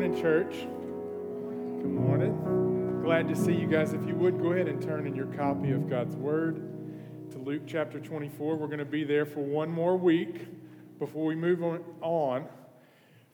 morning, 0.00 0.22
church. 0.22 0.54
Good 0.54 1.90
morning. 1.90 3.02
Glad 3.02 3.28
to 3.28 3.36
see 3.36 3.52
you 3.52 3.66
guys. 3.66 3.92
If 3.92 4.06
you 4.06 4.14
would, 4.14 4.40
go 4.40 4.52
ahead 4.52 4.66
and 4.66 4.80
turn 4.80 5.06
in 5.06 5.14
your 5.14 5.26
copy 5.26 5.72
of 5.72 5.90
God's 5.90 6.16
Word 6.16 6.56
to 7.32 7.38
Luke 7.38 7.64
chapter 7.66 8.00
24. 8.00 8.56
We're 8.56 8.66
going 8.66 8.78
to 8.78 8.86
be 8.86 9.04
there 9.04 9.26
for 9.26 9.40
one 9.40 9.70
more 9.70 9.98
week 9.98 10.46
before 10.98 11.26
we 11.26 11.34
move 11.34 11.62
on 12.00 12.46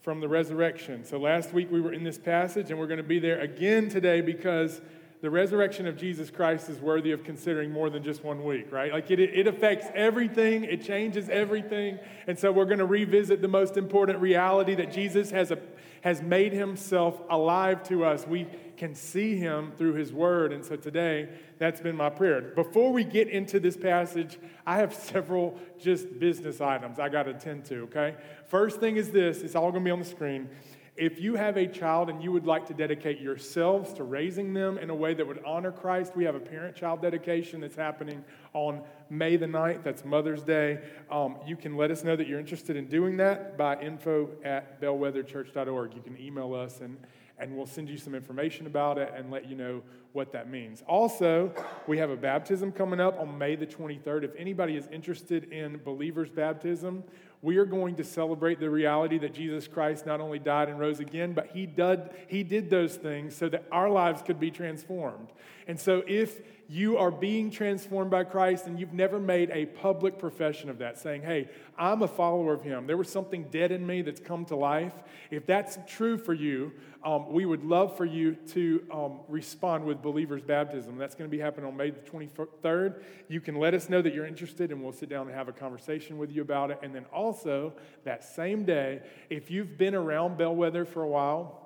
from 0.00 0.18
the 0.18 0.26
resurrection. 0.26 1.04
So 1.04 1.18
last 1.18 1.52
week 1.52 1.70
we 1.70 1.80
were 1.80 1.92
in 1.92 2.02
this 2.02 2.18
passage, 2.18 2.68
and 2.70 2.80
we're 2.80 2.88
going 2.88 2.96
to 2.96 3.04
be 3.04 3.20
there 3.20 3.38
again 3.38 3.88
today 3.88 4.20
because 4.20 4.80
the 5.22 5.30
resurrection 5.30 5.86
of 5.86 5.96
Jesus 5.96 6.30
Christ 6.30 6.68
is 6.68 6.80
worthy 6.80 7.12
of 7.12 7.22
considering 7.22 7.70
more 7.70 7.90
than 7.90 8.02
just 8.02 8.24
one 8.24 8.44
week, 8.44 8.72
right? 8.72 8.92
Like 8.92 9.10
it, 9.10 9.20
it 9.20 9.46
affects 9.46 9.86
everything, 9.94 10.64
it 10.64 10.82
changes 10.82 11.28
everything. 11.28 12.00
And 12.26 12.36
so 12.36 12.50
we're 12.50 12.64
going 12.66 12.78
to 12.78 12.86
revisit 12.86 13.40
the 13.40 13.48
most 13.48 13.76
important 13.76 14.18
reality 14.18 14.74
that 14.74 14.92
Jesus 14.92 15.30
has, 15.30 15.52
a, 15.52 15.58
has 16.06 16.22
made 16.22 16.52
himself 16.52 17.20
alive 17.28 17.82
to 17.82 18.04
us. 18.04 18.24
We 18.28 18.46
can 18.76 18.94
see 18.94 19.38
him 19.38 19.72
through 19.76 19.94
his 19.94 20.12
word. 20.12 20.52
And 20.52 20.64
so 20.64 20.76
today, 20.76 21.28
that's 21.58 21.80
been 21.80 21.96
my 21.96 22.10
prayer. 22.10 22.42
Before 22.54 22.92
we 22.92 23.02
get 23.02 23.28
into 23.28 23.58
this 23.58 23.76
passage, 23.76 24.38
I 24.64 24.76
have 24.76 24.94
several 25.12 25.58
just 25.80 26.20
business 26.20 26.60
items 26.60 27.00
I 27.00 27.08
got 27.08 27.24
to 27.24 27.30
attend 27.30 27.64
to, 27.64 27.82
okay? 27.86 28.14
First 28.46 28.78
thing 28.78 28.98
is 28.98 29.10
this 29.10 29.42
it's 29.42 29.56
all 29.56 29.72
going 29.72 29.82
to 29.82 29.88
be 29.88 29.90
on 29.90 29.98
the 29.98 30.04
screen. 30.04 30.48
If 30.96 31.20
you 31.20 31.34
have 31.34 31.58
a 31.58 31.66
child 31.66 32.08
and 32.08 32.22
you 32.22 32.32
would 32.32 32.46
like 32.46 32.66
to 32.66 32.74
dedicate 32.74 33.20
yourselves 33.20 33.92
to 33.94 34.04
raising 34.04 34.54
them 34.54 34.78
in 34.78 34.88
a 34.88 34.94
way 34.94 35.12
that 35.12 35.26
would 35.26 35.42
honor 35.44 35.70
Christ, 35.70 36.16
we 36.16 36.24
have 36.24 36.34
a 36.34 36.40
parent 36.40 36.74
child 36.74 37.02
dedication 37.02 37.60
that's 37.60 37.76
happening 37.76 38.24
on 38.54 38.80
May 39.10 39.36
the 39.36 39.46
9th. 39.46 39.82
That's 39.82 40.04
Mother's 40.04 40.42
Day. 40.42 40.80
Um, 41.10 41.36
you 41.46 41.54
can 41.54 41.76
let 41.76 41.90
us 41.90 42.02
know 42.02 42.16
that 42.16 42.26
you're 42.26 42.40
interested 42.40 42.76
in 42.76 42.86
doing 42.86 43.18
that 43.18 43.58
by 43.58 43.78
info 43.78 44.30
at 44.42 44.80
bellwetherchurch.org. 44.80 45.94
You 45.94 46.00
can 46.00 46.18
email 46.18 46.54
us 46.54 46.80
and 46.80 46.96
and 47.38 47.54
we'll 47.54 47.66
send 47.66 47.88
you 47.88 47.98
some 47.98 48.14
information 48.14 48.66
about 48.66 48.98
it 48.98 49.12
and 49.14 49.30
let 49.30 49.48
you 49.48 49.56
know 49.56 49.82
what 50.16 50.32
that 50.32 50.50
means. 50.50 50.82
Also, 50.88 51.52
we 51.86 51.98
have 51.98 52.08
a 52.08 52.16
baptism 52.16 52.72
coming 52.72 52.98
up 52.98 53.20
on 53.20 53.36
May 53.36 53.54
the 53.54 53.66
23rd. 53.66 54.24
If 54.24 54.34
anybody 54.36 54.74
is 54.74 54.88
interested 54.90 55.52
in 55.52 55.76
believers' 55.84 56.30
baptism, 56.30 57.04
we 57.42 57.58
are 57.58 57.66
going 57.66 57.96
to 57.96 58.02
celebrate 58.02 58.58
the 58.58 58.70
reality 58.70 59.18
that 59.18 59.34
Jesus 59.34 59.68
Christ 59.68 60.06
not 60.06 60.20
only 60.20 60.38
died 60.38 60.68
and 60.70 60.80
rose 60.80 61.00
again, 61.00 61.34
but 61.34 61.48
he 61.52 61.66
did, 61.66 62.10
he 62.28 62.42
did 62.42 62.70
those 62.70 62.96
things 62.96 63.36
so 63.36 63.48
that 63.50 63.64
our 63.70 63.90
lives 63.90 64.22
could 64.22 64.40
be 64.40 64.50
transformed. 64.50 65.28
And 65.68 65.78
so, 65.78 66.02
if 66.06 66.40
you 66.68 66.96
are 66.96 67.10
being 67.10 67.50
transformed 67.50 68.10
by 68.10 68.24
Christ 68.24 68.66
and 68.66 68.78
you've 68.80 68.92
never 68.92 69.20
made 69.20 69.50
a 69.50 69.66
public 69.66 70.18
profession 70.18 70.68
of 70.70 70.78
that, 70.78 70.98
saying, 70.98 71.22
Hey, 71.22 71.48
I'm 71.78 72.02
a 72.02 72.08
follower 72.08 72.52
of 72.52 72.62
Him, 72.62 72.86
there 72.86 72.96
was 72.96 73.08
something 73.08 73.44
dead 73.50 73.70
in 73.70 73.86
me 73.86 74.02
that's 74.02 74.20
come 74.20 74.44
to 74.46 74.56
life. 74.56 74.94
If 75.30 75.46
that's 75.46 75.78
true 75.86 76.18
for 76.18 76.34
you, 76.34 76.72
um, 77.04 77.32
we 77.32 77.46
would 77.46 77.64
love 77.64 77.96
for 77.96 78.04
you 78.04 78.34
to 78.48 78.84
um, 78.92 79.20
respond 79.28 79.84
with 79.84 80.02
believers' 80.06 80.42
baptism. 80.42 80.96
That's 80.98 81.16
going 81.16 81.28
to 81.28 81.36
be 81.36 81.42
happening 81.42 81.66
on 81.66 81.76
May 81.76 81.90
the 81.90 81.98
23rd. 81.98 83.02
You 83.26 83.40
can 83.40 83.56
let 83.56 83.74
us 83.74 83.88
know 83.88 84.00
that 84.00 84.14
you're 84.14 84.24
interested, 84.24 84.70
and 84.70 84.80
we'll 84.80 84.92
sit 84.92 85.08
down 85.08 85.26
and 85.26 85.34
have 85.34 85.48
a 85.48 85.52
conversation 85.52 86.16
with 86.16 86.30
you 86.30 86.42
about 86.42 86.70
it. 86.70 86.78
And 86.82 86.94
then 86.94 87.06
also, 87.12 87.72
that 88.04 88.22
same 88.22 88.64
day, 88.64 89.02
if 89.30 89.50
you've 89.50 89.76
been 89.76 89.96
around 89.96 90.38
Bellwether 90.38 90.84
for 90.84 91.02
a 91.02 91.08
while, 91.08 91.65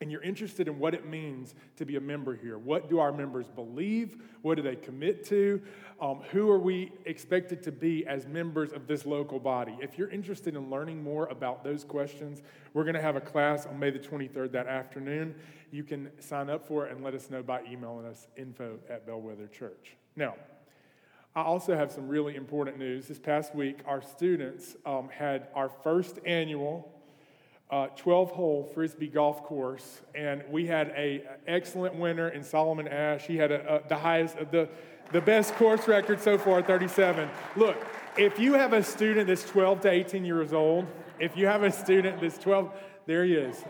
and 0.00 0.10
you're 0.10 0.22
interested 0.22 0.68
in 0.68 0.78
what 0.78 0.94
it 0.94 1.06
means 1.06 1.54
to 1.76 1.86
be 1.86 1.96
a 1.96 2.00
member 2.00 2.36
here. 2.36 2.58
What 2.58 2.90
do 2.90 2.98
our 2.98 3.12
members 3.12 3.48
believe? 3.48 4.22
What 4.42 4.56
do 4.56 4.62
they 4.62 4.76
commit 4.76 5.24
to? 5.26 5.62
Um, 6.00 6.20
who 6.30 6.50
are 6.50 6.58
we 6.58 6.92
expected 7.06 7.62
to 7.62 7.72
be 7.72 8.06
as 8.06 8.26
members 8.26 8.72
of 8.72 8.86
this 8.86 9.06
local 9.06 9.40
body? 9.40 9.76
If 9.80 9.96
you're 9.96 10.10
interested 10.10 10.54
in 10.54 10.68
learning 10.68 11.02
more 11.02 11.26
about 11.28 11.64
those 11.64 11.82
questions, 11.82 12.42
we're 12.74 12.84
going 12.84 12.94
to 12.94 13.00
have 13.00 13.16
a 13.16 13.20
class 13.20 13.64
on 13.64 13.78
May 13.78 13.90
the 13.90 13.98
23rd 13.98 14.52
that 14.52 14.66
afternoon. 14.66 15.34
You 15.70 15.82
can 15.82 16.10
sign 16.20 16.50
up 16.50 16.66
for 16.66 16.86
it 16.86 16.94
and 16.94 17.02
let 17.02 17.14
us 17.14 17.30
know 17.30 17.42
by 17.42 17.62
emailing 17.64 18.06
us 18.06 18.28
info 18.36 18.78
at 18.90 19.06
Bellwether 19.06 19.46
Church. 19.46 19.96
Now, 20.14 20.34
I 21.34 21.42
also 21.42 21.74
have 21.74 21.90
some 21.90 22.08
really 22.08 22.36
important 22.36 22.78
news. 22.78 23.08
This 23.08 23.18
past 23.18 23.54
week, 23.54 23.80
our 23.86 24.02
students 24.02 24.76
um, 24.84 25.08
had 25.10 25.48
our 25.54 25.68
first 25.68 26.18
annual 26.24 26.95
uh, 27.70 27.88
12 27.96 28.30
hole 28.30 28.70
frisbee 28.74 29.08
golf 29.08 29.42
course, 29.42 30.00
and 30.14 30.42
we 30.50 30.66
had 30.66 30.88
a 30.96 31.24
excellent 31.46 31.94
winner 31.96 32.28
in 32.28 32.42
Solomon 32.42 32.86
Ash. 32.86 33.26
He 33.26 33.36
had 33.36 33.50
a, 33.50 33.76
a, 33.76 33.88
the 33.88 33.96
highest, 33.96 34.36
the, 34.52 34.68
the 35.12 35.20
best 35.20 35.54
course 35.54 35.88
record 35.88 36.20
so 36.20 36.38
far, 36.38 36.62
37. 36.62 37.28
Look, 37.56 37.76
if 38.16 38.38
you 38.38 38.54
have 38.54 38.72
a 38.72 38.82
student 38.82 39.26
that's 39.26 39.44
12 39.44 39.80
to 39.82 39.90
18 39.90 40.24
years 40.24 40.52
old, 40.52 40.86
if 41.18 41.36
you 41.36 41.46
have 41.46 41.64
a 41.64 41.72
student 41.72 42.20
that's 42.20 42.38
12, 42.38 42.72
there 43.06 43.24
he 43.24 43.34
is. 43.34 43.64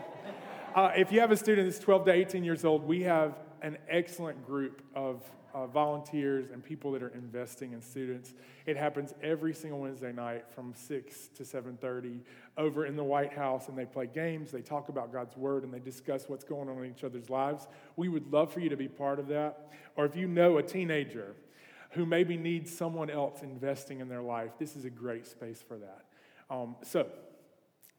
Uh, 0.75 0.91
if 0.95 1.11
you 1.11 1.19
have 1.19 1.31
a 1.31 1.37
student 1.37 1.67
that's 1.67 1.79
12 1.79 2.05
to 2.05 2.11
18 2.11 2.43
years 2.43 2.63
old, 2.63 2.83
we 2.83 3.01
have 3.01 3.33
an 3.61 3.77
excellent 3.89 4.45
group 4.45 4.81
of 4.95 5.23
uh, 5.53 5.65
volunteers 5.65 6.51
and 6.51 6.63
people 6.63 6.91
that 6.91 7.01
are 7.01 7.09
investing 7.09 7.73
in 7.73 7.81
students. 7.81 8.33
It 8.65 8.77
happens 8.77 9.13
every 9.23 9.53
single 9.53 9.79
Wednesday 9.79 10.11
night 10.11 10.45
from 10.53 10.73
6 10.75 11.29
to 11.29 11.43
7:30 11.43 12.19
over 12.57 12.85
in 12.85 12.95
the 12.95 13.03
White 13.03 13.33
House 13.33 13.67
and 13.67 13.77
they 13.77 13.85
play 13.85 14.07
games, 14.07 14.51
they 14.51 14.61
talk 14.61 14.89
about 14.89 15.11
God's 15.11 15.35
word 15.35 15.63
and 15.63 15.73
they 15.73 15.79
discuss 15.79 16.27
what's 16.27 16.43
going 16.43 16.69
on 16.69 16.83
in 16.83 16.91
each 16.91 17.03
other's 17.03 17.29
lives. 17.29 17.67
We 17.95 18.09
would 18.09 18.31
love 18.31 18.53
for 18.53 18.59
you 18.59 18.69
to 18.69 18.77
be 18.77 18.87
part 18.87 19.19
of 19.19 19.27
that. 19.29 19.71
Or 19.95 20.05
if 20.05 20.15
you 20.15 20.27
know 20.27 20.57
a 20.57 20.63
teenager 20.63 21.35
who 21.91 22.05
maybe 22.05 22.37
needs 22.37 22.75
someone 22.75 23.09
else 23.09 23.41
investing 23.41 23.99
in 23.99 24.09
their 24.09 24.21
life, 24.21 24.51
this 24.59 24.75
is 24.75 24.85
a 24.85 24.89
great 24.89 25.25
space 25.25 25.63
for 25.67 25.77
that. 25.77 26.05
Um, 26.49 26.75
so, 26.83 27.07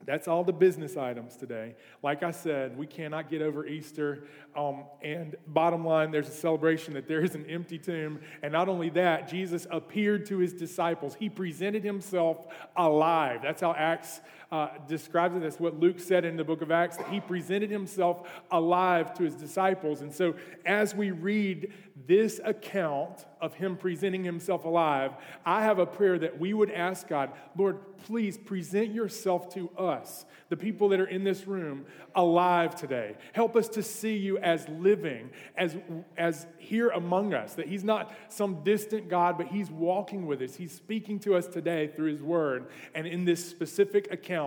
that's 0.06 0.28
all 0.28 0.44
the 0.44 0.52
business 0.52 0.96
items 0.96 1.36
today. 1.36 1.74
Like 2.02 2.22
I 2.22 2.30
said, 2.30 2.78
we 2.78 2.86
cannot 2.86 3.28
get 3.28 3.42
over 3.42 3.66
Easter. 3.66 4.24
Um, 4.56 4.84
and 5.02 5.36
bottom 5.48 5.84
line, 5.84 6.10
there's 6.10 6.28
a 6.28 6.32
celebration 6.32 6.94
that 6.94 7.08
there 7.08 7.22
is 7.22 7.34
an 7.34 7.44
empty 7.46 7.78
tomb. 7.78 8.20
And 8.42 8.52
not 8.52 8.68
only 8.68 8.90
that, 8.90 9.28
Jesus 9.28 9.66
appeared 9.70 10.24
to 10.26 10.38
his 10.38 10.52
disciples. 10.52 11.14
He 11.14 11.28
presented 11.28 11.84
himself 11.84 12.46
alive. 12.76 13.40
That's 13.42 13.60
how 13.60 13.74
Acts 13.74 14.20
uh, 14.50 14.68
describes 14.86 15.36
it. 15.36 15.42
That's 15.42 15.60
what 15.60 15.78
Luke 15.78 16.00
said 16.00 16.24
in 16.24 16.36
the 16.36 16.44
book 16.44 16.62
of 16.62 16.70
Acts, 16.70 16.96
that 16.96 17.08
he 17.08 17.20
presented 17.20 17.70
himself 17.70 18.26
alive 18.50 19.12
to 19.14 19.24
his 19.24 19.34
disciples. 19.34 20.00
And 20.00 20.12
so 20.12 20.34
as 20.64 20.94
we 20.94 21.10
read 21.10 21.72
this 22.06 22.40
account 22.42 23.26
of 23.40 23.54
him 23.54 23.76
presenting 23.76 24.24
himself 24.24 24.64
alive, 24.64 25.12
I 25.44 25.62
have 25.62 25.78
a 25.78 25.86
prayer 25.86 26.18
that 26.20 26.38
we 26.38 26.54
would 26.54 26.70
ask 26.70 27.08
God, 27.08 27.30
Lord, 27.56 27.78
please 28.06 28.38
present 28.38 28.92
yourself 28.94 29.52
to 29.54 29.68
us, 29.76 30.24
the 30.48 30.56
people 30.56 30.88
that 30.90 31.00
are 31.00 31.06
in 31.06 31.24
this 31.24 31.46
room, 31.46 31.84
alive 32.14 32.74
today. 32.74 33.16
Help 33.32 33.54
us 33.54 33.68
to 33.70 33.82
see 33.82 34.16
you 34.16 34.38
as 34.38 34.66
living, 34.68 35.30
as, 35.56 35.76
as 36.16 36.46
here 36.58 36.88
among 36.90 37.34
us, 37.34 37.54
that 37.54 37.68
he's 37.68 37.84
not 37.84 38.14
some 38.28 38.62
distant 38.64 39.08
God, 39.08 39.36
but 39.36 39.48
he's 39.48 39.70
walking 39.70 40.26
with 40.26 40.40
us. 40.40 40.54
He's 40.54 40.72
speaking 40.72 41.18
to 41.20 41.34
us 41.34 41.46
today 41.46 41.88
through 41.88 42.12
his 42.12 42.22
word 42.22 42.68
and 42.94 43.06
in 43.06 43.24
this 43.24 43.44
specific 43.44 44.10
account 44.12 44.37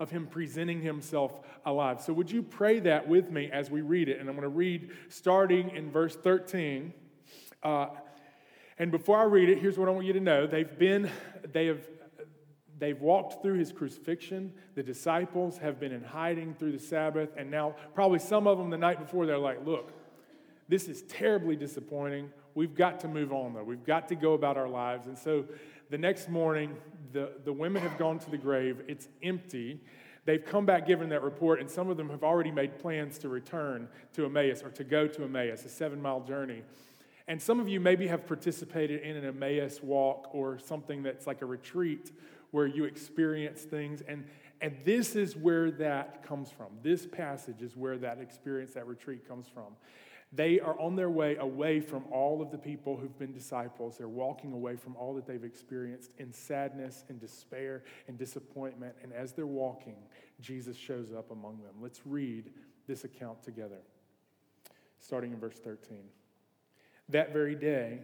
of 0.00 0.10
him 0.10 0.26
presenting 0.26 0.80
himself 0.80 1.40
alive. 1.64 2.00
So, 2.00 2.12
would 2.12 2.30
you 2.30 2.42
pray 2.42 2.80
that 2.80 3.06
with 3.06 3.30
me 3.30 3.50
as 3.52 3.70
we 3.70 3.82
read 3.82 4.08
it? 4.08 4.18
And 4.18 4.28
I'm 4.28 4.34
going 4.34 4.42
to 4.42 4.48
read 4.48 4.90
starting 5.08 5.70
in 5.70 5.90
verse 5.90 6.16
13. 6.16 6.92
Uh, 7.62 7.88
and 8.78 8.90
before 8.90 9.18
I 9.18 9.24
read 9.24 9.50
it, 9.50 9.58
here's 9.58 9.78
what 9.78 9.88
I 9.88 9.92
want 9.92 10.06
you 10.06 10.14
to 10.14 10.20
know. 10.20 10.46
They've 10.46 10.78
been, 10.78 11.10
they 11.52 11.66
have, 11.66 11.86
they've 12.78 13.00
walked 13.00 13.42
through 13.42 13.58
his 13.58 13.72
crucifixion. 13.72 14.54
The 14.74 14.82
disciples 14.82 15.58
have 15.58 15.78
been 15.78 15.92
in 15.92 16.02
hiding 16.02 16.54
through 16.54 16.72
the 16.72 16.78
Sabbath. 16.78 17.28
And 17.36 17.50
now, 17.50 17.76
probably 17.94 18.20
some 18.20 18.46
of 18.46 18.56
them 18.56 18.70
the 18.70 18.78
night 18.78 18.98
before, 18.98 19.26
they're 19.26 19.38
like, 19.38 19.66
look, 19.66 19.92
this 20.68 20.88
is 20.88 21.02
terribly 21.02 21.56
disappointing. 21.56 22.30
We've 22.54 22.74
got 22.74 23.00
to 23.00 23.08
move 23.08 23.32
on, 23.32 23.52
though. 23.52 23.64
We've 23.64 23.84
got 23.84 24.08
to 24.08 24.14
go 24.14 24.32
about 24.32 24.56
our 24.56 24.68
lives. 24.68 25.06
And 25.06 25.18
so 25.18 25.44
the 25.90 25.98
next 25.98 26.28
morning, 26.28 26.76
the, 27.12 27.32
the 27.44 27.52
women 27.52 27.82
have 27.82 27.98
gone 27.98 28.18
to 28.20 28.30
the 28.30 28.38
grave. 28.38 28.82
It's 28.88 29.08
empty. 29.22 29.80
They've 30.24 30.44
come 30.44 30.64
back 30.64 30.86
giving 30.86 31.08
that 31.08 31.22
report, 31.22 31.60
and 31.60 31.68
some 31.68 31.90
of 31.90 31.96
them 31.96 32.08
have 32.10 32.22
already 32.22 32.52
made 32.52 32.78
plans 32.78 33.18
to 33.18 33.28
return 33.28 33.88
to 34.14 34.24
Emmaus 34.24 34.62
or 34.62 34.70
to 34.70 34.84
go 34.84 35.08
to 35.08 35.24
Emmaus, 35.24 35.64
a 35.64 35.68
seven 35.68 36.00
mile 36.00 36.20
journey. 36.20 36.62
And 37.26 37.40
some 37.40 37.60
of 37.60 37.68
you 37.68 37.80
maybe 37.80 38.06
have 38.06 38.26
participated 38.26 39.02
in 39.02 39.16
an 39.16 39.24
Emmaus 39.24 39.82
walk 39.82 40.30
or 40.32 40.58
something 40.58 41.02
that's 41.02 41.26
like 41.26 41.42
a 41.42 41.46
retreat 41.46 42.12
where 42.50 42.66
you 42.66 42.84
experience 42.84 43.62
things. 43.62 44.02
And, 44.06 44.24
and 44.60 44.76
this 44.84 45.16
is 45.16 45.36
where 45.36 45.70
that 45.72 46.22
comes 46.22 46.50
from. 46.50 46.66
This 46.82 47.06
passage 47.06 47.62
is 47.62 47.76
where 47.76 47.98
that 47.98 48.18
experience, 48.20 48.74
that 48.74 48.86
retreat 48.86 49.28
comes 49.28 49.46
from. 49.48 49.76
They 50.32 50.60
are 50.60 50.78
on 50.78 50.94
their 50.94 51.10
way 51.10 51.36
away 51.36 51.80
from 51.80 52.04
all 52.12 52.40
of 52.40 52.52
the 52.52 52.58
people 52.58 52.96
who've 52.96 53.18
been 53.18 53.32
disciples. 53.32 53.98
They're 53.98 54.08
walking 54.08 54.52
away 54.52 54.76
from 54.76 54.94
all 54.94 55.12
that 55.14 55.26
they've 55.26 55.42
experienced 55.42 56.12
in 56.18 56.32
sadness 56.32 57.04
and 57.08 57.20
despair 57.20 57.82
and 58.06 58.16
disappointment. 58.16 58.94
And 59.02 59.12
as 59.12 59.32
they're 59.32 59.46
walking, 59.46 59.96
Jesus 60.40 60.76
shows 60.76 61.12
up 61.12 61.32
among 61.32 61.62
them. 61.62 61.74
Let's 61.80 62.00
read 62.04 62.50
this 62.86 63.02
account 63.02 63.42
together, 63.42 63.80
starting 65.00 65.32
in 65.32 65.40
verse 65.40 65.58
13. 65.58 66.04
That 67.08 67.32
very 67.32 67.56
day, 67.56 67.98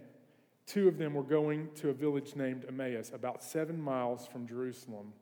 two 0.66 0.88
of 0.88 0.98
them 0.98 1.14
were 1.14 1.22
going 1.22 1.68
to 1.76 1.90
a 1.90 1.92
village 1.92 2.34
named 2.34 2.64
Emmaus, 2.66 3.12
about 3.14 3.44
seven 3.44 3.80
miles 3.80 4.26
from 4.26 4.48
Jerusalem. 4.48 5.12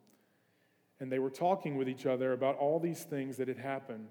And 1.00 1.12
they 1.12 1.18
were 1.18 1.30
talking 1.30 1.76
with 1.76 1.86
each 1.88 2.06
other 2.06 2.32
about 2.32 2.56
all 2.56 2.80
these 2.80 3.02
things 3.02 3.36
that 3.36 3.48
had 3.48 3.58
happened. 3.58 4.08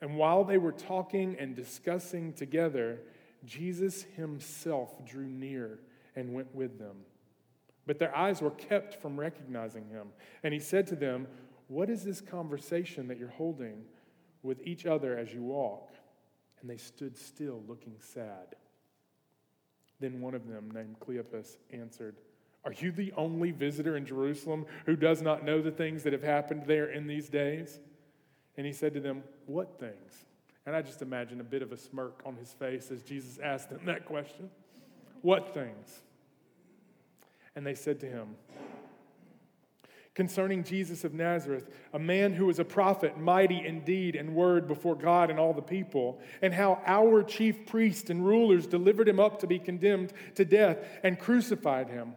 And 0.00 0.16
while 0.16 0.44
they 0.44 0.58
were 0.58 0.72
talking 0.72 1.36
and 1.38 1.56
discussing 1.56 2.32
together, 2.32 3.00
Jesus 3.44 4.02
himself 4.16 5.04
drew 5.06 5.26
near 5.26 5.78
and 6.14 6.34
went 6.34 6.54
with 6.54 6.78
them. 6.78 6.96
But 7.86 7.98
their 7.98 8.14
eyes 8.14 8.42
were 8.42 8.50
kept 8.50 9.00
from 9.00 9.18
recognizing 9.18 9.88
him. 9.88 10.08
And 10.42 10.52
he 10.52 10.60
said 10.60 10.86
to 10.88 10.96
them, 10.96 11.28
What 11.68 11.88
is 11.88 12.04
this 12.04 12.20
conversation 12.20 13.08
that 13.08 13.18
you're 13.18 13.28
holding 13.28 13.84
with 14.42 14.60
each 14.66 14.86
other 14.86 15.16
as 15.16 15.32
you 15.32 15.42
walk? 15.42 15.92
And 16.60 16.68
they 16.68 16.76
stood 16.76 17.16
still, 17.16 17.62
looking 17.68 17.94
sad. 18.00 18.56
Then 20.00 20.20
one 20.20 20.34
of 20.34 20.48
them, 20.48 20.70
named 20.74 20.96
Cleopas, 21.00 21.56
answered, 21.70 22.16
Are 22.64 22.72
you 22.72 22.90
the 22.90 23.12
only 23.16 23.52
visitor 23.52 23.96
in 23.96 24.04
Jerusalem 24.04 24.66
who 24.84 24.96
does 24.96 25.22
not 25.22 25.44
know 25.44 25.62
the 25.62 25.70
things 25.70 26.02
that 26.02 26.12
have 26.12 26.24
happened 26.24 26.64
there 26.66 26.90
in 26.90 27.06
these 27.06 27.28
days? 27.28 27.78
And 28.56 28.66
he 28.66 28.72
said 28.72 28.94
to 28.94 29.00
them, 29.00 29.22
What 29.46 29.78
things? 29.78 30.24
And 30.64 30.74
I 30.74 30.82
just 30.82 31.02
imagine 31.02 31.40
a 31.40 31.44
bit 31.44 31.62
of 31.62 31.72
a 31.72 31.76
smirk 31.76 32.22
on 32.24 32.36
his 32.36 32.52
face 32.52 32.90
as 32.90 33.02
Jesus 33.02 33.38
asked 33.38 33.70
them 33.70 33.80
that 33.86 34.04
question. 34.04 34.50
What 35.22 35.54
things? 35.54 36.02
And 37.54 37.66
they 37.66 37.74
said 37.74 38.00
to 38.00 38.06
him, 38.06 38.36
Concerning 40.16 40.64
Jesus 40.64 41.04
of 41.04 41.12
Nazareth, 41.12 41.68
a 41.92 41.98
man 41.98 42.32
who 42.32 42.46
was 42.46 42.58
a 42.58 42.64
prophet, 42.64 43.18
mighty 43.18 43.56
indeed 43.56 43.66
in 43.66 43.80
deed 43.84 44.16
and 44.16 44.34
word 44.34 44.66
before 44.66 44.94
God 44.94 45.28
and 45.28 45.38
all 45.38 45.52
the 45.52 45.60
people, 45.60 46.20
and 46.40 46.54
how 46.54 46.80
our 46.86 47.22
chief 47.22 47.66
priests 47.66 48.08
and 48.08 48.26
rulers 48.26 48.66
delivered 48.66 49.08
him 49.08 49.20
up 49.20 49.40
to 49.40 49.46
be 49.46 49.58
condemned 49.58 50.14
to 50.36 50.46
death 50.46 50.78
and 51.02 51.18
crucified 51.18 51.90
him. 51.90 52.14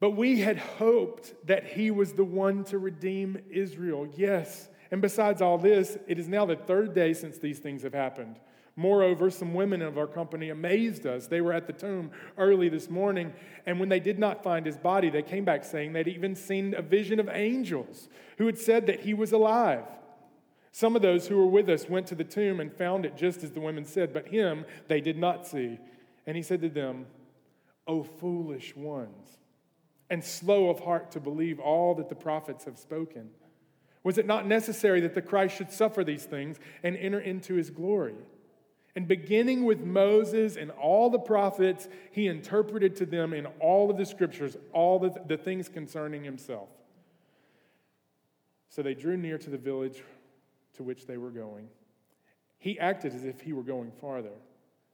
But 0.00 0.12
we 0.12 0.40
had 0.40 0.56
hoped 0.56 1.34
that 1.46 1.66
he 1.66 1.90
was 1.90 2.14
the 2.14 2.24
one 2.24 2.64
to 2.64 2.78
redeem 2.78 3.38
Israel. 3.50 4.08
Yes, 4.16 4.68
and 4.90 5.02
besides 5.02 5.42
all 5.42 5.58
this, 5.58 5.98
it 6.06 6.18
is 6.18 6.28
now 6.28 6.46
the 6.46 6.56
third 6.56 6.94
day 6.94 7.12
since 7.12 7.38
these 7.38 7.58
things 7.58 7.82
have 7.82 7.94
happened. 7.94 8.38
Moreover, 8.76 9.30
some 9.30 9.54
women 9.54 9.80
of 9.80 9.96
our 9.96 10.06
company 10.06 10.50
amazed 10.50 11.06
us. 11.06 11.26
They 11.26 11.40
were 11.40 11.54
at 11.54 11.66
the 11.66 11.72
tomb 11.72 12.10
early 12.36 12.68
this 12.68 12.90
morning, 12.90 13.32
and 13.64 13.80
when 13.80 13.88
they 13.88 14.00
did 14.00 14.18
not 14.18 14.42
find 14.42 14.66
his 14.66 14.76
body, 14.76 15.08
they 15.08 15.22
came 15.22 15.46
back 15.46 15.64
saying 15.64 15.92
they'd 15.92 16.08
even 16.08 16.36
seen 16.36 16.74
a 16.74 16.82
vision 16.82 17.18
of 17.18 17.30
angels 17.30 18.08
who 18.36 18.44
had 18.44 18.58
said 18.58 18.86
that 18.86 19.00
he 19.00 19.14
was 19.14 19.32
alive. 19.32 19.84
Some 20.72 20.94
of 20.94 21.00
those 21.00 21.26
who 21.26 21.38
were 21.38 21.46
with 21.46 21.70
us 21.70 21.88
went 21.88 22.06
to 22.08 22.14
the 22.14 22.22
tomb 22.22 22.60
and 22.60 22.70
found 22.70 23.06
it 23.06 23.16
just 23.16 23.42
as 23.42 23.52
the 23.52 23.60
women 23.60 23.86
said, 23.86 24.12
but 24.12 24.28
him 24.28 24.66
they 24.88 25.00
did 25.00 25.16
not 25.16 25.46
see. 25.46 25.78
And 26.26 26.36
he 26.36 26.42
said 26.42 26.60
to 26.60 26.68
them, 26.68 27.06
O 27.86 28.02
foolish 28.02 28.76
ones, 28.76 29.38
and 30.10 30.22
slow 30.22 30.68
of 30.68 30.80
heart 30.80 31.12
to 31.12 31.20
believe 31.20 31.58
all 31.60 31.94
that 31.94 32.10
the 32.10 32.14
prophets 32.14 32.64
have 32.64 32.76
spoken. 32.76 33.30
Was 34.06 34.18
it 34.18 34.26
not 34.26 34.46
necessary 34.46 35.00
that 35.00 35.14
the 35.14 35.20
Christ 35.20 35.56
should 35.56 35.72
suffer 35.72 36.04
these 36.04 36.22
things 36.22 36.60
and 36.84 36.96
enter 36.96 37.18
into 37.18 37.54
his 37.54 37.70
glory? 37.70 38.14
And 38.94 39.08
beginning 39.08 39.64
with 39.64 39.80
Moses 39.80 40.56
and 40.56 40.70
all 40.70 41.10
the 41.10 41.18
prophets, 41.18 41.88
he 42.12 42.28
interpreted 42.28 42.94
to 42.98 43.06
them 43.06 43.32
in 43.32 43.46
all 43.58 43.90
of 43.90 43.96
the 43.96 44.06
scriptures 44.06 44.56
all 44.72 45.00
the, 45.00 45.12
the 45.26 45.36
things 45.36 45.68
concerning 45.68 46.22
himself. 46.22 46.68
So 48.68 48.80
they 48.80 48.94
drew 48.94 49.16
near 49.16 49.38
to 49.38 49.50
the 49.50 49.58
village 49.58 50.00
to 50.76 50.84
which 50.84 51.06
they 51.06 51.16
were 51.16 51.30
going. 51.30 51.66
He 52.58 52.78
acted 52.78 53.12
as 53.12 53.24
if 53.24 53.40
he 53.40 53.52
were 53.52 53.64
going 53.64 53.90
farther, 53.90 54.38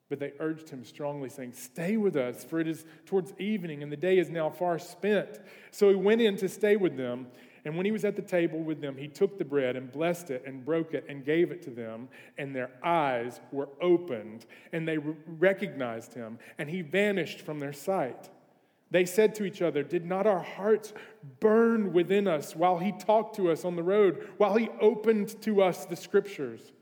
but 0.09 0.21
they 0.21 0.33
urged 0.41 0.71
him 0.71 0.87
strongly, 0.87 1.29
saying, 1.29 1.53
Stay 1.53 1.99
with 1.99 2.17
us, 2.17 2.45
for 2.45 2.61
it 2.61 2.67
is 2.67 2.87
towards 3.05 3.35
evening, 3.39 3.83
and 3.83 3.93
the 3.93 3.97
day 3.99 4.17
is 4.17 4.31
now 4.31 4.49
far 4.49 4.79
spent. 4.79 5.39
So 5.71 5.91
he 5.91 5.97
went 5.97 6.23
in 6.23 6.39
to 6.39 6.49
stay 6.49 6.77
with 6.77 6.97
them. 6.97 7.27
And 7.65 7.77
when 7.77 7.87
he 7.87 7.93
was 7.93 8.05
at 8.05 8.17
the 8.17 8.23
table 8.23 8.59
with 8.59 8.81
them, 8.81 8.97
he 8.97 9.07
took 9.07 9.39
the 9.39 9.45
bread 9.45 9.77
and 9.77 9.91
blessed 9.91 10.31
it 10.31 10.43
and 10.47 10.65
broke 10.65 10.95
it 10.95 11.05
and 11.09 11.25
gave 11.25 11.53
it 11.53 11.63
to 11.63 11.71
them. 11.71 12.09
And 12.37 12.55
their 12.55 12.71
eyes 12.83 13.41
were 13.53 13.69
opened 13.81 14.47
and 14.73 14.87
they 14.87 14.99
recognized 14.99 16.15
him, 16.15 16.39
and 16.59 16.69
he 16.69 16.83
vanished 16.83 17.41
from 17.41 17.61
their 17.61 17.73
sight. 17.73 18.31
They 18.91 19.07
said 19.07 19.35
to 19.37 19.45
each 19.45 19.63
other, 19.63 19.83
Did 19.83 20.05
not 20.05 20.27
our 20.27 20.43
hearts 20.43 20.93
burn 21.41 21.95
within 21.95 22.29
us 22.29 22.55
while 22.55 22.79
he 22.79 22.93
talked 22.93 23.37
to 23.37 23.51
us 23.51 23.65
on 23.65 23.75
the 23.75 23.83
road, 23.83 24.29
while 24.37 24.55
he 24.57 24.69
opened 24.81 25.41
to 25.43 25.63
us 25.63 25.87
the 25.87 25.97
scriptures? 25.97 26.73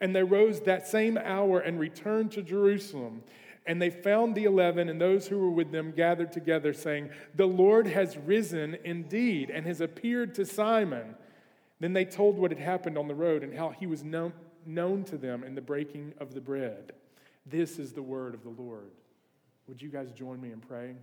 And 0.00 0.16
they 0.16 0.22
rose 0.22 0.60
that 0.62 0.88
same 0.88 1.18
hour 1.18 1.60
and 1.60 1.78
returned 1.78 2.32
to 2.32 2.42
Jerusalem. 2.42 3.22
And 3.66 3.80
they 3.80 3.90
found 3.90 4.34
the 4.34 4.44
eleven 4.44 4.88
and 4.88 5.00
those 5.00 5.26
who 5.26 5.38
were 5.38 5.50
with 5.50 5.72
them 5.72 5.92
gathered 5.92 6.32
together, 6.32 6.72
saying, 6.72 7.10
The 7.34 7.46
Lord 7.46 7.86
has 7.86 8.16
risen 8.16 8.76
indeed 8.84 9.50
and 9.50 9.66
has 9.66 9.80
appeared 9.80 10.34
to 10.34 10.44
Simon. 10.44 11.14
Then 11.80 11.92
they 11.92 12.04
told 12.04 12.38
what 12.38 12.50
had 12.50 12.60
happened 12.60 12.98
on 12.98 13.08
the 13.08 13.14
road 13.14 13.42
and 13.42 13.56
how 13.56 13.70
he 13.70 13.86
was 13.86 14.04
known, 14.04 14.32
known 14.66 15.04
to 15.04 15.16
them 15.16 15.44
in 15.44 15.54
the 15.54 15.62
breaking 15.62 16.12
of 16.20 16.34
the 16.34 16.40
bread. 16.40 16.92
This 17.46 17.78
is 17.78 17.92
the 17.92 18.02
word 18.02 18.34
of 18.34 18.42
the 18.42 18.50
Lord. 18.50 18.90
Would 19.66 19.80
you 19.80 19.88
guys 19.88 20.12
join 20.12 20.40
me 20.40 20.52
in 20.52 20.60
praying? 20.60 20.98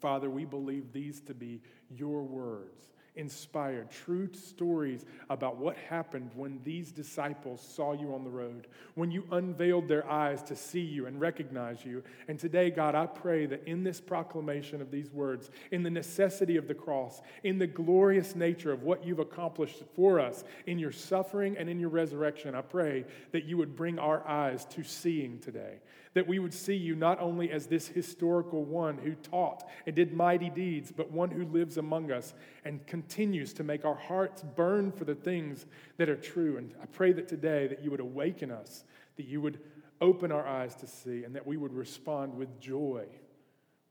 Father, 0.00 0.28
we 0.28 0.44
believe 0.44 0.92
these 0.92 1.20
to 1.22 1.34
be 1.34 1.60
your 1.88 2.22
words 2.22 2.93
inspired, 3.16 3.90
true 3.90 4.28
stories 4.32 5.04
about 5.30 5.56
what 5.56 5.76
happened 5.76 6.30
when 6.34 6.60
these 6.64 6.90
disciples 6.90 7.60
saw 7.60 7.92
you 7.92 8.12
on 8.14 8.24
the 8.24 8.30
road, 8.30 8.66
when 8.94 9.10
you 9.10 9.24
unveiled 9.30 9.86
their 9.86 10.08
eyes 10.10 10.42
to 10.42 10.56
see 10.56 10.80
you 10.80 11.06
and 11.06 11.20
recognize 11.20 11.84
you. 11.84 12.02
And 12.28 12.38
today, 12.38 12.70
God, 12.70 12.94
I 12.94 13.06
pray 13.06 13.46
that 13.46 13.66
in 13.66 13.84
this 13.84 14.00
proclamation 14.00 14.82
of 14.82 14.90
these 14.90 15.10
words, 15.12 15.50
in 15.70 15.82
the 15.82 15.90
necessity 15.90 16.56
of 16.56 16.66
the 16.66 16.74
cross, 16.74 17.22
in 17.44 17.58
the 17.58 17.66
glorious 17.66 18.34
nature 18.34 18.72
of 18.72 18.82
what 18.82 19.04
you've 19.06 19.20
accomplished 19.20 19.82
for 19.94 20.18
us, 20.18 20.44
in 20.66 20.78
your 20.78 20.92
suffering 20.92 21.56
and 21.56 21.68
in 21.68 21.78
your 21.78 21.90
resurrection, 21.90 22.54
I 22.54 22.62
pray 22.62 23.04
that 23.32 23.44
you 23.44 23.56
would 23.58 23.76
bring 23.76 23.98
our 23.98 24.26
eyes 24.26 24.64
to 24.66 24.82
seeing 24.82 25.38
today 25.38 25.78
that 26.14 26.26
we 26.26 26.38
would 26.38 26.54
see 26.54 26.76
you 26.76 26.94
not 26.94 27.20
only 27.20 27.50
as 27.50 27.66
this 27.66 27.88
historical 27.88 28.64
one 28.64 28.98
who 28.98 29.14
taught 29.14 29.68
and 29.86 29.94
did 29.94 30.12
mighty 30.12 30.48
deeds, 30.48 30.92
but 30.92 31.10
one 31.10 31.30
who 31.30 31.44
lives 31.44 31.76
among 31.76 32.10
us 32.10 32.34
and 32.64 32.86
continues 32.86 33.52
to 33.52 33.64
make 33.64 33.84
our 33.84 33.96
hearts 33.96 34.42
burn 34.56 34.92
for 34.92 35.04
the 35.04 35.14
things 35.14 35.66
that 35.98 36.08
are 36.08 36.16
true. 36.16 36.56
And 36.56 36.74
I 36.82 36.86
pray 36.86 37.12
that 37.12 37.28
today 37.28 37.66
that 37.66 37.82
you 37.82 37.90
would 37.90 38.00
awaken 38.00 38.50
us, 38.50 38.84
that 39.16 39.26
you 39.26 39.40
would 39.40 39.58
open 40.00 40.32
our 40.32 40.46
eyes 40.46 40.74
to 40.76 40.86
see, 40.86 41.24
and 41.24 41.34
that 41.34 41.46
we 41.46 41.56
would 41.56 41.72
respond 41.72 42.34
with 42.34 42.60
joy 42.60 43.06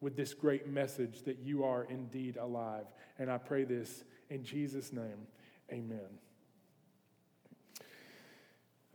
with 0.04 0.18
this 0.18 0.34
great 0.34 0.68
message 0.68 1.24
that 1.24 1.40
you 1.40 1.64
are 1.64 1.86
indeed 1.86 2.36
alive. 2.38 2.86
And 3.18 3.32
I 3.32 3.38
pray 3.38 3.64
this 3.64 4.04
in 4.30 4.44
Jesus' 4.44 4.92
name. 4.92 5.28
Amen. 5.72 6.20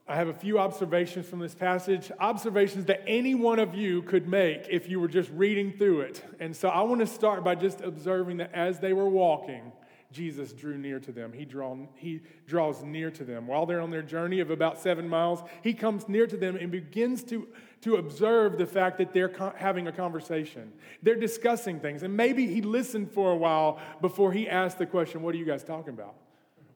I 0.09 0.17
have 0.17 0.29
a 0.29 0.35
few 0.35 0.59
observations 0.59 1.27
from 1.27 1.39
this 1.39 1.55
passage, 1.55 2.11
observations 2.19 2.87
that 2.87 3.03
any 3.07 3.35
one 3.35 3.59
of 3.59 3.75
you 3.75 4.01
could 4.01 4.27
make 4.27 4.67
if 4.71 4.89
you 4.89 5.01
were 5.01 5.09
just 5.09 5.31
reading 5.35 5.73
through 5.77 6.01
it. 6.01 6.25
And 6.41 6.57
so 6.57 6.71
I 6.71 6.81
want 6.81 7.01
to 7.01 7.07
start 7.07 7.45
by 7.45 7.55
just 7.55 7.83
observing 7.83 8.39
that 8.39 8.55
as 8.55 8.79
they 8.79 8.95
were 8.95 9.09
walking, 9.09 9.71
Jesus 10.11 10.55
drew 10.55 10.79
near 10.79 10.99
to 11.01 11.13
them. 11.13 11.35
He, 11.35 11.45
draw, 11.45 11.77
he 11.97 12.23
draws 12.47 12.83
near 12.83 13.11
to 13.11 13.25
them. 13.25 13.47
While 13.47 13.67
they're 13.67 13.83
on 13.83 13.91
their 13.91 14.03
journey 14.03 14.41
of 14.41 14.51
about 14.51 14.81
seven 14.81 15.07
miles, 15.07 15.43
he 15.63 15.75
comes 15.75 16.09
near 16.09 16.27
to 16.27 16.39
them 16.39 16.57
and 16.57 16.71
begins 16.71 17.23
to, 17.25 17.47
to 17.83 17.97
observe 17.97 18.57
the 18.57 18.65
fact 18.65 18.97
that 18.99 19.13
they're 19.13 19.29
co- 19.29 19.53
having 19.57 19.89
a 19.89 19.93
conversation. 19.93 20.73
They're 21.03 21.17
discussing 21.17 21.81
things. 21.81 22.03
And 22.03 22.17
maybe 22.17 22.47
he 22.47 22.63
listened 22.63 23.13
for 23.13 23.31
a 23.31 23.37
while 23.37 23.79
before 24.01 24.33
he 24.33 24.49
asked 24.49 24.79
the 24.79 24.87
question, 24.87 25.23
What 25.23 25.35
are 25.35 25.39
you 25.39 25.45
guys 25.45 25.63
talking 25.63 25.93
about? 25.93 26.15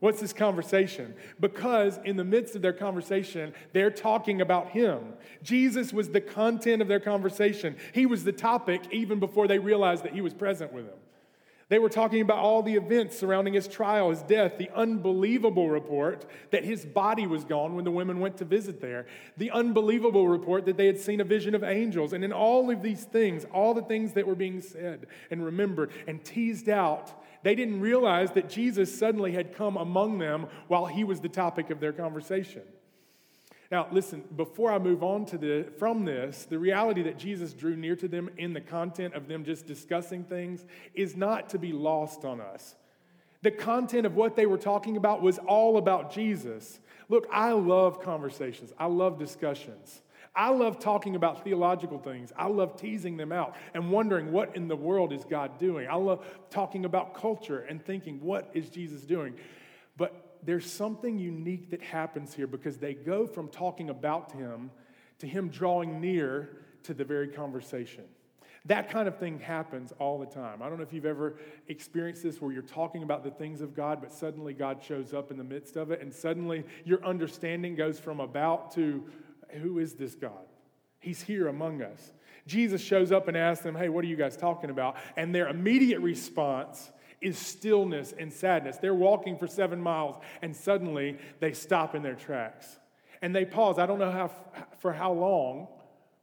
What's 0.02 0.20
this 0.20 0.32
conversation? 0.32 1.14
Because 1.38 2.00
in 2.04 2.16
the 2.16 2.24
midst 2.24 2.56
of 2.56 2.62
their 2.62 2.72
conversation, 2.72 3.54
they're 3.72 3.88
talking 3.88 4.40
about 4.40 4.70
him. 4.70 5.12
Jesus 5.44 5.92
was 5.92 6.08
the 6.08 6.20
content 6.20 6.82
of 6.82 6.88
their 6.88 6.98
conversation. 6.98 7.76
He 7.94 8.04
was 8.04 8.24
the 8.24 8.32
topic 8.32 8.82
even 8.90 9.20
before 9.20 9.46
they 9.46 9.60
realized 9.60 10.02
that 10.02 10.12
he 10.12 10.20
was 10.20 10.34
present 10.34 10.72
with 10.72 10.86
them. 10.86 10.98
They 11.68 11.78
were 11.78 11.88
talking 11.88 12.20
about 12.20 12.38
all 12.38 12.64
the 12.64 12.74
events 12.74 13.16
surrounding 13.16 13.54
his 13.54 13.68
trial, 13.68 14.10
his 14.10 14.22
death, 14.22 14.58
the 14.58 14.70
unbelievable 14.74 15.70
report 15.70 16.26
that 16.50 16.64
his 16.64 16.84
body 16.84 17.28
was 17.28 17.44
gone 17.44 17.76
when 17.76 17.84
the 17.84 17.92
women 17.92 18.18
went 18.18 18.38
to 18.38 18.44
visit 18.44 18.80
there, 18.80 19.06
the 19.36 19.52
unbelievable 19.52 20.26
report 20.26 20.66
that 20.66 20.76
they 20.76 20.86
had 20.86 20.98
seen 20.98 21.20
a 21.20 21.24
vision 21.24 21.54
of 21.54 21.62
angels. 21.62 22.12
And 22.12 22.24
in 22.24 22.32
all 22.32 22.72
of 22.72 22.82
these 22.82 23.04
things, 23.04 23.46
all 23.54 23.72
the 23.72 23.82
things 23.82 24.14
that 24.14 24.26
were 24.26 24.34
being 24.34 24.60
said 24.60 25.06
and 25.30 25.44
remembered 25.44 25.92
and 26.08 26.24
teased 26.24 26.68
out 26.68 27.21
they 27.42 27.54
didn't 27.54 27.80
realize 27.80 28.32
that 28.32 28.48
Jesus 28.48 28.96
suddenly 28.96 29.32
had 29.32 29.54
come 29.54 29.76
among 29.76 30.18
them 30.18 30.46
while 30.68 30.86
he 30.86 31.04
was 31.04 31.20
the 31.20 31.28
topic 31.28 31.70
of 31.70 31.80
their 31.80 31.92
conversation. 31.92 32.62
Now, 33.70 33.88
listen, 33.90 34.22
before 34.36 34.70
I 34.70 34.78
move 34.78 35.02
on 35.02 35.24
to 35.26 35.38
the, 35.38 35.66
from 35.78 36.04
this, 36.04 36.44
the 36.44 36.58
reality 36.58 37.02
that 37.04 37.18
Jesus 37.18 37.54
drew 37.54 37.74
near 37.74 37.96
to 37.96 38.06
them 38.06 38.28
in 38.36 38.52
the 38.52 38.60
content 38.60 39.14
of 39.14 39.28
them 39.28 39.44
just 39.44 39.66
discussing 39.66 40.24
things 40.24 40.66
is 40.94 41.16
not 41.16 41.48
to 41.50 41.58
be 41.58 41.72
lost 41.72 42.26
on 42.26 42.40
us. 42.40 42.74
The 43.40 43.50
content 43.50 44.04
of 44.06 44.14
what 44.14 44.36
they 44.36 44.44
were 44.44 44.58
talking 44.58 44.98
about 44.98 45.22
was 45.22 45.38
all 45.38 45.78
about 45.78 46.12
Jesus. 46.12 46.80
Look, 47.08 47.26
I 47.32 47.52
love 47.52 48.02
conversations, 48.02 48.72
I 48.78 48.86
love 48.86 49.18
discussions. 49.18 50.02
I 50.34 50.48
love 50.50 50.78
talking 50.78 51.14
about 51.14 51.44
theological 51.44 51.98
things. 51.98 52.32
I 52.36 52.46
love 52.46 52.76
teasing 52.76 53.16
them 53.16 53.32
out 53.32 53.54
and 53.74 53.90
wondering 53.90 54.32
what 54.32 54.56
in 54.56 54.66
the 54.66 54.76
world 54.76 55.12
is 55.12 55.24
God 55.24 55.58
doing. 55.58 55.88
I 55.88 55.96
love 55.96 56.24
talking 56.48 56.84
about 56.84 57.14
culture 57.14 57.60
and 57.60 57.84
thinking, 57.84 58.20
what 58.22 58.50
is 58.54 58.70
Jesus 58.70 59.02
doing? 59.02 59.34
But 59.98 60.38
there's 60.42 60.70
something 60.70 61.18
unique 61.18 61.70
that 61.70 61.82
happens 61.82 62.32
here 62.32 62.46
because 62.46 62.78
they 62.78 62.94
go 62.94 63.26
from 63.26 63.48
talking 63.48 63.90
about 63.90 64.32
him 64.32 64.70
to 65.18 65.26
him 65.26 65.48
drawing 65.48 66.00
near 66.00 66.56
to 66.84 66.94
the 66.94 67.04
very 67.04 67.28
conversation. 67.28 68.04
That 68.66 68.90
kind 68.90 69.08
of 69.08 69.18
thing 69.18 69.40
happens 69.40 69.92
all 69.98 70.18
the 70.18 70.26
time. 70.26 70.62
I 70.62 70.68
don't 70.68 70.78
know 70.78 70.84
if 70.84 70.92
you've 70.92 71.04
ever 71.04 71.36
experienced 71.68 72.22
this 72.22 72.40
where 72.40 72.52
you're 72.52 72.62
talking 72.62 73.02
about 73.02 73.24
the 73.24 73.30
things 73.30 73.60
of 73.60 73.74
God, 73.74 74.00
but 74.00 74.12
suddenly 74.12 74.54
God 74.54 74.80
shows 74.82 75.12
up 75.12 75.30
in 75.30 75.36
the 75.36 75.44
midst 75.44 75.76
of 75.76 75.90
it, 75.90 76.00
and 76.00 76.14
suddenly 76.14 76.64
your 76.84 77.04
understanding 77.04 77.74
goes 77.74 77.98
from 77.98 78.20
about 78.20 78.72
to 78.74 79.04
who 79.60 79.78
is 79.78 79.94
this 79.94 80.14
God? 80.14 80.46
He's 81.00 81.20
here 81.20 81.48
among 81.48 81.82
us. 81.82 82.12
Jesus 82.46 82.80
shows 82.80 83.12
up 83.12 83.28
and 83.28 83.36
asks 83.36 83.62
them, 83.62 83.74
Hey, 83.74 83.88
what 83.88 84.04
are 84.04 84.08
you 84.08 84.16
guys 84.16 84.36
talking 84.36 84.70
about? 84.70 84.96
And 85.16 85.34
their 85.34 85.48
immediate 85.48 86.00
response 86.00 86.90
is 87.20 87.38
stillness 87.38 88.12
and 88.18 88.32
sadness. 88.32 88.78
They're 88.78 88.94
walking 88.94 89.38
for 89.38 89.46
seven 89.46 89.80
miles, 89.80 90.16
and 90.42 90.54
suddenly 90.54 91.18
they 91.40 91.52
stop 91.52 91.94
in 91.94 92.02
their 92.02 92.14
tracks. 92.14 92.78
And 93.20 93.34
they 93.34 93.44
pause. 93.44 93.78
I 93.78 93.86
don't 93.86 94.00
know 94.00 94.10
how, 94.10 94.30
for 94.80 94.92
how 94.92 95.12
long, 95.12 95.68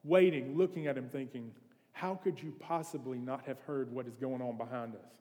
waiting, 0.04 0.58
looking 0.58 0.88
at 0.88 0.98
him, 0.98 1.10
thinking, 1.10 1.52
how 1.94 2.16
could 2.16 2.42
you 2.42 2.54
possibly 2.60 3.18
not 3.18 3.46
have 3.46 3.60
heard 3.62 3.92
what 3.92 4.06
is 4.08 4.16
going 4.16 4.42
on 4.42 4.58
behind 4.58 4.96
us? 4.96 5.12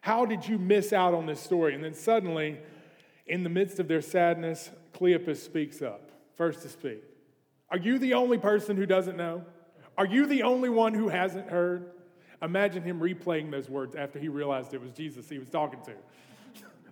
How 0.00 0.24
did 0.24 0.46
you 0.46 0.58
miss 0.58 0.92
out 0.92 1.12
on 1.12 1.26
this 1.26 1.40
story? 1.40 1.74
And 1.74 1.84
then 1.84 1.94
suddenly, 1.94 2.58
in 3.26 3.42
the 3.42 3.50
midst 3.50 3.80
of 3.80 3.88
their 3.88 4.00
sadness, 4.00 4.70
Cleopas 4.94 5.36
speaks 5.36 5.82
up, 5.82 6.10
first 6.36 6.62
to 6.62 6.68
speak. 6.68 7.02
Are 7.70 7.78
you 7.78 7.98
the 7.98 8.14
only 8.14 8.38
person 8.38 8.76
who 8.76 8.86
doesn't 8.86 9.16
know? 9.16 9.44
Are 9.96 10.06
you 10.06 10.26
the 10.26 10.42
only 10.42 10.68
one 10.68 10.94
who 10.94 11.08
hasn't 11.08 11.48
heard? 11.48 11.90
Imagine 12.42 12.82
him 12.82 13.00
replaying 13.00 13.50
those 13.50 13.68
words 13.68 13.94
after 13.94 14.18
he 14.18 14.28
realized 14.28 14.72
it 14.72 14.80
was 14.80 14.92
Jesus 14.92 15.28
he 15.28 15.38
was 15.38 15.50
talking 15.50 15.80
to. 15.82 15.92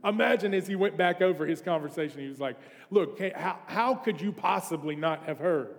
Imagine 0.05 0.55
as 0.55 0.67
he 0.67 0.77
went 0.77 0.97
back 0.97 1.21
over 1.23 1.47
his 1.47 1.61
conversation, 1.61 2.21
he 2.21 2.29
was 2.29 2.41
like, 2.41 2.57
Look, 2.91 3.21
how, 3.35 3.59
how 3.67 3.95
could 3.95 4.21
you 4.21 4.33
possibly 4.33 4.95
not 4.95 5.25
have 5.25 5.39
heard? 5.39 5.75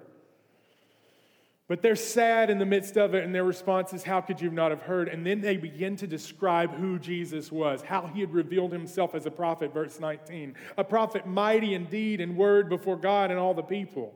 But 1.67 1.83
they're 1.83 1.95
sad 1.95 2.49
in 2.49 2.57
the 2.57 2.65
midst 2.65 2.97
of 2.97 3.13
it, 3.13 3.23
and 3.23 3.33
their 3.33 3.43
response 3.43 3.93
is, 3.93 4.03
How 4.03 4.21
could 4.21 4.41
you 4.41 4.49
not 4.49 4.71
have 4.71 4.81
heard? 4.81 5.07
And 5.07 5.25
then 5.25 5.39
they 5.39 5.55
begin 5.55 5.95
to 5.97 6.07
describe 6.07 6.73
who 6.75 6.97
Jesus 6.97 7.51
was, 7.51 7.83
how 7.83 8.07
he 8.07 8.21
had 8.21 8.33
revealed 8.33 8.71
himself 8.71 9.13
as 9.13 9.27
a 9.27 9.31
prophet, 9.31 9.73
verse 9.73 9.99
19. 9.99 10.55
A 10.77 10.83
prophet 10.83 11.27
mighty 11.27 11.75
indeed 11.75 12.19
in 12.19 12.35
word 12.35 12.69
before 12.69 12.97
God 12.97 13.29
and 13.29 13.39
all 13.39 13.53
the 13.53 13.61
people. 13.61 14.13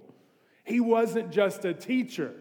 He 0.63 0.79
wasn't 0.79 1.32
just 1.32 1.65
a 1.65 1.74
teacher. 1.74 2.34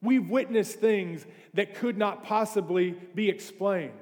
We've 0.00 0.28
witnessed 0.28 0.78
things 0.78 1.26
that 1.54 1.74
could 1.74 1.98
not 1.98 2.24
possibly 2.24 2.92
be 3.14 3.28
explained. 3.28 3.92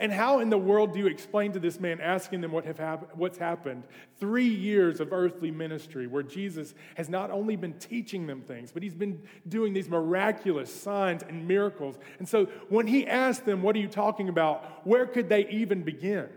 And 0.00 0.12
how 0.12 0.38
in 0.38 0.48
the 0.48 0.58
world 0.58 0.92
do 0.92 1.00
you 1.00 1.08
explain 1.08 1.52
to 1.52 1.58
this 1.58 1.80
man, 1.80 2.00
asking 2.00 2.40
them 2.40 2.52
what 2.52 2.64
have 2.64 2.78
hap- 2.78 3.16
what's 3.16 3.36
happened? 3.36 3.82
Three 4.20 4.46
years 4.46 5.00
of 5.00 5.12
earthly 5.12 5.50
ministry 5.50 6.06
where 6.06 6.22
Jesus 6.22 6.72
has 6.94 7.08
not 7.08 7.32
only 7.32 7.56
been 7.56 7.72
teaching 7.74 8.26
them 8.28 8.42
things, 8.42 8.70
but 8.70 8.84
he's 8.84 8.94
been 8.94 9.20
doing 9.48 9.72
these 9.72 9.88
miraculous 9.88 10.72
signs 10.72 11.24
and 11.24 11.48
miracles. 11.48 11.98
And 12.20 12.28
so 12.28 12.46
when 12.68 12.86
he 12.86 13.08
asked 13.08 13.44
them, 13.44 13.60
What 13.60 13.74
are 13.74 13.80
you 13.80 13.88
talking 13.88 14.28
about? 14.28 14.86
Where 14.86 15.06
could 15.06 15.28
they 15.28 15.48
even 15.48 15.82
begin? 15.82 16.28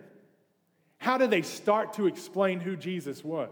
How 0.98 1.20
do 1.20 1.28
they 1.28 1.44
start 1.44 1.94
to 1.94 2.08
explain 2.08 2.60
who 2.60 2.76
Jesus 2.76 3.24
was? 3.24 3.52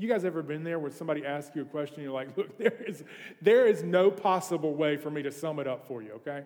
You 0.00 0.08
guys 0.08 0.24
ever 0.24 0.42
been 0.42 0.64
there 0.64 0.78
where 0.78 0.90
somebody 0.90 1.26
asks 1.26 1.54
you 1.54 1.60
a 1.60 1.66
question, 1.66 2.02
you're 2.02 2.12
like, 2.12 2.34
Look, 2.34 2.56
there 2.58 2.72
is, 2.86 3.04
there 3.42 3.66
is 3.66 3.82
no 3.82 4.10
possible 4.10 4.74
way 4.74 4.96
for 4.96 5.10
me 5.10 5.22
to 5.22 5.30
sum 5.30 5.58
it 5.58 5.66
up 5.66 5.86
for 5.86 6.02
you, 6.02 6.12
okay? 6.12 6.44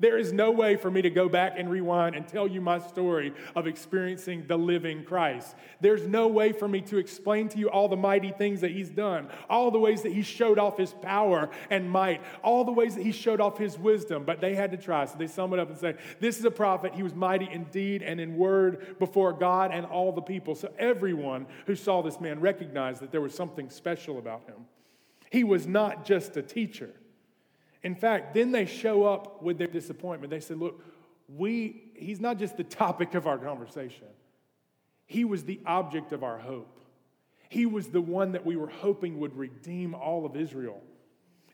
There 0.00 0.16
is 0.16 0.32
no 0.32 0.50
way 0.50 0.76
for 0.76 0.90
me 0.90 1.02
to 1.02 1.10
go 1.10 1.28
back 1.28 1.54
and 1.56 1.70
rewind 1.70 2.16
and 2.16 2.26
tell 2.26 2.48
you 2.48 2.62
my 2.62 2.78
story 2.78 3.34
of 3.54 3.66
experiencing 3.66 4.46
the 4.46 4.56
living 4.56 5.04
Christ. 5.04 5.54
There's 5.80 6.06
no 6.06 6.26
way 6.26 6.52
for 6.52 6.66
me 6.66 6.80
to 6.82 6.96
explain 6.96 7.50
to 7.50 7.58
you 7.58 7.68
all 7.68 7.86
the 7.86 7.96
mighty 7.96 8.30
things 8.32 8.62
that 8.62 8.70
He's 8.70 8.88
done, 8.88 9.28
all 9.50 9.70
the 9.70 9.78
ways 9.78 10.00
that 10.02 10.12
He 10.12 10.22
showed 10.22 10.58
off 10.58 10.78
His 10.78 10.94
power 10.94 11.50
and 11.68 11.88
might, 11.88 12.22
all 12.42 12.64
the 12.64 12.72
ways 12.72 12.94
that 12.94 13.04
He 13.04 13.12
showed 13.12 13.42
off 13.42 13.58
His 13.58 13.78
wisdom. 13.78 14.24
But 14.24 14.40
they 14.40 14.54
had 14.54 14.70
to 14.70 14.78
try. 14.78 15.04
So 15.04 15.18
they 15.18 15.26
sum 15.26 15.52
it 15.52 15.58
up 15.58 15.68
and 15.68 15.78
say, 15.78 15.96
This 16.18 16.38
is 16.38 16.44
a 16.46 16.50
prophet. 16.50 16.94
He 16.94 17.02
was 17.02 17.14
mighty 17.14 17.48
in 17.50 17.64
deed 17.64 18.02
and 18.02 18.18
in 18.18 18.36
word 18.36 18.98
before 18.98 19.34
God 19.34 19.70
and 19.70 19.84
all 19.84 20.12
the 20.12 20.22
people. 20.22 20.54
So 20.54 20.72
everyone 20.78 21.46
who 21.66 21.76
saw 21.76 22.00
this 22.00 22.20
man 22.20 22.40
recognized 22.40 23.02
that 23.02 23.12
there 23.12 23.20
was 23.20 23.34
something 23.34 23.68
special 23.68 24.18
about 24.18 24.44
him. 24.44 24.66
He 25.30 25.44
was 25.44 25.66
not 25.66 26.06
just 26.06 26.36
a 26.36 26.42
teacher. 26.42 26.90
In 27.82 27.94
fact, 27.94 28.34
then 28.34 28.52
they 28.52 28.66
show 28.66 29.04
up 29.04 29.42
with 29.42 29.58
their 29.58 29.66
disappointment. 29.66 30.30
They 30.30 30.40
said, 30.40 30.58
Look, 30.58 30.82
we, 31.28 31.82
he's 31.94 32.20
not 32.20 32.38
just 32.38 32.56
the 32.56 32.64
topic 32.64 33.14
of 33.14 33.26
our 33.26 33.38
conversation, 33.38 34.06
he 35.06 35.24
was 35.24 35.44
the 35.44 35.60
object 35.66 36.12
of 36.12 36.22
our 36.22 36.38
hope. 36.38 36.76
He 37.48 37.66
was 37.66 37.88
the 37.88 38.00
one 38.00 38.32
that 38.32 38.46
we 38.46 38.54
were 38.54 38.68
hoping 38.68 39.18
would 39.18 39.36
redeem 39.36 39.92
all 39.92 40.24
of 40.24 40.36
Israel. 40.36 40.80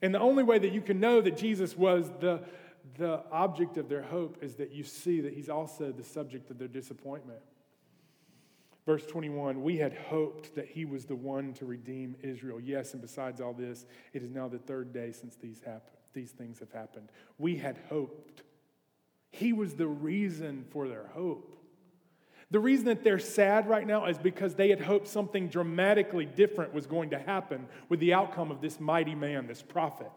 And 0.03 0.15
the 0.15 0.21
only 0.21 0.43
way 0.43 0.59
that 0.59 0.73
you 0.73 0.83
can 0.83 1.01
know 1.01 1.23
that 1.23 1.39
Jesus 1.39 1.75
was 1.75 2.11
the, 2.21 2.43
the 2.99 3.23
object 3.33 3.79
of 3.79 3.89
their 3.89 4.03
hope 4.03 4.37
is 4.43 4.57
that 4.57 4.73
you 4.73 4.85
see 4.85 5.23
that 5.23 5.33
he's 5.33 5.49
also 5.49 5.93
the 5.93 6.05
subject 6.05 6.51
of 6.51 6.59
their 6.59 6.69
disappointment. 6.69 7.39
Verse 8.85 9.07
21 9.07 9.63
We 9.63 9.79
had 9.79 9.95
hoped 9.95 10.55
that 10.55 10.69
he 10.69 10.85
was 10.85 11.07
the 11.07 11.17
one 11.17 11.55
to 11.55 11.65
redeem 11.65 12.15
Israel. 12.23 12.61
Yes, 12.61 12.93
and 12.93 13.01
besides 13.01 13.41
all 13.41 13.55
this, 13.55 13.87
it 14.13 14.23
is 14.23 14.31
now 14.31 14.49
the 14.49 14.59
third 14.59 14.93
day 14.93 15.13
since 15.13 15.35
these 15.37 15.61
happened 15.61 15.96
these 16.17 16.33
things 16.33 16.59
have 16.59 16.73
happened. 16.73 17.11
We 17.39 17.57
had 17.57 17.79
hoped. 17.89 18.43
He 19.31 19.53
was 19.53 19.75
the 19.75 19.87
reason 19.87 20.65
for 20.71 20.89
their 20.89 21.07
hope. 21.15 21.53
The 22.51 22.59
reason 22.59 22.87
that 22.87 23.05
they're 23.05 23.19
sad 23.19 23.69
right 23.69 23.87
now 23.87 24.07
is 24.07 24.19
because 24.19 24.55
they 24.55 24.71
had 24.71 24.81
hoped 24.81 25.09
something 25.09 25.49
dramatically 25.49 26.25
different 26.25 26.73
was 26.73 26.87
going 26.87 27.11
to 27.11 27.19
happen 27.19 27.67
with 27.89 28.01
the 28.01 28.15
outcome 28.15 28.51
of 28.51 28.61
this 28.61 28.81
mighty 28.81 29.15
man, 29.15 29.47
this 29.47 29.63
prophet. 29.63 30.11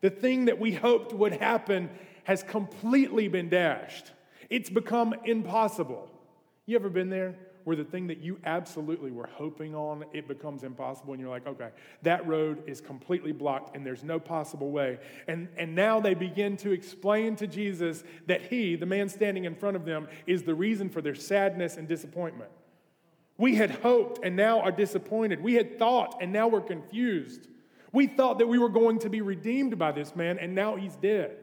The 0.00 0.10
thing 0.10 0.44
that 0.44 0.60
we 0.60 0.72
hoped 0.72 1.12
would 1.12 1.32
happen 1.32 1.88
has 2.24 2.42
completely 2.42 3.28
been 3.28 3.48
dashed. 3.48 4.12
It's 4.50 4.70
become 4.70 5.14
impossible. 5.24 6.10
You 6.66 6.76
ever 6.76 6.90
been 6.90 7.10
there? 7.10 7.36
Where 7.68 7.76
the 7.76 7.84
thing 7.84 8.06
that 8.06 8.22
you 8.22 8.40
absolutely 8.46 9.10
were 9.10 9.28
hoping 9.30 9.74
on, 9.74 10.02
it 10.14 10.26
becomes 10.26 10.64
impossible, 10.64 11.12
and 11.12 11.20
you're 11.20 11.28
like, 11.28 11.46
okay, 11.46 11.68
that 12.00 12.26
road 12.26 12.62
is 12.66 12.80
completely 12.80 13.30
blocked 13.30 13.76
and 13.76 13.84
there's 13.84 14.02
no 14.02 14.18
possible 14.18 14.70
way. 14.70 14.98
And, 15.26 15.48
and 15.58 15.74
now 15.74 16.00
they 16.00 16.14
begin 16.14 16.56
to 16.56 16.72
explain 16.72 17.36
to 17.36 17.46
Jesus 17.46 18.04
that 18.24 18.46
he, 18.46 18.74
the 18.74 18.86
man 18.86 19.10
standing 19.10 19.44
in 19.44 19.54
front 19.54 19.76
of 19.76 19.84
them, 19.84 20.08
is 20.26 20.44
the 20.44 20.54
reason 20.54 20.88
for 20.88 21.02
their 21.02 21.14
sadness 21.14 21.76
and 21.76 21.86
disappointment. 21.86 22.50
We 23.36 23.56
had 23.56 23.70
hoped 23.70 24.24
and 24.24 24.34
now 24.34 24.60
are 24.60 24.72
disappointed. 24.72 25.42
We 25.42 25.52
had 25.52 25.78
thought 25.78 26.22
and 26.22 26.32
now 26.32 26.48
we're 26.48 26.62
confused. 26.62 27.48
We 27.92 28.06
thought 28.06 28.38
that 28.38 28.48
we 28.48 28.58
were 28.58 28.70
going 28.70 29.00
to 29.00 29.10
be 29.10 29.20
redeemed 29.20 29.78
by 29.78 29.92
this 29.92 30.16
man, 30.16 30.38
and 30.38 30.54
now 30.54 30.76
he's 30.76 30.96
dead. 30.96 31.36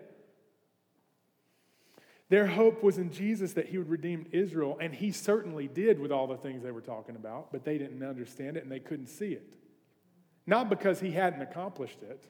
Their 2.29 2.47
hope 2.47 2.81
was 2.81 2.97
in 2.97 3.11
Jesus 3.11 3.53
that 3.53 3.67
he 3.67 3.77
would 3.77 3.89
redeem 3.89 4.25
Israel, 4.31 4.77
and 4.81 4.93
he 4.93 5.11
certainly 5.11 5.67
did 5.67 5.99
with 5.99 6.11
all 6.11 6.25
the 6.25 6.37
things 6.37 6.63
they 6.63 6.71
were 6.71 6.81
talking 6.81 7.15
about, 7.15 7.51
but 7.51 7.63
they 7.63 7.77
didn't 7.77 8.01
understand 8.03 8.57
it 8.57 8.63
and 8.63 8.71
they 8.71 8.79
couldn't 8.79 9.07
see 9.07 9.33
it. 9.33 9.53
Not 10.47 10.69
because 10.69 10.99
he 10.99 11.11
hadn't 11.11 11.41
accomplished 11.41 12.01
it, 12.01 12.23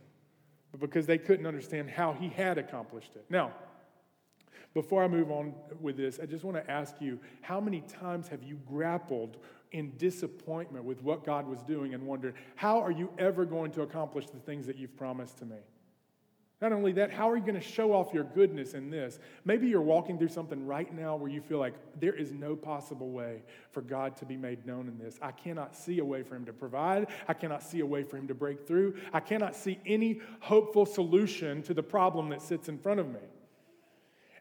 but 0.72 0.82
because 0.82 1.06
they 1.06 1.18
couldn't 1.18 1.46
understand 1.46 1.90
how 1.90 2.14
he 2.14 2.28
had 2.28 2.58
accomplished 2.58 3.16
it. 3.16 3.26
Now, 3.30 3.54
before 4.74 5.04
I 5.04 5.08
move 5.08 5.32
on 5.32 5.54
with 5.80 5.96
this, 5.96 6.20
I 6.22 6.26
just 6.26 6.44
want 6.44 6.58
to 6.58 6.70
ask 6.70 6.96
you 7.00 7.20
how 7.42 7.62
many 7.62 7.82
times 7.82 8.28
have 8.28 8.44
you 8.44 8.60
grappled 8.68 9.38
in 9.72 9.94
disappointment 9.98 10.84
with 10.84 11.02
what 11.02 11.26
God 11.26 11.48
was 11.48 11.62
doing 11.64 11.94
and 11.94 12.06
wondered, 12.06 12.36
how 12.56 12.82
are 12.82 12.92
you 12.92 13.10
ever 13.18 13.46
going 13.46 13.72
to 13.72 13.82
accomplish 13.82 14.28
the 14.28 14.40
things 14.40 14.68
that 14.68 14.78
you've 14.78 14.96
promised 14.98 15.38
to 15.38 15.46
me? 15.46 15.58
Not 16.62 16.72
only 16.72 16.94
that, 16.94 17.12
how 17.12 17.30
are 17.30 17.36
you 17.36 17.42
going 17.42 17.56
to 17.56 17.62
show 17.62 17.92
off 17.92 18.14
your 18.14 18.24
goodness 18.24 18.74
in 18.74 18.90
this? 18.90 19.20
Maybe 19.44 19.68
you're 19.68 19.82
walking 19.82 20.18
through 20.18 20.30
something 20.30 20.66
right 20.66 20.94
now 20.94 21.18
where 21.18 21.30
you 21.30 21.42
feel 21.42 21.60
like 21.60 21.74
there 22.00 22.14
is 22.14 22.32
no 22.32 22.56
possible 22.56 23.10
way 23.10 23.44
for 23.72 23.82
God 23.82 24.16
to 24.18 24.26
be 24.26 24.38
made 24.38 24.66
known 24.66 24.88
in 24.88 24.98
this. 24.98 25.20
I 25.22 25.32
cannot 25.32 25.76
see 25.76 26.00
a 26.00 26.06
way 26.06 26.24
for 26.24 26.36
Him 26.36 26.46
to 26.46 26.54
provide. 26.54 27.08
I 27.28 27.34
cannot 27.34 27.62
see 27.62 27.82
a 27.82 27.86
way 27.86 28.04
for 28.04 28.16
Him 28.16 28.28
to 28.30 28.34
break 28.34 28.66
through. 28.66 28.96
I 29.12 29.20
cannot 29.20 29.54
see 29.54 29.80
any 29.86 30.22
hopeful 30.40 30.86
solution 30.86 31.62
to 31.64 31.74
the 31.74 31.84
problem 31.84 32.30
that 32.30 32.42
sits 32.42 32.70
in 32.70 32.78
front 32.78 33.02
of 33.02 33.10
me. 33.10 33.20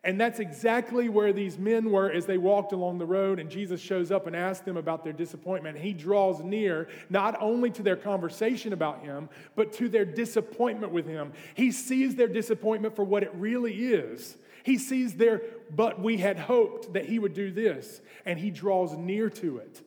And 0.04 0.20
that's 0.20 0.38
exactly 0.38 1.08
where 1.08 1.32
these 1.32 1.58
men 1.58 1.90
were 1.90 2.11
as 2.11 2.26
they 2.26 2.37
walked 2.37 2.73
along 2.73 2.99
the 2.99 3.06
road, 3.06 3.38
and 3.38 3.49
Jesus 3.49 3.80
shows 3.80 4.11
up 4.11 4.26
and 4.26 4.37
asks 4.37 4.62
them 4.64 4.76
about 4.76 5.02
their 5.02 5.14
disappointment. 5.14 5.78
He 5.78 5.94
draws 5.94 6.42
near 6.42 6.88
not 7.08 7.40
only 7.40 7.70
to 7.70 7.82
their 7.82 7.96
conversation 7.96 8.75
about 8.75 9.00
him, 9.00 9.30
but 9.56 9.73
to 9.75 9.88
their 9.88 10.04
disappointment 10.04 10.92
with 10.92 11.06
him. 11.06 11.32
He 11.54 11.73
sees 11.73 12.16
their 12.16 12.28
disappointment 12.28 12.94
for 12.94 13.04
what 13.04 13.23
it 13.23 13.32
really 13.34 13.73
is. 13.73 14.37
He 14.62 14.76
sees 14.76 15.14
their, 15.14 15.40
but 15.75 16.00
we 16.00 16.18
had 16.18 16.38
hoped 16.38 16.92
that 16.92 17.06
he 17.06 17.18
would 17.18 17.32
do 17.32 17.50
this, 17.50 18.02
and 18.26 18.38
he 18.38 18.50
draws 18.50 18.94
near 18.96 19.30
to 19.30 19.56
it. 19.58 19.82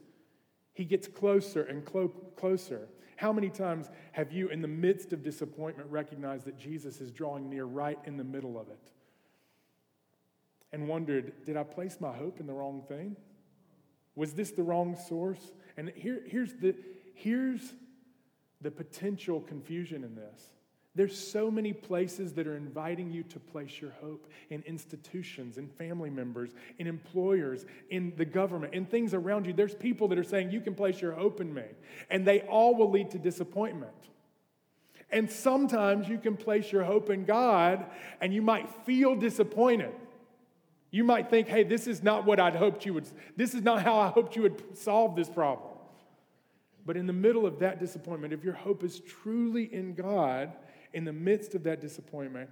He 0.74 0.86
gets 0.86 1.08
closer 1.08 1.62
and 1.62 1.86
clo- 1.86 2.14
closer. 2.36 2.88
How 3.18 3.32
many 3.32 3.50
times 3.50 3.90
have 4.14 4.32
you, 4.32 4.48
in 4.50 4.64
the 4.64 4.68
midst 4.68 5.14
of 5.14 5.22
disappointment, 5.22 5.92
recognized 5.92 6.46
that 6.46 6.58
Jesus 6.58 7.02
is 7.02 7.12
drawing 7.12 7.50
near 7.50 7.66
right 7.66 8.00
in 8.06 8.18
the 8.18 8.24
middle 8.24 8.60
of 8.60 8.70
it? 8.70 8.92
And 10.78 10.88
wondered, 10.88 11.34
did 11.46 11.58
I 11.58 11.64
place 11.64 11.98
my 12.00 12.14
hope 12.14 12.40
in 12.40 12.46
the 12.46 12.54
wrong 12.54 12.84
thing? 12.88 13.16
Was 14.16 14.34
this 14.34 14.52
the 14.52 14.64
wrong 14.64 14.96
source? 14.96 15.52
And 15.76 15.92
here, 15.96 16.22
here's, 16.26 16.54
the, 16.54 16.76
here's 17.16 17.74
the 18.62 18.70
potential 18.70 19.42
confusion 19.42 20.04
in 20.04 20.16
this. 20.16 20.42
There's 20.94 21.18
so 21.18 21.52
many 21.52 21.74
places 21.74 22.34
that 22.34 22.48
are 22.48 22.56
inviting 22.56 23.12
you 23.12 23.24
to 23.24 23.40
place 23.40 23.82
your 23.82 23.92
hope 24.02 24.28
in 24.50 24.64
institutions, 24.64 25.58
in 25.58 25.68
family 25.68 26.10
members, 26.10 26.52
in 26.80 26.88
employers, 26.88 27.66
in 27.90 28.14
the 28.18 28.26
government, 28.26 28.74
in 28.74 28.86
things 28.86 29.14
around 29.14 29.46
you. 29.46 29.54
There's 29.54 29.76
people 29.76 30.08
that 30.08 30.18
are 30.18 30.24
saying 30.24 30.52
you 30.52 30.62
can 30.62 30.74
place 30.74 31.02
your 31.02 31.14
hope 31.14 31.42
in 31.42 31.54
me, 31.54 31.66
and 32.10 32.26
they 32.26 32.42
all 32.42 32.76
will 32.76 32.90
lead 32.90 33.12
to 33.12 33.20
disappointment. 33.20 33.94
And 35.10 35.32
sometimes 35.32 36.10
you 36.10 36.18
can 36.18 36.36
place 36.36 36.72
your 36.72 36.84
hope 36.84 37.10
in 37.10 37.26
God 37.26 37.86
and 38.20 38.34
you 38.34 38.42
might 38.42 38.68
feel 38.86 39.16
disappointed. 39.16 39.94
You 40.92 41.04
might 41.04 41.30
think, 41.30 41.48
hey, 41.48 41.64
this 41.64 41.88
is 41.88 42.02
not 42.02 42.26
what 42.26 42.40
I'd 42.40 42.56
hoped 42.56 42.86
you 42.86 42.94
would, 42.94 43.08
this 43.36 43.54
is 43.54 43.62
not 43.62 43.84
how 43.84 43.98
I 44.00 44.10
hoped 44.10 44.36
you 44.36 44.44
would 44.44 44.78
solve 44.78 45.16
this 45.16 45.30
problem. 45.30 45.74
But 46.86 46.96
in 46.96 47.06
the 47.06 47.14
middle 47.14 47.46
of 47.46 47.60
that 47.60 47.80
disappointment, 47.80 48.34
if 48.34 48.44
your 48.44 48.54
hope 48.54 48.84
is 48.84 49.02
truly 49.02 49.74
in 49.74 49.94
God, 49.94 50.54
in 50.94 51.04
the 51.04 51.12
midst 51.12 51.54
of 51.54 51.64
that 51.64 51.82
disappointment, 51.82 52.50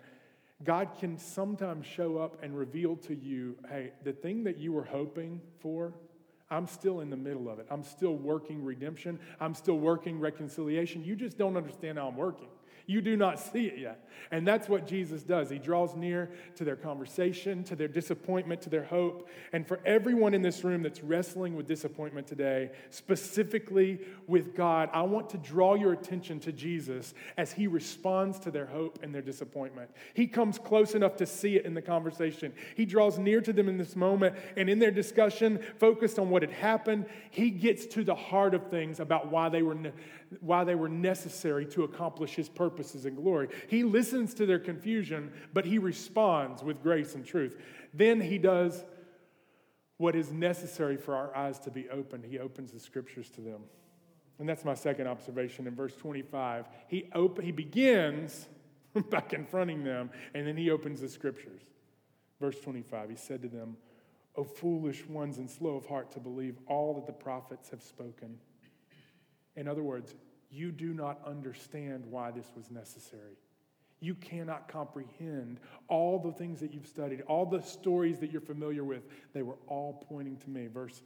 God 0.63 0.89
can 0.99 1.17
sometimes 1.17 1.85
show 1.85 2.17
up 2.17 2.43
and 2.43 2.57
reveal 2.57 2.97
to 2.97 3.15
you, 3.15 3.55
hey, 3.69 3.93
the 4.03 4.11
thing 4.11 4.43
that 4.43 4.57
you 4.57 4.73
were 4.73 4.83
hoping 4.83 5.41
for, 5.59 5.93
I'm 6.49 6.67
still 6.67 6.99
in 6.99 7.09
the 7.09 7.17
middle 7.17 7.49
of 7.49 7.59
it. 7.59 7.67
I'm 7.71 7.83
still 7.83 8.15
working 8.15 8.63
redemption. 8.63 9.19
I'm 9.39 9.55
still 9.55 9.79
working 9.79 10.19
reconciliation. 10.19 11.03
You 11.03 11.15
just 11.15 11.37
don't 11.37 11.57
understand 11.57 11.97
how 11.97 12.07
I'm 12.07 12.17
working. 12.17 12.47
You 12.85 13.01
do 13.01 13.17
not 13.17 13.39
see 13.39 13.67
it 13.67 13.79
yet. 13.79 14.07
And 14.31 14.47
that's 14.47 14.67
what 14.67 14.87
Jesus 14.87 15.23
does. 15.23 15.49
He 15.49 15.59
draws 15.59 15.95
near 15.95 16.31
to 16.55 16.63
their 16.63 16.75
conversation, 16.75 17.63
to 17.65 17.75
their 17.75 17.87
disappointment, 17.87 18.61
to 18.63 18.69
their 18.69 18.83
hope. 18.83 19.29
And 19.53 19.67
for 19.67 19.79
everyone 19.85 20.33
in 20.33 20.41
this 20.41 20.63
room 20.63 20.83
that's 20.83 21.03
wrestling 21.03 21.55
with 21.55 21.67
disappointment 21.67 22.27
today, 22.27 22.71
specifically 22.89 23.99
with 24.27 24.55
God, 24.55 24.89
I 24.93 25.03
want 25.03 25.29
to 25.31 25.37
draw 25.37 25.75
your 25.75 25.93
attention 25.93 26.39
to 26.41 26.51
Jesus 26.51 27.13
as 27.37 27.51
he 27.51 27.67
responds 27.67 28.39
to 28.39 28.51
their 28.51 28.65
hope 28.65 28.99
and 29.03 29.13
their 29.13 29.21
disappointment. 29.21 29.91
He 30.13 30.27
comes 30.27 30.57
close 30.57 30.95
enough 30.95 31.15
to 31.17 31.25
see 31.25 31.55
it 31.55 31.65
in 31.65 31.73
the 31.73 31.81
conversation. 31.81 32.53
He 32.75 32.85
draws 32.85 33.17
near 33.17 33.41
to 33.41 33.53
them 33.53 33.69
in 33.69 33.77
this 33.77 33.95
moment, 33.95 34.35
and 34.57 34.69
in 34.69 34.79
their 34.79 34.91
discussion, 34.91 35.59
focused 35.79 36.19
on 36.19 36.29
what 36.29 36.41
had 36.41 36.51
happened, 36.51 37.05
he 37.29 37.49
gets 37.49 37.85
to 37.87 38.03
the 38.03 38.15
heart 38.15 38.53
of 38.53 38.69
things 38.69 38.99
about 38.99 39.31
why 39.31 39.49
they 39.49 39.61
were, 39.61 39.77
why 40.39 40.63
they 40.63 40.75
were 40.75 40.89
necessary 40.89 41.65
to 41.67 41.83
accomplish 41.83 42.35
his 42.35 42.49
purposes 42.49 43.05
and 43.05 43.15
glory. 43.15 43.49
He 43.67 43.83
listens 43.83 44.33
to 44.35 44.45
their 44.45 44.59
confusion, 44.59 45.31
but 45.53 45.65
he 45.65 45.77
responds 45.77 46.63
with 46.63 46.81
grace 46.81 47.15
and 47.15 47.25
truth. 47.25 47.57
Then 47.93 48.21
he 48.21 48.37
does 48.37 48.83
what 49.97 50.15
is 50.15 50.31
necessary 50.31 50.97
for 50.97 51.15
our 51.15 51.35
eyes 51.35 51.59
to 51.59 51.71
be 51.71 51.89
open. 51.89 52.23
He 52.23 52.39
opens 52.39 52.71
the 52.71 52.79
scriptures 52.79 53.29
to 53.31 53.41
them. 53.41 53.61
And 54.39 54.49
that's 54.49 54.65
my 54.65 54.73
second 54.73 55.07
observation 55.07 55.67
in 55.67 55.75
verse 55.75 55.95
25. 55.95 56.67
He, 56.87 57.09
op- 57.15 57.41
he 57.41 57.51
begins 57.51 58.47
by 59.09 59.21
confronting 59.21 59.83
them, 59.83 60.09
and 60.33 60.45
then 60.45 60.57
he 60.57 60.69
opens 60.69 61.01
the 61.01 61.09
scriptures. 61.09 61.61
Verse 62.41 62.59
25, 62.59 63.09
he 63.09 63.15
said 63.15 63.41
to 63.43 63.47
them, 63.47 63.77
O 64.35 64.43
foolish 64.43 65.05
ones 65.07 65.37
and 65.37 65.49
slow 65.49 65.77
of 65.77 65.85
heart 65.85 66.11
to 66.11 66.19
believe 66.19 66.57
all 66.67 66.93
that 66.95 67.05
the 67.05 67.13
prophets 67.13 67.69
have 67.69 67.81
spoken. 67.81 68.37
In 69.55 69.67
other 69.67 69.83
words, 69.83 70.15
you 70.49 70.71
do 70.71 70.93
not 70.93 71.19
understand 71.25 72.05
why 72.05 72.31
this 72.31 72.51
was 72.55 72.71
necessary. 72.71 73.37
You 73.99 74.15
cannot 74.15 74.67
comprehend 74.67 75.59
all 75.87 76.19
the 76.19 76.31
things 76.31 76.59
that 76.59 76.73
you've 76.73 76.87
studied, 76.87 77.21
all 77.21 77.45
the 77.45 77.61
stories 77.61 78.19
that 78.19 78.31
you're 78.31 78.41
familiar 78.41 78.83
with. 78.83 79.03
They 79.33 79.41
were 79.41 79.57
all 79.67 80.05
pointing 80.07 80.37
to 80.37 80.49
me. 80.49 80.67
Verse 80.67 81.01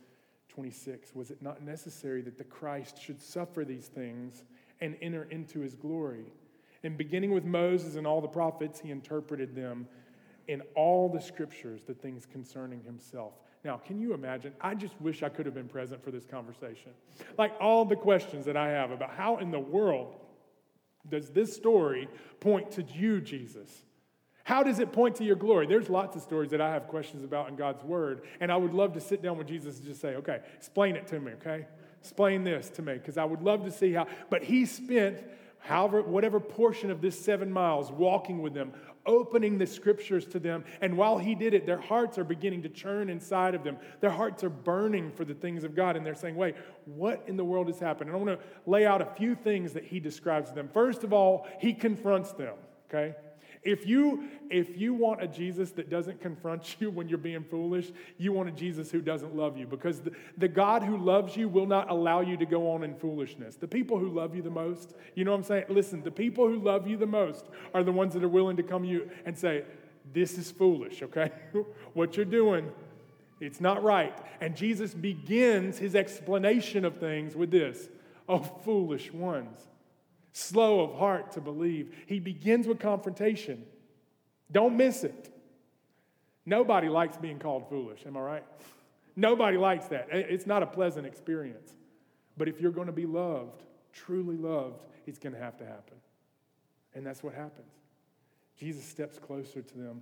26 0.50 1.16
Was 1.16 1.32
it 1.32 1.42
not 1.42 1.64
necessary 1.64 2.22
that 2.24 2.38
the 2.38 2.44
Christ 2.44 3.02
should 3.02 3.22
suffer 3.22 3.64
these 3.64 3.88
things 3.88 4.44
and 4.82 4.98
enter 5.02 5.24
into 5.24 5.60
his 5.60 5.76
glory? 5.76 6.26
And 6.84 6.98
beginning 6.98 7.32
with 7.32 7.46
Moses 7.46 7.96
and 7.96 8.08
all 8.08 8.22
the 8.22 8.28
prophets, 8.28 8.80
he 8.80 8.92
interpreted 8.92 9.56
them 9.56 9.88
in 10.48 10.62
all 10.76 11.10
the 11.10 11.22
scriptures, 11.22 11.84
the 11.86 11.94
things 11.94 12.26
concerning 12.26 12.82
himself. 12.84 13.34
Now, 13.64 13.78
can 13.78 14.00
you 14.00 14.14
imagine? 14.14 14.54
I 14.62 14.74
just 14.74 14.94
wish 15.02 15.22
I 15.22 15.30
could 15.30 15.46
have 15.46 15.56
been 15.56 15.68
present 15.68 16.04
for 16.04 16.12
this 16.12 16.26
conversation. 16.26 16.92
Like 17.38 17.54
all 17.60 17.84
the 17.86 17.96
questions 17.96 18.46
that 18.46 18.56
I 18.56 18.70
have 18.70 18.92
about 18.92 19.12
how 19.12 19.38
in 19.38 19.52
the 19.52 19.60
world 19.60 20.16
does 21.10 21.30
this 21.30 21.54
story 21.56 22.08
point 22.40 22.72
to 22.72 22.84
you, 22.84 23.20
Jesus? 23.20 23.70
How 24.44 24.64
does 24.64 24.80
it 24.80 24.92
point 24.92 25.16
to 25.18 25.24
your 25.24 25.36
glory? 25.36 25.68
There's 25.68 25.90
lots 25.90 26.16
of 26.16 26.22
stories 26.22 26.52
that 26.52 26.62
I 26.62 26.72
have 26.74 26.88
questions 26.88 27.24
about 27.24 27.50
in 27.50 27.56
God's 27.56 27.84
word, 27.84 28.24
and 28.40 28.52
I 28.52 28.58
would 28.58 28.74
love 28.74 28.94
to 28.94 29.02
sit 29.02 29.22
down 29.22 29.38
with 29.38 29.48
Jesus 29.48 29.78
and 29.78 29.86
just 29.86 30.02
say, 30.02 30.16
okay, 30.16 30.40
explain 30.56 30.96
it 30.96 31.08
to 31.08 31.20
me, 31.20 31.34
okay? 31.34 31.68
Explain 32.02 32.44
this 32.44 32.70
to 32.72 32.82
me, 32.82 32.94
because 32.94 33.18
I 33.18 33.26
would 33.26 33.42
love 33.42 33.66
to 33.66 33.72
see 33.72 33.94
how. 33.94 34.08
But 34.30 34.44
he 34.44 34.66
spent 34.66 35.22
however, 35.60 36.02
whatever 36.02 36.40
portion 36.40 36.90
of 36.90 37.02
this 37.02 37.20
seven 37.24 37.52
miles 37.52 37.92
walking 37.92 38.42
with 38.42 38.54
them, 38.54 38.74
opening 39.06 39.58
the 39.58 39.66
scriptures 39.68 40.26
to 40.28 40.40
them. 40.40 40.64
And 40.82 40.98
while 40.98 41.18
he 41.18 41.36
did 41.36 41.54
it, 41.54 41.66
their 41.66 41.80
hearts 41.80 42.18
are 42.18 42.24
beginning 42.24 42.62
to 42.64 42.70
churn 42.70 43.10
inside 43.10 43.56
of 43.56 43.64
them. 43.64 43.78
Their 44.02 44.10
hearts 44.10 44.44
are 44.44 44.50
burning 44.50 45.12
for 45.12 45.26
the 45.26 45.34
things 45.34 45.64
of 45.64 45.76
God. 45.76 45.96
And 45.96 46.06
they're 46.06 46.16
saying, 46.16 46.36
wait, 46.36 46.56
what 46.86 47.24
in 47.28 47.38
the 47.38 47.46
world 47.46 47.68
has 47.68 47.80
happened? 47.80 48.10
And 48.10 48.16
I 48.18 48.22
want 48.22 48.40
to 48.40 48.46
lay 48.66 48.86
out 48.86 49.02
a 49.02 49.06
few 49.06 49.36
things 49.36 49.74
that 49.74 49.86
he 49.86 50.00
describes 50.00 50.50
to 50.50 50.56
them. 50.56 50.70
First 50.74 51.04
of 51.04 51.14
all, 51.14 51.48
he 51.60 51.74
confronts 51.74 52.32
them, 52.34 52.56
okay? 52.90 53.16
If 53.64 53.86
you, 53.86 54.30
if 54.50 54.78
you 54.78 54.94
want 54.94 55.22
a 55.22 55.28
Jesus 55.28 55.72
that 55.72 55.90
doesn't 55.90 56.22
confront 56.22 56.78
you 56.80 56.90
when 56.92 57.10
you're 57.10 57.18
being 57.18 57.44
foolish, 57.44 57.92
you 58.18 58.32
want 58.32 58.50
a 58.50 58.52
Jesus 58.52 58.90
who 58.90 59.02
doesn't 59.02 59.36
love 59.36 59.58
you 59.58 59.68
because 59.68 60.00
the, 60.00 60.12
the 60.38 60.48
God 60.48 60.84
who 60.84 60.98
loves 60.98 61.36
you 61.36 61.50
will 61.50 61.66
not 61.66 61.90
allow 61.90 62.22
you 62.22 62.38
to 62.38 62.46
go 62.46 62.72
on 62.72 62.84
in 62.84 62.96
foolishness. 62.96 63.56
The 63.56 63.68
people 63.68 64.00
who 64.00 64.10
love 64.10 64.36
you 64.36 64.42
the 64.42 64.50
most, 64.50 64.96
you 65.16 65.26
know 65.26 65.32
what 65.32 65.38
I'm 65.38 65.44
saying? 65.44 65.66
Listen, 65.70 66.02
the 66.02 66.12
people 66.12 66.48
who 66.48 66.60
love 66.60 66.88
you 66.88 66.98
the 66.98 67.06
most 67.06 67.46
are 67.74 67.84
the 67.84 67.92
ones 67.92 68.14
that 68.14 68.24
are 68.24 68.30
willing 68.30 68.58
to 68.58 68.64
come 68.64 68.84
to 68.84 68.90
you 68.90 69.10
and 69.26 69.38
say, 69.38 69.64
This 70.14 70.38
is 70.38 70.52
foolish, 70.52 71.02
okay? 71.04 71.32
what 71.94 72.16
you're 72.16 72.26
doing, 72.26 72.72
it's 73.42 73.60
not 73.60 73.84
right. 73.84 74.18
And 74.42 74.56
Jesus 74.56 74.94
begins 74.94 75.78
his 75.78 75.96
explanation 75.96 76.86
of 76.86 76.98
things 76.98 77.36
with 77.36 77.52
this 77.52 77.90
Oh, 78.28 78.40
foolish 78.40 79.12
ones 79.12 79.69
slow 80.40 80.82
of 80.82 80.96
heart 80.98 81.34
to 81.34 81.42
believe. 81.42 81.96
He 82.08 82.20
begins 82.20 82.68
with 82.68 82.80
confrontation. 82.80 83.66
Don't 84.52 84.78
miss 84.78 85.04
it. 85.04 85.34
Nobody 86.46 86.90
likes 86.90 87.18
being 87.18 87.40
called 87.40 87.70
foolish, 87.70 88.06
am 88.06 88.18
I 88.18 88.22
right? 88.22 88.44
Nobody 89.16 89.58
likes 89.58 89.88
that. 89.88 90.08
It's 90.12 90.48
not 90.48 90.64
a 90.64 90.66
pleasant 90.66 91.06
experience. 91.06 91.74
But 92.38 92.48
if 92.48 92.62
you're 92.62 92.72
going 92.72 92.88
to 92.88 92.94
be 92.94 93.06
loved, 93.06 93.64
truly 93.94 94.38
loved, 94.38 94.86
it's 95.06 95.20
going 95.20 95.34
to 95.34 95.40
have 95.40 95.58
to 95.58 95.66
happen. 95.66 95.98
And 96.96 97.06
that's 97.06 97.22
what 97.22 97.34
happens. 97.34 97.72
Jesus 98.58 98.84
steps 98.84 99.20
closer 99.20 99.62
to 99.62 99.78
them. 99.78 100.02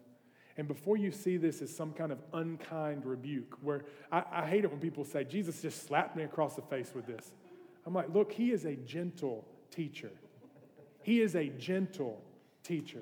And 0.57 0.67
before 0.67 0.97
you 0.97 1.11
see 1.11 1.37
this 1.37 1.61
as 1.61 1.75
some 1.75 1.93
kind 1.93 2.11
of 2.11 2.19
unkind 2.33 3.05
rebuke, 3.05 3.57
where 3.61 3.85
I, 4.11 4.23
I 4.31 4.47
hate 4.47 4.63
it 4.63 4.71
when 4.71 4.79
people 4.79 5.03
say, 5.03 5.23
Jesus 5.23 5.61
just 5.61 5.85
slapped 5.85 6.15
me 6.15 6.23
across 6.23 6.55
the 6.55 6.63
face 6.63 6.93
with 6.95 7.05
this. 7.05 7.31
I'm 7.85 7.93
like, 7.93 8.13
look, 8.13 8.31
he 8.31 8.51
is 8.51 8.65
a 8.65 8.75
gentle 8.75 9.45
teacher. 9.69 10.11
He 11.07 11.21
is 11.21 11.37
a 11.37 11.47
gentle 11.47 12.21
teacher. 12.63 13.01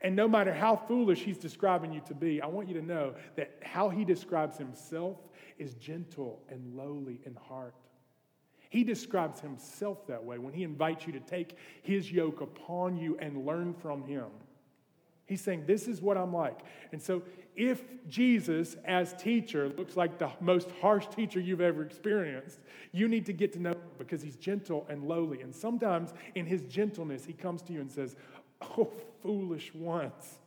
And 0.00 0.16
no 0.16 0.26
matter 0.26 0.52
how 0.52 0.74
foolish 0.74 1.20
he's 1.20 1.38
describing 1.38 1.92
you 1.92 2.00
to 2.08 2.14
be, 2.14 2.42
I 2.42 2.48
want 2.48 2.66
you 2.66 2.74
to 2.74 2.84
know 2.84 3.14
that 3.36 3.52
how 3.62 3.88
he 3.88 4.04
describes 4.04 4.58
himself 4.58 5.18
is 5.56 5.74
gentle 5.74 6.42
and 6.48 6.76
lowly 6.76 7.20
in 7.24 7.36
heart. 7.36 7.76
He 8.68 8.82
describes 8.82 9.38
himself 9.38 10.08
that 10.08 10.24
way 10.24 10.38
when 10.38 10.52
he 10.52 10.64
invites 10.64 11.06
you 11.06 11.12
to 11.12 11.20
take 11.20 11.56
his 11.84 12.10
yoke 12.10 12.40
upon 12.40 12.96
you 12.96 13.16
and 13.20 13.46
learn 13.46 13.74
from 13.74 14.02
him. 14.02 14.26
He's 15.26 15.40
saying, 15.40 15.64
This 15.66 15.88
is 15.88 16.00
what 16.00 16.16
I'm 16.16 16.32
like. 16.32 16.60
And 16.92 17.00
so, 17.00 17.22
if 17.56 17.82
Jesus, 18.08 18.76
as 18.84 19.12
teacher, 19.14 19.68
looks 19.68 19.96
like 19.96 20.18
the 20.18 20.30
most 20.40 20.70
harsh 20.80 21.06
teacher 21.06 21.40
you've 21.40 21.60
ever 21.60 21.84
experienced, 21.84 22.58
you 22.92 23.08
need 23.08 23.26
to 23.26 23.32
get 23.32 23.52
to 23.52 23.60
know 23.60 23.70
him 23.70 23.78
because 23.96 24.22
he's 24.22 24.36
gentle 24.36 24.86
and 24.88 25.04
lowly. 25.04 25.40
And 25.40 25.54
sometimes 25.54 26.12
in 26.34 26.46
his 26.46 26.62
gentleness, 26.62 27.24
he 27.24 27.32
comes 27.32 27.62
to 27.62 27.72
you 27.72 27.80
and 27.80 27.90
says, 27.90 28.16
Oh, 28.60 28.90
foolish 29.22 29.72
ones, 29.74 30.38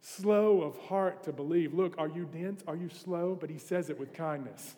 slow 0.00 0.62
of 0.62 0.76
heart 0.78 1.22
to 1.24 1.32
believe. 1.32 1.74
Look, 1.74 1.94
are 1.98 2.08
you 2.08 2.24
dense? 2.24 2.62
Are 2.66 2.76
you 2.76 2.88
slow? 2.88 3.36
But 3.38 3.50
he 3.50 3.58
says 3.58 3.90
it 3.90 3.98
with 3.98 4.12
kindness. 4.14 4.74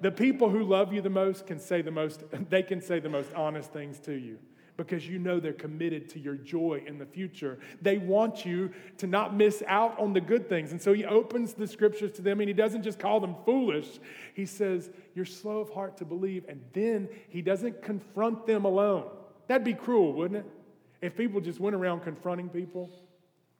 the 0.00 0.10
people 0.10 0.50
who 0.50 0.62
love 0.62 0.92
you 0.92 1.00
the 1.00 1.10
most 1.10 1.46
can 1.46 1.58
say 1.58 1.80
the 1.80 1.90
most, 1.90 2.22
they 2.50 2.62
can 2.62 2.80
say 2.80 3.00
the 3.00 3.08
most 3.08 3.32
honest 3.34 3.72
things 3.72 3.98
to 4.00 4.12
you 4.12 4.38
because 4.76 5.08
you 5.08 5.18
know 5.18 5.40
they're 5.40 5.52
committed 5.52 6.08
to 6.10 6.20
your 6.20 6.34
joy 6.34 6.82
in 6.86 6.98
the 6.98 7.06
future. 7.06 7.58
They 7.80 7.98
want 7.98 8.44
you 8.44 8.70
to 8.98 9.06
not 9.06 9.34
miss 9.34 9.62
out 9.66 9.98
on 9.98 10.12
the 10.12 10.20
good 10.20 10.48
things. 10.48 10.72
And 10.72 10.80
so 10.80 10.92
he 10.92 11.04
opens 11.04 11.54
the 11.54 11.66
scriptures 11.66 12.12
to 12.12 12.22
them 12.22 12.40
and 12.40 12.48
he 12.48 12.54
doesn't 12.54 12.82
just 12.82 12.98
call 12.98 13.20
them 13.20 13.34
foolish. 13.44 13.98
He 14.34 14.46
says, 14.46 14.90
You're 15.14 15.24
slow 15.24 15.60
of 15.60 15.70
heart 15.70 15.96
to 15.98 16.04
believe. 16.04 16.44
And 16.48 16.60
then 16.72 17.08
he 17.28 17.42
doesn't 17.42 17.82
confront 17.82 18.46
them 18.46 18.64
alone. 18.64 19.04
That'd 19.48 19.64
be 19.64 19.74
cruel, 19.74 20.12
wouldn't 20.12 20.44
it? 20.44 20.52
If 21.00 21.16
people 21.16 21.40
just 21.40 21.60
went 21.60 21.76
around 21.76 22.00
confronting 22.00 22.48
people 22.48 22.90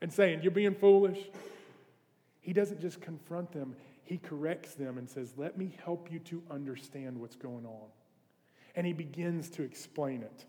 and 0.01 0.13
saying, 0.13 0.41
You're 0.43 0.53
being 0.53 0.75
foolish. 0.75 1.19
He 2.41 2.53
doesn't 2.53 2.81
just 2.81 3.01
confront 3.01 3.51
them, 3.51 3.75
he 4.05 4.19
corrects 4.19 4.75
them 4.75 4.99
and 4.99 5.11
says, 5.11 5.33
Let 5.37 5.59
me 5.59 5.77
help 5.83 6.13
you 6.13 6.19
to 6.21 6.43
understand 6.51 7.19
what's 7.19 7.37
going 7.37 7.67
on. 7.67 7.89
And 8.75 8.87
he 8.87 8.93
begins 8.93 9.49
to 9.51 9.63
explain 9.63 10.23
it. 10.23 10.45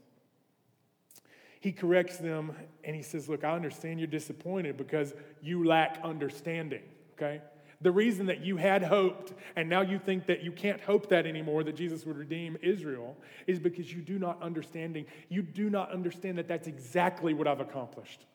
He 1.60 1.72
corrects 1.72 2.18
them 2.18 2.54
and 2.84 2.96
he 2.96 3.02
says, 3.02 3.28
Look, 3.28 3.44
I 3.44 3.52
understand 3.52 4.00
you're 4.00 4.08
disappointed 4.08 4.78
because 4.78 5.14
you 5.42 5.66
lack 5.66 6.00
understanding, 6.04 6.84
okay? 7.14 7.42
The 7.82 7.92
reason 7.92 8.26
that 8.26 8.42
you 8.42 8.58
had 8.58 8.82
hoped 8.84 9.34
and 9.56 9.70
now 9.70 9.82
you 9.82 10.00
think 10.00 10.26
that 10.28 10.44
you 10.44 10.52
can't 10.52 10.82
hope 10.82 11.10
that 11.10 11.28
anymore 11.28 11.64
that 11.64 11.76
Jesus 11.76 12.06
would 12.06 12.18
redeem 12.18 12.58
Israel 12.62 13.16
is 13.46 13.60
because 13.60 13.94
you 13.94 14.02
do 14.02 14.18
not 14.18 14.42
understanding 14.42 15.06
you 15.30 15.42
do 15.42 15.70
not 15.70 15.92
understand 15.92 16.38
that 16.40 16.48
that's 16.48 16.68
exactly 16.68 17.34
what 17.34 17.48
I've 17.48 17.60
accomplished. 17.60 18.26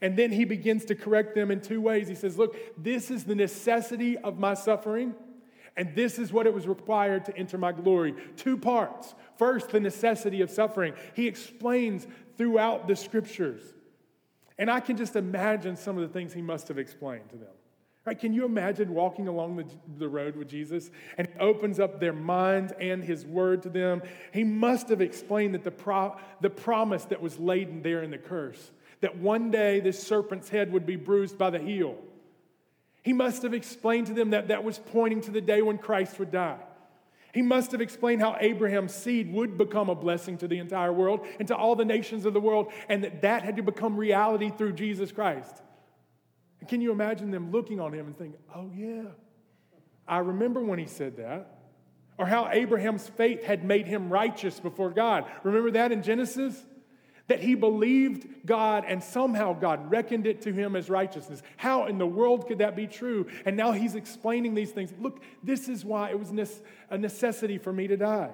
And 0.00 0.16
then 0.16 0.30
he 0.30 0.44
begins 0.44 0.84
to 0.86 0.94
correct 0.94 1.34
them 1.34 1.50
in 1.50 1.60
two 1.60 1.80
ways. 1.80 2.08
He 2.08 2.14
says, 2.14 2.38
"Look, 2.38 2.56
this 2.82 3.10
is 3.10 3.24
the 3.24 3.34
necessity 3.34 4.16
of 4.16 4.38
my 4.38 4.54
suffering, 4.54 5.14
and 5.78 5.94
this 5.94 6.18
is 6.18 6.32
what 6.32 6.46
it 6.46 6.52
was 6.52 6.68
required 6.68 7.24
to 7.24 7.36
enter 7.38 7.56
my 7.56 7.72
glory." 7.72 8.14
Two 8.36 8.58
parts. 8.58 9.14
First, 9.36 9.70
the 9.70 9.80
necessity 9.80 10.42
of 10.42 10.50
suffering. 10.50 10.92
He 11.14 11.26
explains 11.26 12.06
throughout 12.36 12.86
the 12.86 12.96
scriptures. 12.96 13.62
And 14.58 14.70
I 14.70 14.80
can 14.80 14.96
just 14.96 15.16
imagine 15.16 15.76
some 15.76 15.96
of 15.96 16.02
the 16.02 16.12
things 16.12 16.34
he 16.34 16.42
must 16.42 16.68
have 16.68 16.78
explained 16.78 17.30
to 17.30 17.36
them. 17.36 17.48
Right? 18.04 18.18
Can 18.18 18.32
you 18.32 18.46
imagine 18.46 18.94
walking 18.94 19.28
along 19.28 19.56
the, 19.56 19.66
the 19.98 20.08
road 20.08 20.34
with 20.34 20.48
Jesus 20.48 20.90
and 21.18 21.28
he 21.28 21.38
opens 21.38 21.78
up 21.78 22.00
their 22.00 22.14
minds 22.14 22.72
and 22.80 23.04
his 23.04 23.26
word 23.26 23.62
to 23.64 23.68
them? 23.68 24.02
He 24.32 24.44
must 24.44 24.88
have 24.88 25.02
explained 25.02 25.54
that 25.54 25.62
the, 25.62 25.70
pro, 25.70 26.16
the 26.40 26.48
promise 26.48 27.04
that 27.04 27.20
was 27.20 27.38
laden 27.38 27.82
there 27.82 28.02
in 28.02 28.10
the 28.10 28.18
curse, 28.18 28.72
that 29.02 29.18
one 29.18 29.50
day 29.50 29.80
this 29.80 30.02
serpent's 30.02 30.48
head 30.48 30.72
would 30.72 30.86
be 30.86 30.96
bruised 30.96 31.36
by 31.36 31.50
the 31.50 31.58
heel. 31.58 31.96
He 33.02 33.12
must 33.12 33.42
have 33.42 33.54
explained 33.54 34.08
to 34.08 34.14
them 34.14 34.30
that 34.30 34.48
that 34.48 34.64
was 34.64 34.78
pointing 34.78 35.20
to 35.22 35.30
the 35.30 35.40
day 35.40 35.62
when 35.62 35.78
Christ 35.78 36.18
would 36.18 36.30
die. 36.30 36.58
He 37.32 37.42
must 37.42 37.72
have 37.72 37.80
explained 37.80 38.20
how 38.20 38.36
Abraham's 38.40 38.94
seed 38.94 39.32
would 39.32 39.58
become 39.58 39.88
a 39.88 39.94
blessing 39.94 40.38
to 40.38 40.48
the 40.48 40.58
entire 40.58 40.92
world 40.92 41.26
and 41.38 41.46
to 41.48 41.56
all 41.56 41.76
the 41.76 41.84
nations 41.84 42.24
of 42.24 42.32
the 42.32 42.40
world, 42.40 42.72
and 42.88 43.04
that 43.04 43.22
that 43.22 43.42
had 43.42 43.56
to 43.56 43.62
become 43.62 43.96
reality 43.96 44.50
through 44.50 44.72
Jesus 44.72 45.12
Christ. 45.12 45.62
Can 46.66 46.80
you 46.80 46.90
imagine 46.90 47.30
them 47.30 47.52
looking 47.52 47.80
on 47.80 47.92
him 47.92 48.06
and 48.06 48.18
thinking, 48.18 48.40
oh, 48.54 48.70
yeah, 48.74 49.04
I 50.06 50.18
remember 50.18 50.60
when 50.60 50.78
he 50.78 50.86
said 50.86 51.18
that? 51.18 51.58
Or 52.16 52.26
how 52.26 52.48
Abraham's 52.50 53.08
faith 53.08 53.44
had 53.44 53.62
made 53.62 53.86
him 53.86 54.10
righteous 54.10 54.58
before 54.58 54.90
God. 54.90 55.24
Remember 55.44 55.70
that 55.72 55.92
in 55.92 56.02
Genesis? 56.02 56.64
That 57.28 57.40
he 57.40 57.54
believed 57.54 58.26
God 58.46 58.84
and 58.86 59.02
somehow 59.02 59.52
God 59.52 59.90
reckoned 59.90 60.26
it 60.26 60.42
to 60.42 60.52
him 60.52 60.74
as 60.74 60.90
righteousness. 60.90 61.42
How 61.56 61.86
in 61.86 61.98
the 61.98 62.06
world 62.06 62.48
could 62.48 62.58
that 62.58 62.74
be 62.74 62.86
true? 62.86 63.26
And 63.44 63.56
now 63.56 63.72
he's 63.72 63.94
explaining 63.94 64.54
these 64.54 64.70
things. 64.70 64.92
Look, 64.98 65.22
this 65.42 65.68
is 65.68 65.84
why 65.84 66.10
it 66.10 66.18
was 66.18 66.32
a 66.90 66.98
necessity 66.98 67.58
for 67.58 67.72
me 67.72 67.86
to 67.86 67.96
die. 67.96 68.30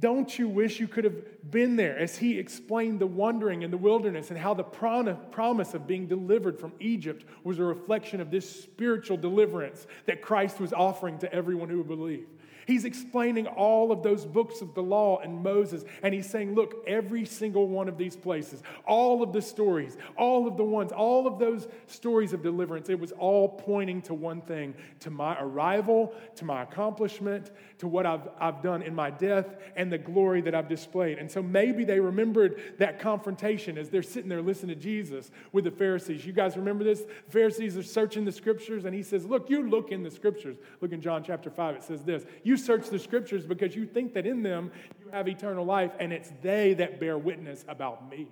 Don't 0.00 0.36
you 0.38 0.48
wish 0.48 0.80
you 0.80 0.88
could 0.88 1.04
have 1.04 1.50
been 1.50 1.76
there 1.76 1.96
as 1.96 2.16
he 2.16 2.36
explained 2.38 2.98
the 2.98 3.06
wandering 3.06 3.62
in 3.62 3.70
the 3.70 3.76
wilderness 3.76 4.30
and 4.30 4.38
how 4.38 4.52
the 4.52 4.64
promise 4.64 5.72
of 5.74 5.86
being 5.86 6.08
delivered 6.08 6.58
from 6.58 6.72
Egypt 6.80 7.24
was 7.44 7.60
a 7.60 7.62
reflection 7.62 8.20
of 8.20 8.28
this 8.28 8.62
spiritual 8.62 9.16
deliverance 9.16 9.86
that 10.06 10.20
Christ 10.20 10.58
was 10.58 10.72
offering 10.72 11.18
to 11.18 11.32
everyone 11.32 11.68
who 11.68 11.78
would 11.78 11.86
believe? 11.86 12.26
He's 12.66 12.84
explaining 12.84 13.46
all 13.46 13.92
of 13.92 14.02
those 14.02 14.24
books 14.24 14.60
of 14.60 14.74
the 14.74 14.82
law 14.82 15.18
and 15.18 15.42
Moses, 15.42 15.84
and 16.02 16.14
he's 16.14 16.28
saying, 16.28 16.54
Look, 16.54 16.84
every 16.86 17.24
single 17.24 17.68
one 17.68 17.88
of 17.88 17.98
these 17.98 18.16
places, 18.16 18.62
all 18.86 19.22
of 19.22 19.32
the 19.32 19.42
stories, 19.42 19.96
all 20.16 20.46
of 20.46 20.56
the 20.56 20.64
ones, 20.64 20.92
all 20.92 21.26
of 21.26 21.38
those 21.38 21.68
stories 21.86 22.32
of 22.32 22.42
deliverance, 22.42 22.88
it 22.88 22.98
was 22.98 23.12
all 23.12 23.48
pointing 23.48 24.02
to 24.02 24.14
one 24.14 24.40
thing 24.40 24.74
to 25.00 25.10
my 25.10 25.36
arrival, 25.40 26.14
to 26.36 26.44
my 26.44 26.62
accomplishment, 26.62 27.50
to 27.78 27.88
what 27.88 28.06
I've, 28.06 28.28
I've 28.38 28.62
done 28.62 28.82
in 28.82 28.94
my 28.94 29.10
death, 29.10 29.56
and 29.76 29.92
the 29.92 29.98
glory 29.98 30.40
that 30.42 30.54
I've 30.54 30.68
displayed. 30.68 31.18
And 31.18 31.30
so 31.30 31.42
maybe 31.42 31.84
they 31.84 32.00
remembered 32.00 32.74
that 32.78 32.98
confrontation 32.98 33.76
as 33.78 33.90
they're 33.90 34.02
sitting 34.02 34.28
there 34.28 34.42
listening 34.42 34.76
to 34.76 34.82
Jesus 34.82 35.30
with 35.52 35.64
the 35.64 35.70
Pharisees. 35.70 36.24
You 36.24 36.32
guys 36.32 36.56
remember 36.56 36.84
this? 36.84 37.02
The 37.02 37.32
Pharisees 37.32 37.76
are 37.76 37.82
searching 37.82 38.24
the 38.24 38.32
scriptures, 38.32 38.84
and 38.84 38.94
he 38.94 39.02
says, 39.02 39.24
Look, 39.24 39.50
you 39.50 39.68
look 39.68 39.90
in 39.92 40.02
the 40.02 40.10
scriptures. 40.10 40.56
Look 40.80 40.92
in 40.92 41.00
John 41.00 41.22
chapter 41.22 41.50
5, 41.50 41.76
it 41.76 41.82
says 41.82 42.02
this. 42.02 42.24
You 42.42 42.53
you 42.54 42.58
search 42.58 42.88
the 42.88 43.00
scriptures 43.00 43.44
because 43.44 43.74
you 43.74 43.84
think 43.84 44.14
that 44.14 44.26
in 44.26 44.44
them 44.44 44.70
you 45.00 45.10
have 45.10 45.26
eternal 45.26 45.64
life, 45.64 45.90
and 45.98 46.12
it's 46.12 46.32
they 46.40 46.72
that 46.74 47.00
bear 47.00 47.18
witness 47.18 47.64
about 47.66 48.08
me. 48.08 48.28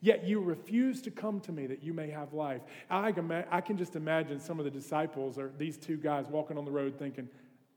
Yet 0.00 0.24
you 0.24 0.40
refuse 0.40 1.02
to 1.02 1.10
come 1.10 1.40
to 1.40 1.52
me 1.52 1.66
that 1.66 1.82
you 1.82 1.92
may 1.92 2.08
have 2.08 2.32
life. 2.32 2.62
I 2.88 3.12
can, 3.12 3.30
I 3.50 3.60
can 3.60 3.76
just 3.76 3.94
imagine 3.94 4.40
some 4.40 4.58
of 4.58 4.64
the 4.64 4.70
disciples 4.70 5.38
or 5.38 5.52
these 5.58 5.76
two 5.76 5.98
guys 5.98 6.24
walking 6.30 6.56
on 6.56 6.64
the 6.64 6.70
road 6.70 6.98
thinking, 6.98 7.28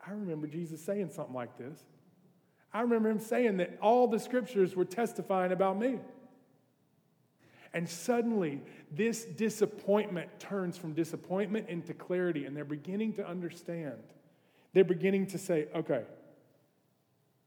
I 0.06 0.12
remember 0.12 0.48
Jesus 0.48 0.82
saying 0.82 1.10
something 1.10 1.36
like 1.36 1.58
this. 1.58 1.78
I 2.74 2.82
remember 2.82 3.10
him 3.10 3.20
saying 3.20 3.58
that 3.58 3.78
all 3.82 4.08
the 4.08 4.20
scriptures 4.20 4.78
were 4.78 4.86
testifying 4.86 5.52
about 5.52 5.78
me. 5.78 6.00
And 7.74 7.88
suddenly, 7.88 8.62
this 8.92 9.26
disappointment 9.26 10.40
turns 10.40 10.78
from 10.78 10.94
disappointment 10.94 11.68
into 11.68 11.94
clarity, 11.94 12.46
and 12.46 12.56
they're 12.56 12.64
beginning 12.66 13.14
to 13.14 13.28
understand 13.28 14.02
they're 14.78 14.84
beginning 14.84 15.26
to 15.26 15.40
say, 15.40 15.66
okay, 15.74 16.04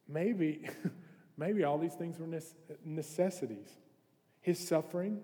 maybe, 0.08 0.68
maybe 1.36 1.62
all 1.62 1.78
these 1.78 1.94
things 1.94 2.18
were 2.18 2.26
necessities. 2.84 3.68
His 4.40 4.58
suffering, 4.58 5.20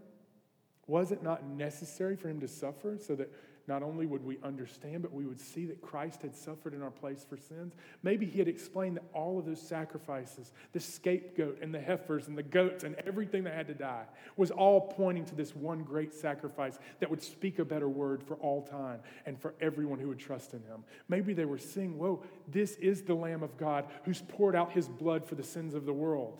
was 0.86 1.10
it 1.10 1.24
not 1.24 1.44
necessary 1.44 2.14
for 2.14 2.28
him 2.28 2.38
to 2.38 2.46
suffer 2.46 2.96
so 3.04 3.16
that 3.16 3.32
not 3.68 3.82
only 3.82 4.06
would 4.06 4.24
we 4.24 4.38
understand, 4.44 5.02
but 5.02 5.12
we 5.12 5.26
would 5.26 5.40
see 5.40 5.66
that 5.66 5.82
Christ 5.82 6.22
had 6.22 6.34
suffered 6.34 6.72
in 6.72 6.82
our 6.82 6.90
place 6.90 7.26
for 7.28 7.36
sins. 7.36 7.74
Maybe 8.02 8.24
he 8.24 8.38
had 8.38 8.48
explained 8.48 8.96
that 8.96 9.04
all 9.12 9.38
of 9.38 9.46
those 9.46 9.60
sacrifices, 9.60 10.52
the 10.72 10.80
scapegoat 10.80 11.58
and 11.60 11.74
the 11.74 11.80
heifers 11.80 12.28
and 12.28 12.38
the 12.38 12.42
goats 12.42 12.84
and 12.84 12.94
everything 13.06 13.44
that 13.44 13.54
had 13.54 13.66
to 13.66 13.74
die, 13.74 14.04
was 14.36 14.50
all 14.50 14.80
pointing 14.80 15.24
to 15.26 15.34
this 15.34 15.54
one 15.56 15.82
great 15.82 16.14
sacrifice 16.14 16.78
that 17.00 17.10
would 17.10 17.22
speak 17.22 17.58
a 17.58 17.64
better 17.64 17.88
word 17.88 18.22
for 18.22 18.34
all 18.36 18.62
time 18.62 19.00
and 19.26 19.40
for 19.40 19.54
everyone 19.60 19.98
who 19.98 20.08
would 20.08 20.18
trust 20.18 20.54
in 20.54 20.62
him. 20.62 20.84
Maybe 21.08 21.34
they 21.34 21.44
were 21.44 21.58
seeing, 21.58 21.98
whoa, 21.98 22.22
this 22.48 22.76
is 22.76 23.02
the 23.02 23.14
Lamb 23.14 23.42
of 23.42 23.56
God 23.56 23.86
who's 24.04 24.22
poured 24.22 24.54
out 24.54 24.72
his 24.72 24.88
blood 24.88 25.26
for 25.26 25.34
the 25.34 25.42
sins 25.42 25.74
of 25.74 25.86
the 25.86 25.92
world. 25.92 26.38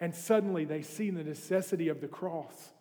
And 0.00 0.14
suddenly 0.14 0.64
they 0.64 0.82
see 0.82 1.10
the 1.10 1.24
necessity 1.24 1.88
of 1.88 2.00
the 2.00 2.08
cross 2.08 2.73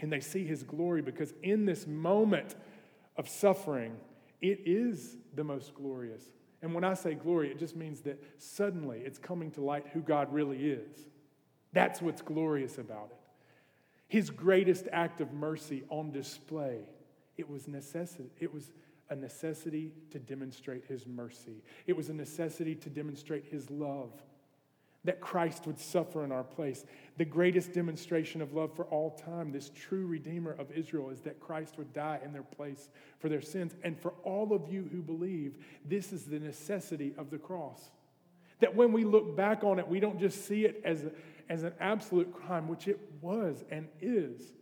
and 0.00 0.12
they 0.12 0.20
see 0.20 0.44
his 0.44 0.62
glory 0.62 1.02
because 1.02 1.34
in 1.42 1.64
this 1.64 1.86
moment 1.86 2.54
of 3.16 3.28
suffering, 3.28 3.96
it 4.40 4.60
is 4.64 5.16
the 5.34 5.44
most 5.44 5.74
glorious. 5.74 6.22
And 6.62 6.74
when 6.74 6.84
I 6.84 6.94
say 6.94 7.14
glory, 7.14 7.50
it 7.50 7.58
just 7.58 7.76
means 7.76 8.00
that 8.02 8.22
suddenly 8.38 9.00
it's 9.04 9.18
coming 9.18 9.50
to 9.52 9.60
light 9.60 9.86
who 9.92 10.00
God 10.00 10.32
really 10.32 10.70
is. 10.70 11.06
That's 11.72 12.00
what's 12.00 12.22
glorious 12.22 12.78
about 12.78 13.10
it. 13.10 13.18
His 14.08 14.30
greatest 14.30 14.88
act 14.90 15.20
of 15.20 15.32
mercy 15.32 15.84
on 15.90 16.10
display. 16.10 16.80
It 17.36 17.48
was 17.48 17.68
necessity. 17.68 18.30
It 18.40 18.52
was 18.52 18.72
a 19.10 19.14
necessity 19.14 19.92
to 20.10 20.18
demonstrate 20.18 20.84
his 20.86 21.06
mercy. 21.06 21.62
It 21.86 21.96
was 21.96 22.08
a 22.08 22.14
necessity 22.14 22.74
to 22.76 22.90
demonstrate 22.90 23.44
his 23.44 23.70
love 23.70 24.12
that 25.08 25.22
Christ 25.22 25.66
would 25.66 25.80
suffer 25.80 26.22
in 26.22 26.30
our 26.30 26.44
place. 26.44 26.84
The 27.16 27.24
greatest 27.24 27.72
demonstration 27.72 28.42
of 28.42 28.52
love 28.52 28.76
for 28.76 28.84
all 28.84 29.12
time, 29.12 29.50
this 29.50 29.70
true 29.74 30.04
Redeemer 30.04 30.52
of 30.52 30.70
Israel, 30.70 31.08
is 31.08 31.22
that 31.22 31.40
Christ 31.40 31.78
would 31.78 31.94
die 31.94 32.20
in 32.22 32.34
their 32.34 32.42
place 32.42 32.90
for 33.18 33.30
their 33.30 33.40
sins. 33.40 33.74
And 33.82 33.98
for 33.98 34.12
all 34.22 34.52
of 34.52 34.70
you 34.70 34.86
who 34.92 35.00
believe, 35.00 35.56
this 35.82 36.12
is 36.12 36.26
the 36.26 36.38
necessity 36.38 37.14
of 37.16 37.30
the 37.30 37.38
cross. 37.38 37.88
That 38.60 38.76
when 38.76 38.92
we 38.92 39.04
look 39.04 39.34
back 39.34 39.64
on 39.64 39.78
it, 39.78 39.88
we 39.88 39.98
don't 39.98 40.20
just 40.20 40.46
see 40.46 40.66
it 40.66 40.82
as, 40.84 41.04
a, 41.04 41.12
as 41.48 41.62
an 41.62 41.72
absolute 41.80 42.30
crime, 42.34 42.68
which 42.68 42.86
it 42.86 43.00
was 43.22 43.64
and 43.70 43.88
is, 44.02 44.52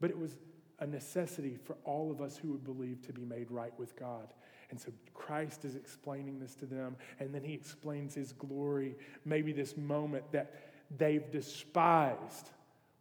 but 0.00 0.08
it 0.08 0.18
was 0.18 0.38
a 0.78 0.86
necessity 0.86 1.58
for 1.62 1.76
all 1.84 2.10
of 2.10 2.22
us 2.22 2.38
who 2.38 2.52
would 2.52 2.64
believe 2.64 3.02
to 3.02 3.12
be 3.12 3.26
made 3.26 3.50
right 3.50 3.78
with 3.78 3.94
God. 3.94 4.32
And 4.72 4.80
so 4.80 4.90
Christ 5.12 5.66
is 5.66 5.76
explaining 5.76 6.40
this 6.40 6.54
to 6.56 6.66
them, 6.66 6.96
and 7.20 7.32
then 7.32 7.44
he 7.44 7.52
explains 7.52 8.14
his 8.14 8.32
glory. 8.32 8.96
Maybe 9.26 9.52
this 9.52 9.76
moment 9.76 10.24
that 10.32 10.54
they've 10.96 11.30
despised 11.30 12.48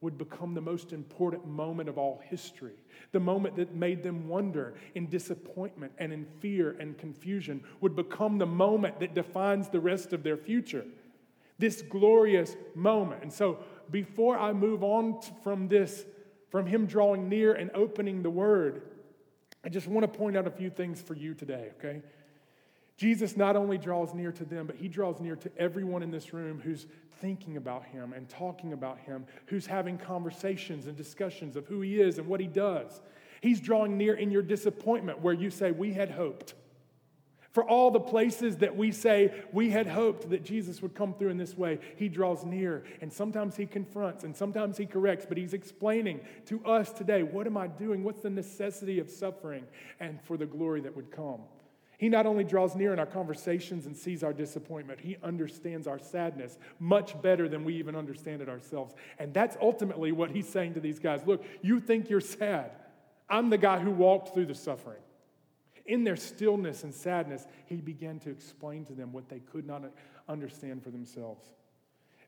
would 0.01 0.17
become 0.17 0.53
the 0.53 0.61
most 0.61 0.91
important 0.91 1.47
moment 1.47 1.87
of 1.87 1.97
all 1.97 2.21
history. 2.25 2.73
The 3.13 3.21
moment 3.21 3.55
that 3.55 3.73
made 3.73 4.03
them 4.03 4.27
wonder 4.27 4.73
in 4.95 5.07
disappointment 5.07 5.93
and 5.97 6.11
in 6.11 6.25
fear 6.41 6.75
and 6.77 6.97
confusion 6.97 7.63
would 7.79 7.95
become 7.95 8.37
the 8.37 8.45
moment 8.45 8.99
that 8.99 9.15
defines 9.15 9.69
the 9.69 9.79
rest 9.79 10.11
of 10.11 10.23
their 10.23 10.37
future. 10.37 10.83
This 11.57 11.81
glorious 11.81 12.57
moment. 12.75 13.23
And 13.23 13.31
so, 13.31 13.59
before 13.91 14.37
I 14.37 14.51
move 14.51 14.83
on 14.83 15.21
from 15.41 15.69
this, 15.69 16.05
from 16.49 16.65
him 16.65 16.85
drawing 16.85 17.29
near 17.29 17.53
and 17.53 17.71
opening 17.73 18.23
the 18.23 18.29
word, 18.29 18.81
I 19.63 19.69
just 19.69 19.87
want 19.87 20.11
to 20.11 20.17
point 20.17 20.35
out 20.35 20.47
a 20.47 20.51
few 20.51 20.69
things 20.69 21.01
for 21.01 21.15
you 21.15 21.33
today, 21.33 21.71
okay? 21.77 22.01
Jesus 22.97 23.35
not 23.35 23.55
only 23.55 23.77
draws 23.77 24.13
near 24.13 24.31
to 24.31 24.45
them, 24.45 24.67
but 24.67 24.75
he 24.75 24.87
draws 24.87 25.19
near 25.19 25.35
to 25.35 25.51
everyone 25.57 26.03
in 26.03 26.11
this 26.11 26.33
room 26.33 26.59
who's 26.63 26.85
thinking 27.19 27.57
about 27.57 27.85
him 27.85 28.13
and 28.13 28.27
talking 28.29 28.73
about 28.73 28.99
him, 28.99 29.25
who's 29.47 29.65
having 29.65 29.97
conversations 29.97 30.87
and 30.87 30.95
discussions 30.95 31.55
of 31.55 31.65
who 31.67 31.81
he 31.81 31.99
is 31.99 32.17
and 32.17 32.27
what 32.27 32.39
he 32.39 32.47
does. 32.47 33.01
He's 33.41 33.59
drawing 33.59 33.97
near 33.97 34.13
in 34.13 34.29
your 34.29 34.43
disappointment 34.43 35.19
where 35.19 35.33
you 35.33 35.49
say, 35.49 35.71
We 35.71 35.93
had 35.93 36.11
hoped. 36.11 36.53
For 37.51 37.67
all 37.67 37.91
the 37.91 37.99
places 37.99 38.57
that 38.57 38.77
we 38.77 38.91
say 38.91 39.33
we 39.51 39.71
had 39.71 39.85
hoped 39.85 40.29
that 40.29 40.43
Jesus 40.43 40.81
would 40.81 40.95
come 40.95 41.13
through 41.13 41.29
in 41.29 41.37
this 41.37 41.57
way, 41.57 41.79
he 41.97 42.07
draws 42.07 42.45
near. 42.45 42.83
And 43.01 43.11
sometimes 43.11 43.57
he 43.57 43.65
confronts 43.65 44.23
and 44.23 44.35
sometimes 44.35 44.77
he 44.77 44.85
corrects, 44.85 45.25
but 45.27 45.37
he's 45.37 45.53
explaining 45.53 46.21
to 46.45 46.63
us 46.65 46.93
today 46.93 47.23
what 47.23 47.47
am 47.47 47.57
I 47.57 47.67
doing? 47.67 48.03
What's 48.03 48.21
the 48.21 48.29
necessity 48.29 48.99
of 48.99 49.09
suffering 49.09 49.65
and 49.99 50.21
for 50.21 50.37
the 50.37 50.45
glory 50.45 50.79
that 50.81 50.95
would 50.95 51.11
come? 51.11 51.41
He 51.97 52.09
not 52.09 52.25
only 52.25 52.43
draws 52.43 52.75
near 52.75 52.93
in 52.93 52.99
our 52.99 53.05
conversations 53.05 53.85
and 53.85 53.95
sees 53.95 54.23
our 54.23 54.33
disappointment, 54.33 55.01
he 55.01 55.17
understands 55.21 55.85
our 55.85 55.99
sadness 55.99 56.57
much 56.79 57.21
better 57.21 57.47
than 57.47 57.63
we 57.63 57.75
even 57.75 57.95
understand 57.95 58.41
it 58.41 58.49
ourselves. 58.49 58.95
And 59.19 59.33
that's 59.33 59.55
ultimately 59.61 60.11
what 60.11 60.31
he's 60.31 60.47
saying 60.47 60.73
to 60.75 60.79
these 60.79 60.99
guys 60.99 61.21
Look, 61.25 61.43
you 61.61 61.81
think 61.81 62.09
you're 62.09 62.21
sad. 62.21 62.71
I'm 63.29 63.49
the 63.49 63.57
guy 63.57 63.79
who 63.79 63.91
walked 63.91 64.33
through 64.33 64.47
the 64.47 64.55
suffering. 64.55 65.01
In 65.85 66.03
their 66.03 66.15
stillness 66.15 66.83
and 66.83 66.93
sadness, 66.93 67.45
he 67.65 67.77
began 67.77 68.19
to 68.19 68.29
explain 68.29 68.85
to 68.85 68.93
them 68.93 69.11
what 69.11 69.29
they 69.29 69.39
could 69.39 69.65
not 69.65 69.83
understand 70.27 70.83
for 70.83 70.91
themselves. 70.91 71.45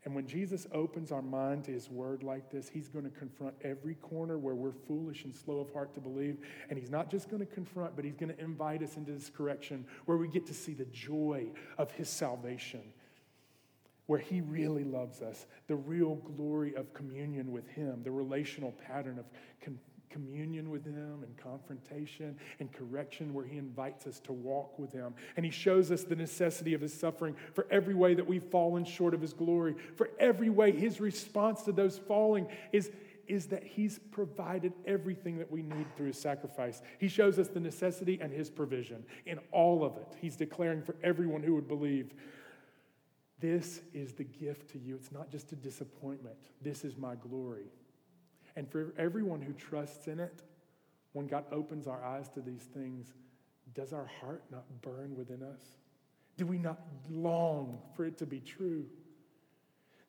And 0.06 0.14
when 0.14 0.28
Jesus 0.28 0.68
opens 0.74 1.14
our 1.14 1.22
mind 1.22 1.64
to 1.66 1.72
his 1.72 1.90
word 1.90 2.24
like 2.24 2.52
this, 2.52 2.68
he's 2.68 2.90
going 2.90 3.06
to 3.06 3.12
confront 3.12 3.56
every 3.64 3.96
corner 3.96 4.38
where 4.38 4.56
we're 4.56 4.74
foolish 4.74 5.24
and 5.24 5.34
slow 5.34 5.60
of 5.60 5.72
heart 5.72 5.94
to 5.94 6.02
believe. 6.02 6.40
And 6.70 6.78
he's 6.78 6.90
not 6.90 7.10
just 7.10 7.30
going 7.30 7.40
to 7.40 7.46
confront, 7.46 7.96
but 7.96 8.04
he's 8.04 8.18
going 8.18 8.34
to 8.34 8.42
invite 8.42 8.84
us 8.84 8.98
into 8.98 9.14
this 9.14 9.30
correction 9.30 9.86
where 10.06 10.18
we 10.18 10.28
get 10.28 10.46
to 10.48 10.54
see 10.54 10.74
the 10.74 10.86
joy 10.86 11.48
of 11.78 11.90
his 11.92 12.10
salvation, 12.10 12.82
where 14.08 14.20
he 14.20 14.42
really 14.42 14.84
loves 14.84 15.22
us, 15.22 15.46
the 15.68 15.76
real 15.76 16.16
glory 16.16 16.76
of 16.76 16.94
communion 16.94 17.54
with 17.54 17.68
him, 17.70 18.04
the 18.04 18.12
relational 18.12 18.74
pattern 18.86 19.18
of 19.18 19.26
communion 20.14 20.70
with 20.70 20.86
Him 20.86 21.24
and 21.24 21.36
confrontation 21.36 22.38
and 22.60 22.72
correction, 22.72 23.34
where 23.34 23.46
He 23.46 23.58
invites 23.58 24.06
us 24.08 24.20
to 24.22 24.32
walk 24.32 24.78
with 24.78 24.94
Him. 24.94 25.14
And 25.36 25.44
He 25.44 25.52
shows 25.52 25.92
us 25.92 26.04
the 26.04 26.16
necessity 26.16 26.74
of 26.74 26.82
His 26.82 26.94
suffering 26.94 27.36
for 27.54 27.66
every 27.72 27.96
way 27.96 28.14
that 28.14 28.28
we've 28.28 28.44
fallen 28.44 28.86
short 28.86 29.14
of 29.14 29.22
His 29.22 29.34
glory, 29.34 29.76
for 29.96 30.10
every 30.20 30.50
way 30.50 30.72
His 30.72 31.00
response 31.00 31.64
to 31.64 31.72
those 31.72 31.98
falling 31.98 32.48
is. 32.72 32.92
Is 33.26 33.46
that 33.48 33.64
he's 33.64 34.02
provided 34.12 34.74
everything 34.86 35.38
that 35.38 35.50
we 35.50 35.62
need 35.62 35.86
through 35.96 36.08
his 36.08 36.20
sacrifice. 36.20 36.82
He 37.00 37.08
shows 37.08 37.40
us 37.40 37.48
the 37.48 37.62
necessity 37.62 38.20
and 38.22 38.34
his 38.34 38.50
provision 38.50 39.06
in 39.26 39.40
all 39.54 39.86
of 39.86 39.96
it. 39.96 40.10
He's 40.20 40.36
declaring 40.36 40.82
for 40.82 40.98
everyone 41.02 41.42
who 41.42 41.56
would 41.56 41.70
believe 41.70 42.12
this 43.40 43.82
is 43.94 44.12
the 44.12 44.26
gift 44.26 44.72
to 44.72 44.78
you. 44.78 44.96
It's 44.96 45.14
not 45.14 45.32
just 45.32 45.54
a 45.54 45.56
disappointment. 45.56 46.36
This 46.62 46.84
is 46.84 46.98
my 46.98 47.16
glory. 47.16 47.72
And 48.56 48.70
for 48.70 48.94
everyone 48.98 49.42
who 49.42 49.54
trusts 49.54 50.08
in 50.08 50.20
it, 50.20 50.44
when 51.14 51.28
God 51.28 51.46
opens 51.52 51.88
our 51.88 52.04
eyes 52.04 52.30
to 52.30 52.42
these 52.42 52.64
things, 52.74 53.14
does 53.74 53.94
our 53.94 54.10
heart 54.22 54.44
not 54.52 54.64
burn 54.82 55.16
within 55.16 55.42
us? 55.44 55.62
Do 56.38 56.46
we 56.46 56.58
not 56.58 56.80
long 57.10 57.80
for 57.96 58.06
it 58.06 58.18
to 58.20 58.26
be 58.26 58.40
true? 58.40 58.86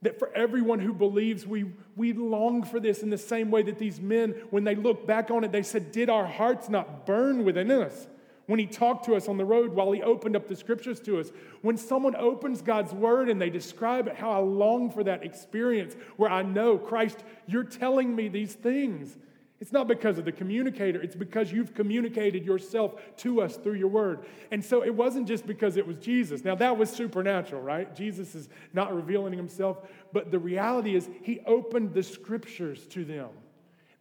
That 0.02 0.18
for 0.18 0.30
everyone 0.34 0.80
who 0.80 0.92
believes, 0.92 1.46
we, 1.46 1.64
we 1.96 2.12
long 2.12 2.62
for 2.62 2.80
this 2.80 3.02
in 3.02 3.10
the 3.10 3.18
same 3.18 3.50
way 3.50 3.62
that 3.62 3.78
these 3.78 4.00
men, 4.00 4.34
when 4.50 4.64
they 4.64 4.74
look 4.74 5.06
back 5.06 5.30
on 5.30 5.44
it, 5.44 5.52
they 5.52 5.62
said, 5.62 5.92
Did 5.92 6.10
our 6.10 6.26
hearts 6.26 6.68
not 6.68 7.06
burn 7.06 7.44
within 7.44 7.70
us? 7.70 8.06
When 8.46 8.58
he 8.58 8.66
talked 8.66 9.06
to 9.06 9.16
us 9.16 9.28
on 9.28 9.36
the 9.36 9.44
road, 9.44 9.72
while 9.72 9.92
he 9.92 10.02
opened 10.02 10.36
up 10.36 10.48
the 10.48 10.56
scriptures 10.56 11.00
to 11.00 11.18
us. 11.18 11.30
When 11.62 11.76
someone 11.76 12.14
opens 12.16 12.62
God's 12.62 12.92
word 12.92 13.28
and 13.28 13.40
they 13.40 13.50
describe 13.50 14.06
it, 14.06 14.16
how 14.16 14.30
I 14.30 14.38
long 14.38 14.90
for 14.90 15.04
that 15.04 15.24
experience 15.24 15.94
where 16.16 16.30
I 16.30 16.42
know, 16.42 16.78
Christ, 16.78 17.24
you're 17.46 17.64
telling 17.64 18.14
me 18.14 18.28
these 18.28 18.54
things. 18.54 19.16
It's 19.60 19.72
not 19.72 19.88
because 19.88 20.18
of 20.18 20.24
the 20.24 20.32
communicator, 20.32 21.00
it's 21.00 21.14
because 21.14 21.52
you've 21.52 21.74
communicated 21.74 22.44
yourself 22.44 23.00
to 23.18 23.40
us 23.40 23.56
through 23.56 23.74
your 23.74 23.88
word. 23.88 24.26
And 24.50 24.62
so 24.62 24.84
it 24.84 24.94
wasn't 24.94 25.26
just 25.26 25.46
because 25.46 25.76
it 25.76 25.86
was 25.86 25.96
Jesus. 25.96 26.44
Now, 26.44 26.54
that 26.56 26.76
was 26.76 26.90
supernatural, 26.90 27.62
right? 27.62 27.94
Jesus 27.94 28.34
is 28.34 28.48
not 28.72 28.94
revealing 28.94 29.32
himself, 29.32 29.78
but 30.12 30.30
the 30.30 30.38
reality 30.38 30.94
is 30.94 31.08
he 31.22 31.40
opened 31.46 31.94
the 31.94 32.02
scriptures 32.02 32.84
to 32.88 33.04
them. 33.04 33.28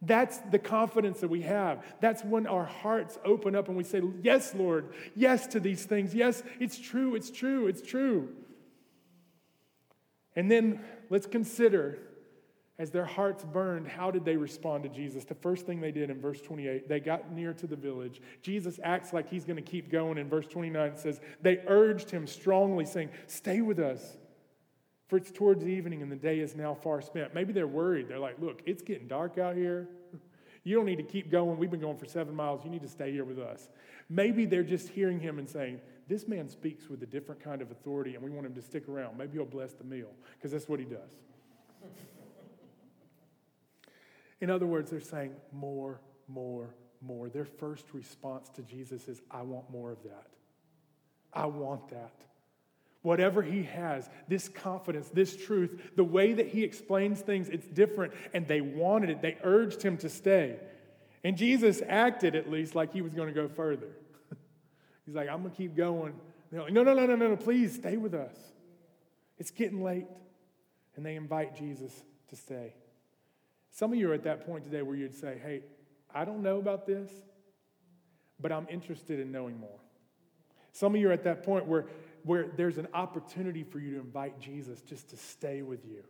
That's 0.06 0.38
the 0.50 0.58
confidence 0.58 1.20
that 1.20 1.28
we 1.28 1.42
have. 1.42 1.84
That's 2.00 2.24
when 2.24 2.46
our 2.46 2.64
hearts 2.64 3.18
open 3.24 3.54
up 3.54 3.68
and 3.68 3.76
we 3.76 3.84
say, 3.84 4.02
Yes, 4.22 4.54
Lord, 4.54 4.92
yes 5.14 5.46
to 5.48 5.60
these 5.60 5.84
things. 5.84 6.14
Yes, 6.14 6.42
it's 6.60 6.78
true, 6.78 7.14
it's 7.14 7.30
true, 7.30 7.66
it's 7.66 7.82
true. 7.82 8.28
And 10.36 10.50
then 10.50 10.80
let's 11.10 11.26
consider 11.26 11.98
as 12.76 12.90
their 12.90 13.04
hearts 13.04 13.44
burned, 13.44 13.86
how 13.86 14.10
did 14.10 14.24
they 14.24 14.36
respond 14.36 14.82
to 14.82 14.88
Jesus? 14.88 15.24
The 15.24 15.36
first 15.36 15.64
thing 15.64 15.80
they 15.80 15.92
did 15.92 16.10
in 16.10 16.20
verse 16.20 16.40
28, 16.40 16.88
they 16.88 16.98
got 16.98 17.30
near 17.30 17.52
to 17.54 17.68
the 17.68 17.76
village. 17.76 18.20
Jesus 18.42 18.80
acts 18.82 19.12
like 19.12 19.28
he's 19.28 19.44
going 19.44 19.56
to 19.56 19.62
keep 19.62 19.92
going. 19.92 20.18
In 20.18 20.28
verse 20.28 20.48
29, 20.48 20.88
it 20.88 20.98
says, 20.98 21.20
They 21.40 21.60
urged 21.68 22.10
him 22.10 22.26
strongly, 22.26 22.84
saying, 22.84 23.10
Stay 23.28 23.60
with 23.60 23.78
us. 23.78 24.16
For 25.06 25.18
it's 25.18 25.30
towards 25.30 25.66
evening 25.66 26.02
and 26.02 26.10
the 26.10 26.16
day 26.16 26.40
is 26.40 26.56
now 26.56 26.74
far 26.74 27.02
spent. 27.02 27.34
Maybe 27.34 27.52
they're 27.52 27.66
worried. 27.66 28.08
They're 28.08 28.18
like, 28.18 28.40
look, 28.40 28.62
it's 28.64 28.82
getting 28.82 29.06
dark 29.06 29.38
out 29.38 29.54
here. 29.54 29.88
You 30.66 30.74
don't 30.74 30.86
need 30.86 30.96
to 30.96 31.02
keep 31.02 31.30
going. 31.30 31.58
We've 31.58 31.70
been 31.70 31.80
going 31.80 31.98
for 31.98 32.06
seven 32.06 32.34
miles. 32.34 32.64
You 32.64 32.70
need 32.70 32.82
to 32.82 32.88
stay 32.88 33.12
here 33.12 33.24
with 33.24 33.38
us. 33.38 33.68
Maybe 34.08 34.46
they're 34.46 34.62
just 34.62 34.88
hearing 34.88 35.20
him 35.20 35.38
and 35.38 35.46
saying, 35.46 35.80
This 36.08 36.26
man 36.26 36.48
speaks 36.48 36.88
with 36.88 37.02
a 37.02 37.06
different 37.06 37.44
kind 37.44 37.60
of 37.60 37.70
authority 37.70 38.14
and 38.14 38.24
we 38.24 38.30
want 38.30 38.46
him 38.46 38.54
to 38.54 38.62
stick 38.62 38.88
around. 38.88 39.18
Maybe 39.18 39.34
he'll 39.34 39.44
bless 39.44 39.74
the 39.74 39.84
meal 39.84 40.08
because 40.36 40.52
that's 40.52 40.66
what 40.68 40.78
he 40.78 40.86
does. 40.86 41.10
In 44.40 44.48
other 44.48 44.66
words, 44.66 44.90
they're 44.90 45.00
saying, 45.00 45.32
More, 45.52 46.00
more, 46.28 46.74
more. 47.02 47.28
Their 47.28 47.44
first 47.44 47.92
response 47.92 48.48
to 48.50 48.62
Jesus 48.62 49.06
is, 49.08 49.20
I 49.30 49.42
want 49.42 49.70
more 49.70 49.90
of 49.90 50.02
that. 50.04 50.28
I 51.34 51.44
want 51.44 51.88
that 51.90 52.24
whatever 53.04 53.42
he 53.42 53.64
has, 53.64 54.08
this 54.28 54.48
confidence, 54.48 55.10
this 55.10 55.36
truth, 55.36 55.92
the 55.94 56.02
way 56.02 56.32
that 56.32 56.48
he 56.48 56.64
explains 56.64 57.20
things, 57.20 57.50
it's 57.50 57.66
different. 57.66 58.14
And 58.32 58.48
they 58.48 58.62
wanted 58.62 59.10
it, 59.10 59.20
they 59.20 59.36
urged 59.44 59.82
him 59.82 59.98
to 59.98 60.08
stay. 60.08 60.56
And 61.22 61.36
Jesus 61.36 61.82
acted 61.86 62.34
at 62.34 62.50
least 62.50 62.74
like 62.74 62.94
he 62.94 63.02
was 63.02 63.12
going 63.12 63.28
to 63.28 63.34
go 63.34 63.46
further. 63.46 63.88
He's 65.06 65.14
like, 65.14 65.28
I'm 65.28 65.42
going 65.42 65.50
to 65.50 65.56
keep 65.56 65.76
going. 65.76 66.14
Like, 66.50 66.72
no, 66.72 66.82
no, 66.82 66.94
no, 66.94 67.04
no, 67.04 67.14
no, 67.14 67.28
no, 67.28 67.36
please 67.36 67.74
stay 67.74 67.98
with 67.98 68.14
us. 68.14 68.36
It's 69.38 69.50
getting 69.50 69.82
late. 69.82 70.06
And 70.96 71.04
they 71.04 71.16
invite 71.16 71.56
Jesus 71.56 71.92
to 72.30 72.36
stay. 72.36 72.72
Some 73.70 73.92
of 73.92 73.98
you 73.98 74.10
are 74.10 74.14
at 74.14 74.24
that 74.24 74.46
point 74.46 74.64
today 74.64 74.80
where 74.80 74.96
you'd 74.96 75.14
say, 75.14 75.38
hey, 75.44 75.60
I 76.14 76.24
don't 76.24 76.42
know 76.42 76.58
about 76.58 76.86
this, 76.86 77.10
but 78.40 78.50
I'm 78.50 78.66
interested 78.70 79.20
in 79.20 79.30
knowing 79.30 79.58
more. 79.58 79.80
Some 80.72 80.94
of 80.94 81.00
you 81.00 81.10
are 81.10 81.12
at 81.12 81.24
that 81.24 81.42
point 81.42 81.66
where 81.66 81.86
where 82.24 82.48
there's 82.56 82.78
an 82.78 82.88
opportunity 82.92 83.62
for 83.62 83.78
you 83.78 83.92
to 83.92 84.00
invite 84.00 84.40
Jesus 84.40 84.80
just 84.82 85.10
to 85.10 85.16
stay 85.16 85.62
with 85.62 85.84
you, 85.84 86.02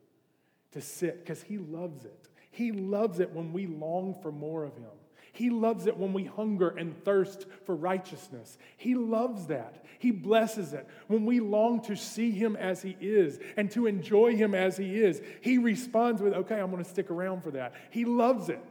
to 0.72 0.80
sit, 0.80 1.18
because 1.24 1.42
he 1.42 1.58
loves 1.58 2.04
it. 2.04 2.28
He 2.50 2.72
loves 2.72 3.20
it 3.20 3.32
when 3.32 3.52
we 3.52 3.66
long 3.66 4.16
for 4.22 4.32
more 4.32 4.64
of 4.64 4.76
him. 4.76 4.90
He 5.34 5.50
loves 5.50 5.88
it 5.88 5.96
when 5.96 6.12
we 6.12 6.24
hunger 6.24 6.68
and 6.68 6.96
thirst 7.04 7.46
for 7.66 7.74
righteousness. 7.74 8.56
He 8.76 8.94
loves 8.94 9.48
that. 9.48 9.84
He 9.98 10.12
blesses 10.12 10.72
it 10.72 10.86
when 11.08 11.26
we 11.26 11.40
long 11.40 11.82
to 11.82 11.96
see 11.96 12.30
Him 12.30 12.54
as 12.54 12.82
He 12.82 12.96
is 13.00 13.40
and 13.56 13.68
to 13.72 13.88
enjoy 13.88 14.36
Him 14.36 14.54
as 14.54 14.76
He 14.76 14.94
is. 14.94 15.20
He 15.40 15.58
responds 15.58 16.22
with, 16.22 16.34
okay, 16.34 16.60
I'm 16.60 16.70
going 16.70 16.84
to 16.84 16.88
stick 16.88 17.10
around 17.10 17.42
for 17.42 17.50
that. 17.50 17.74
He 17.90 18.04
loves 18.04 18.48
it. 18.48 18.62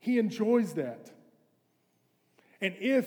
He 0.00 0.18
enjoys 0.18 0.74
that. 0.74 1.12
And 2.60 2.74
if 2.80 3.06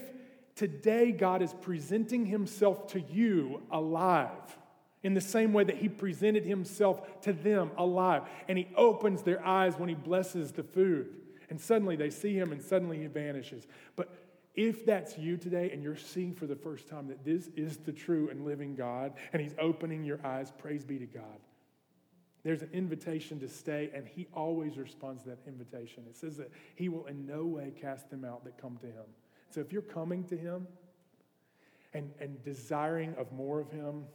Today, 0.56 1.12
God 1.12 1.42
is 1.42 1.54
presenting 1.54 2.26
himself 2.26 2.88
to 2.88 3.02
you 3.02 3.62
alive 3.72 4.58
in 5.04 5.14
the 5.14 5.22
same 5.22 5.52
way 5.52 5.64
that 5.64 5.78
he 5.78 5.90
presented 5.90 6.46
himself 6.46 7.22
to 7.22 7.34
them 7.34 7.72
alive. 7.78 8.24
And 8.48 8.58
he 8.58 8.68
opens 8.76 9.22
their 9.22 9.46
eyes 9.46 9.78
when 9.78 9.90
he 9.90 9.96
blesses 9.96 10.52
the 10.52 10.64
food. 10.64 11.10
And 11.50 11.60
suddenly 11.60 11.96
they 11.96 12.10
see 12.10 12.34
him 12.34 12.52
and 12.52 12.62
suddenly 12.62 13.00
he 13.00 13.08
vanishes. 13.08 13.68
But 13.96 14.10
if 14.56 14.86
that's 14.86 15.18
you 15.18 15.38
today 15.38 15.72
and 15.72 15.84
you're 15.84 15.98
seeing 15.98 16.34
for 16.34 16.46
the 16.46 16.56
first 16.56 16.88
time 16.88 17.08
that 17.08 17.26
this 17.26 17.50
is 17.56 17.78
the 17.78 17.92
true 17.92 18.30
and 18.30 18.46
living 18.46 18.76
God 18.76 19.14
and 19.34 19.42
he's 19.42 19.56
opening 19.60 20.04
your 20.04 20.20
eyes, 20.26 20.52
praise 20.58 20.86
be 20.86 21.00
to 21.00 21.06
God. 21.06 21.40
There's 22.44 22.62
an 22.62 22.70
invitation 22.74 23.40
to 23.40 23.48
stay, 23.48 23.90
and 23.94 24.06
he 24.06 24.28
always 24.34 24.78
responds 24.78 25.24
to 25.24 25.30
that 25.30 25.40
invitation. 25.48 26.04
It 26.10 26.18
says 26.18 26.36
that 26.38 26.52
he 26.76 26.90
will 26.90 27.06
in 27.06 27.26
no 27.26 27.46
way 27.46 27.72
cast 27.80 28.10
them 28.10 28.26
out 28.26 28.44
that 28.44 28.58
come 28.58 28.78
to 28.82 28.88
him. 28.88 29.06
So 29.54 29.62
if 29.62 29.72
you're 29.72 29.82
coming 29.84 30.24
to 30.26 30.38
Him 30.38 30.68
and, 31.94 32.12
and 32.20 32.44
desiring 32.44 33.14
of 33.16 33.32
more 33.32 33.60
of 33.60 33.72
Him, 33.72 34.06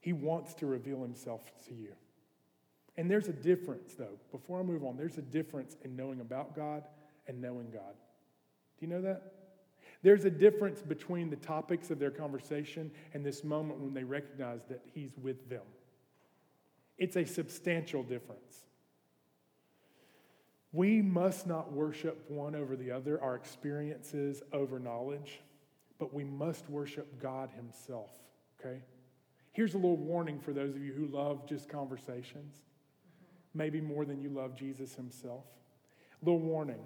He 0.00 0.12
wants 0.12 0.54
to 0.54 0.66
reveal 0.66 1.02
Himself 1.02 1.52
to 1.66 1.74
you. 1.74 1.92
And 2.96 3.10
there's 3.10 3.28
a 3.28 3.32
difference, 3.32 3.94
though. 3.94 4.18
Before 4.32 4.58
I 4.58 4.62
move 4.62 4.82
on, 4.82 4.96
there's 4.96 5.18
a 5.18 5.22
difference 5.22 5.76
in 5.84 5.94
knowing 5.94 6.20
about 6.20 6.56
God 6.56 6.84
and 7.26 7.40
knowing 7.40 7.70
God. 7.70 7.94
Do 8.78 8.86
you 8.86 8.88
know 8.88 9.02
that? 9.02 9.34
There's 10.02 10.24
a 10.24 10.30
difference 10.30 10.80
between 10.80 11.28
the 11.28 11.36
topics 11.36 11.90
of 11.90 11.98
their 11.98 12.10
conversation 12.10 12.90
and 13.12 13.24
this 13.24 13.44
moment 13.44 13.80
when 13.80 13.92
they 13.92 14.04
recognize 14.04 14.60
that 14.68 14.80
He's 14.94 15.12
with 15.18 15.48
them. 15.50 15.62
It's 16.96 17.16
a 17.16 17.24
substantial 17.24 18.02
difference. 18.02 18.64
We 20.72 21.00
must 21.00 21.46
not 21.46 21.72
worship 21.72 22.24
one 22.28 22.54
over 22.54 22.76
the 22.76 22.90
other, 22.90 23.20
our 23.22 23.34
experiences 23.34 24.42
over 24.52 24.78
knowledge, 24.78 25.40
but 25.98 26.12
we 26.12 26.24
must 26.24 26.68
worship 26.68 27.20
God 27.20 27.50
Himself, 27.56 28.10
okay? 28.60 28.82
Here's 29.52 29.74
a 29.74 29.78
little 29.78 29.96
warning 29.96 30.38
for 30.38 30.52
those 30.52 30.76
of 30.76 30.82
you 30.82 30.92
who 30.92 31.06
love 31.06 31.46
just 31.46 31.68
conversations, 31.68 32.56
maybe 33.54 33.80
more 33.80 34.04
than 34.04 34.20
you 34.20 34.28
love 34.28 34.54
Jesus 34.54 34.94
Himself. 34.94 35.44
A 36.20 36.24
little 36.24 36.40
warning. 36.40 36.80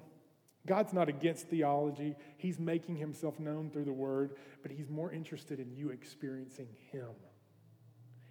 God's 0.67 0.93
not 0.93 1.09
against 1.09 1.49
theology. 1.49 2.15
He's 2.37 2.61
making 2.61 2.97
himself 2.97 3.41
known 3.41 3.71
through 3.71 3.85
the 3.85 3.93
word, 3.93 4.37
but 4.63 4.71
he's 4.71 4.89
more 4.89 5.11
interested 5.11 5.59
in 5.59 5.75
you 5.75 5.91
experiencing 5.91 6.69
him. 6.93 7.09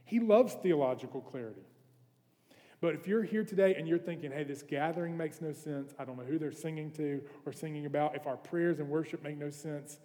He 0.06 0.20
loves 0.20 0.54
theological 0.54 1.22
clarity. 1.22 1.66
But 2.82 2.96
if 2.96 3.08
you're 3.08 3.24
here 3.24 3.44
today 3.44 3.76
and 3.76 3.88
you're 3.88 4.00
thinking, 4.00 4.32
hey, 4.32 4.44
this 4.44 4.63
gathering 4.63 5.15
makes 5.15 5.39
no 5.39 5.54
sense, 5.54 5.94
I 6.00 6.04
don't 6.04 6.17
know 6.17 6.24
who 6.24 6.39
they're 6.39 6.52
singing 6.52 6.89
to 6.94 7.22
or 7.46 7.54
singing 7.54 7.86
about, 7.86 8.15
if 8.15 8.26
our 8.26 8.38
prayers 8.38 8.80
and 8.80 8.89
worship 8.89 9.24
make 9.24 9.38
no 9.38 9.52
sense, 9.52 10.00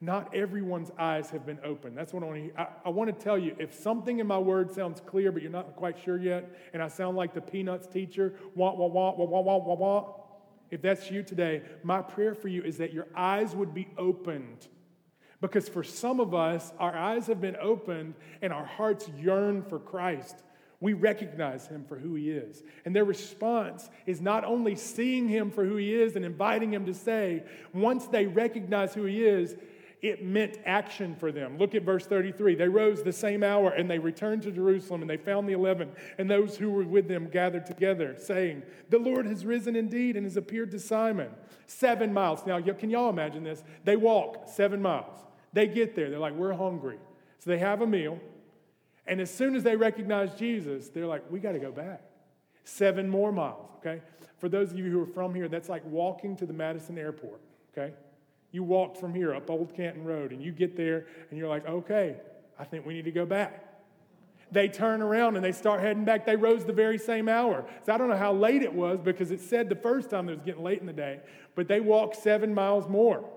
not 0.00 0.34
everyone's 0.34 0.92
eyes 0.96 1.28
have 1.30 1.44
been 1.44 1.58
opened. 1.64 1.98
That's 1.98 2.14
what 2.14 2.22
I 2.22 2.26
want 2.26 2.54
to 2.54 2.60
I, 2.60 2.68
I 2.86 2.88
want 2.88 3.18
to 3.18 3.24
tell 3.24 3.36
you. 3.36 3.54
If 3.58 3.74
something 3.74 4.20
in 4.20 4.26
my 4.26 4.38
word 4.38 4.72
sounds 4.72 5.00
clear, 5.04 5.32
but 5.32 5.42
you're 5.42 5.50
not 5.50 5.74
quite 5.76 5.98
sure 5.98 6.16
yet, 6.16 6.48
and 6.72 6.82
I 6.82 6.88
sound 6.88 7.16
like 7.16 7.34
the 7.34 7.40
Peanuts 7.40 7.86
teacher, 7.86 8.34
wah, 8.54 8.72
wah, 8.72 8.86
wah, 8.86 9.12
wah, 9.14 9.26
wah, 9.26 9.40
wah, 9.40 9.56
wah, 9.58 9.74
wah, 9.74 10.14
if 10.70 10.80
that's 10.80 11.10
you 11.10 11.22
today, 11.22 11.62
my 11.82 12.00
prayer 12.00 12.34
for 12.34 12.48
you 12.48 12.62
is 12.62 12.78
that 12.78 12.92
your 12.92 13.08
eyes 13.14 13.54
would 13.56 13.74
be 13.74 13.88
opened. 13.98 14.68
Because 15.40 15.68
for 15.68 15.82
some 15.82 16.20
of 16.20 16.34
us, 16.34 16.72
our 16.78 16.96
eyes 16.96 17.26
have 17.26 17.40
been 17.40 17.56
opened 17.60 18.14
and 18.40 18.52
our 18.52 18.64
hearts 18.64 19.08
yearn 19.18 19.62
for 19.62 19.78
Christ. 19.78 20.42
We 20.80 20.94
recognize 20.94 21.66
him 21.66 21.84
for 21.84 21.98
who 21.98 22.14
he 22.14 22.30
is. 22.30 22.62
And 22.84 22.96
their 22.96 23.04
response 23.04 23.90
is 24.06 24.20
not 24.20 24.44
only 24.44 24.74
seeing 24.74 25.28
him 25.28 25.50
for 25.50 25.64
who 25.64 25.76
he 25.76 25.94
is 25.94 26.16
and 26.16 26.24
inviting 26.24 26.72
him 26.72 26.86
to 26.86 26.94
say, 26.94 27.44
once 27.74 28.06
they 28.06 28.26
recognize 28.26 28.94
who 28.94 29.04
he 29.04 29.24
is, 29.24 29.56
it 30.00 30.24
meant 30.24 30.58
action 30.64 31.14
for 31.14 31.30
them. 31.30 31.58
Look 31.58 31.74
at 31.74 31.82
verse 31.82 32.06
33. 32.06 32.54
They 32.54 32.68
rose 32.68 33.02
the 33.02 33.12
same 33.12 33.42
hour 33.42 33.70
and 33.70 33.90
they 33.90 33.98
returned 33.98 34.42
to 34.42 34.50
Jerusalem 34.50 35.02
and 35.02 35.10
they 35.10 35.18
found 35.18 35.46
the 35.46 35.52
eleven 35.52 35.90
and 36.16 36.30
those 36.30 36.56
who 36.56 36.70
were 36.70 36.84
with 36.84 37.06
them 37.06 37.28
gathered 37.28 37.66
together, 37.66 38.16
saying, 38.16 38.62
The 38.88 38.98
Lord 38.98 39.26
has 39.26 39.44
risen 39.44 39.76
indeed 39.76 40.16
and 40.16 40.24
has 40.24 40.38
appeared 40.38 40.70
to 40.70 40.78
Simon. 40.78 41.28
Seven 41.66 42.14
miles. 42.14 42.46
Now, 42.46 42.58
can 42.60 42.88
y'all 42.88 43.10
imagine 43.10 43.44
this? 43.44 43.62
They 43.84 43.96
walk 43.96 44.48
seven 44.48 44.80
miles. 44.80 45.18
They 45.52 45.66
get 45.66 45.94
there. 45.94 46.08
They're 46.08 46.18
like, 46.18 46.34
We're 46.34 46.54
hungry. 46.54 46.98
So 47.38 47.50
they 47.50 47.58
have 47.58 47.82
a 47.82 47.86
meal. 47.86 48.18
And 49.10 49.20
as 49.20 49.28
soon 49.28 49.56
as 49.56 49.64
they 49.64 49.74
recognize 49.74 50.32
Jesus, 50.36 50.88
they're 50.88 51.06
like, 51.06 51.24
We 51.30 51.40
got 51.40 51.52
to 51.52 51.58
go 51.58 51.72
back. 51.72 52.00
Seven 52.64 53.10
more 53.10 53.32
miles, 53.32 53.68
okay? 53.78 54.00
For 54.38 54.48
those 54.48 54.70
of 54.70 54.78
you 54.78 54.88
who 54.88 55.02
are 55.02 55.06
from 55.06 55.34
here, 55.34 55.48
that's 55.48 55.68
like 55.68 55.84
walking 55.84 56.36
to 56.36 56.46
the 56.46 56.52
Madison 56.52 56.96
airport, 56.96 57.40
okay? 57.76 57.92
You 58.52 58.62
walk 58.62 58.96
from 58.96 59.12
here 59.12 59.34
up 59.34 59.50
Old 59.50 59.74
Canton 59.74 60.04
Road 60.04 60.30
and 60.30 60.40
you 60.40 60.52
get 60.52 60.76
there 60.76 61.06
and 61.28 61.38
you're 61.38 61.48
like, 61.48 61.66
okay, 61.66 62.16
I 62.58 62.64
think 62.64 62.86
we 62.86 62.94
need 62.94 63.04
to 63.04 63.10
go 63.10 63.26
back. 63.26 63.66
They 64.52 64.68
turn 64.68 65.02
around 65.02 65.36
and 65.36 65.44
they 65.44 65.52
start 65.52 65.80
heading 65.80 66.04
back. 66.04 66.24
They 66.24 66.36
rose 66.36 66.64
the 66.64 66.72
very 66.72 66.98
same 66.98 67.28
hour. 67.28 67.64
So 67.84 67.92
I 67.92 67.98
don't 67.98 68.08
know 68.08 68.16
how 68.16 68.32
late 68.32 68.62
it 68.62 68.72
was 68.72 69.00
because 69.00 69.32
it 69.32 69.40
said 69.40 69.68
the 69.68 69.76
first 69.76 70.10
time 70.10 70.28
it 70.28 70.32
was 70.32 70.42
getting 70.42 70.62
late 70.62 70.80
in 70.80 70.86
the 70.86 70.92
day, 70.92 71.20
but 71.56 71.66
they 71.66 71.80
walked 71.80 72.16
seven 72.16 72.54
miles 72.54 72.88
more. 72.88 73.28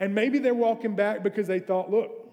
And 0.00 0.12
maybe 0.14 0.40
they're 0.40 0.54
walking 0.54 0.96
back 0.96 1.22
because 1.22 1.46
they 1.46 1.60
thought, 1.60 1.90
look, 1.90 2.23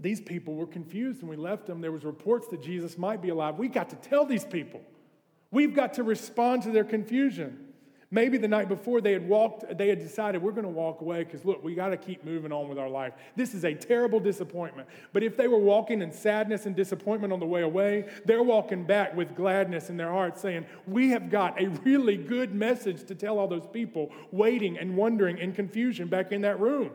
these 0.00 0.20
people 0.20 0.54
were 0.54 0.66
confused 0.66 1.22
when 1.22 1.30
we 1.30 1.36
left 1.36 1.66
them. 1.66 1.80
There 1.80 1.92
was 1.92 2.04
reports 2.04 2.48
that 2.48 2.62
Jesus 2.62 2.98
might 2.98 3.20
be 3.20 3.28
alive. 3.28 3.58
We 3.58 3.68
got 3.68 3.90
to 3.90 3.96
tell 3.96 4.24
these 4.24 4.44
people. 4.44 4.80
We've 5.50 5.74
got 5.74 5.94
to 5.94 6.02
respond 6.02 6.62
to 6.62 6.70
their 6.70 6.84
confusion. 6.84 7.72
Maybe 8.14 8.36
the 8.36 8.46
night 8.46 8.68
before 8.68 9.00
they 9.00 9.14
had 9.14 9.26
walked, 9.26 9.78
they 9.78 9.88
had 9.88 9.98
decided 9.98 10.42
we're 10.42 10.52
going 10.52 10.64
to 10.64 10.68
walk 10.68 11.00
away 11.00 11.24
because 11.24 11.46
look, 11.46 11.64
we 11.64 11.74
got 11.74 11.88
to 11.88 11.96
keep 11.96 12.22
moving 12.26 12.52
on 12.52 12.68
with 12.68 12.78
our 12.78 12.90
life. 12.90 13.14
This 13.36 13.54
is 13.54 13.64
a 13.64 13.72
terrible 13.72 14.20
disappointment. 14.20 14.86
But 15.14 15.22
if 15.22 15.34
they 15.34 15.48
were 15.48 15.58
walking 15.58 16.02
in 16.02 16.12
sadness 16.12 16.66
and 16.66 16.76
disappointment 16.76 17.32
on 17.32 17.40
the 17.40 17.46
way 17.46 17.62
away, 17.62 18.10
they're 18.26 18.42
walking 18.42 18.84
back 18.84 19.16
with 19.16 19.34
gladness 19.34 19.88
in 19.88 19.96
their 19.96 20.10
hearts, 20.10 20.42
saying, 20.42 20.66
We 20.86 21.08
have 21.08 21.30
got 21.30 21.58
a 21.58 21.68
really 21.84 22.18
good 22.18 22.54
message 22.54 23.04
to 23.06 23.14
tell 23.14 23.38
all 23.38 23.48
those 23.48 23.66
people 23.66 24.12
waiting 24.30 24.76
and 24.76 24.94
wondering 24.94 25.38
in 25.38 25.54
confusion 25.54 26.08
back 26.08 26.32
in 26.32 26.42
that 26.42 26.60
room. 26.60 26.90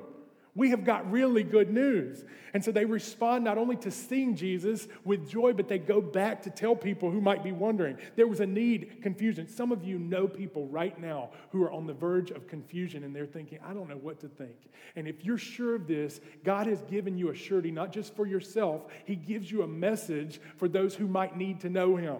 We 0.58 0.72
have 0.72 0.84
got 0.84 1.10
really 1.12 1.44
good 1.44 1.70
news. 1.70 2.26
And 2.56 2.66
so 2.66 2.72
they 2.72 2.84
respond 2.84 3.44
not 3.44 3.60
only 3.60 3.76
to 3.76 3.92
seeing 3.92 4.36
Jesus 4.36 4.88
with 5.06 5.30
joy, 5.30 5.54
but 5.54 5.68
they 5.68 5.78
go 5.78 6.02
back 6.02 6.42
to 6.42 6.50
tell 6.50 6.76
people 6.76 7.12
who 7.12 7.22
might 7.22 7.44
be 7.44 7.52
wondering. 7.52 8.00
There 8.16 8.26
was 8.26 8.40
a 8.40 8.48
need, 8.48 9.04
confusion. 9.04 9.48
Some 9.48 9.72
of 9.72 9.84
you 9.84 10.00
know 10.00 10.28
people 10.28 10.66
right 10.66 11.00
now 11.00 11.30
who 11.52 11.62
are 11.62 11.72
on 11.72 11.86
the 11.86 11.94
verge 11.94 12.32
of 12.32 12.48
confusion 12.48 13.04
and 13.04 13.16
they're 13.16 13.28
thinking, 13.28 13.60
I 13.64 13.72
don't 13.76 13.88
know 13.88 13.98
what 13.98 14.20
to 14.22 14.28
think. 14.28 14.56
And 14.96 15.08
if 15.08 15.24
you're 15.24 15.38
sure 15.38 15.76
of 15.76 15.86
this, 15.86 16.20
God 16.44 16.66
has 16.66 16.82
given 16.82 17.20
you 17.20 17.30
a 17.30 17.36
surety, 17.36 17.70
not 17.70 17.92
just 17.92 18.16
for 18.16 18.26
yourself, 18.26 18.88
He 19.06 19.16
gives 19.16 19.52
you 19.52 19.62
a 19.62 19.68
message 19.68 20.42
for 20.58 20.68
those 20.68 20.96
who 20.96 21.08
might 21.08 21.38
need 21.38 21.60
to 21.60 21.70
know 21.70 21.98
Him. 21.98 22.18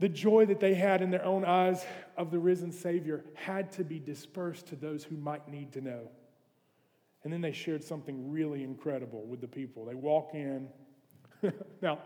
The 0.00 0.08
joy 0.08 0.46
that 0.46 0.58
they 0.58 0.74
had 0.74 1.02
in 1.02 1.12
their 1.12 1.24
own 1.24 1.44
eyes 1.44 1.86
of 2.16 2.32
the 2.32 2.40
risen 2.40 2.72
Savior 2.72 3.24
had 3.34 3.70
to 3.74 3.84
be 3.84 4.00
dispersed 4.00 4.66
to 4.66 4.76
those 4.76 5.04
who 5.04 5.16
might 5.16 5.46
need 5.48 5.72
to 5.74 5.80
know. 5.80 6.08
And 7.24 7.32
then 7.32 7.40
they 7.40 7.52
shared 7.52 7.82
something 7.82 8.30
really 8.30 8.62
incredible 8.62 9.24
with 9.24 9.40
the 9.40 9.48
people. 9.48 9.86
They 9.86 9.94
walk 9.94 10.30
in. 10.34 10.68
now, 11.82 11.98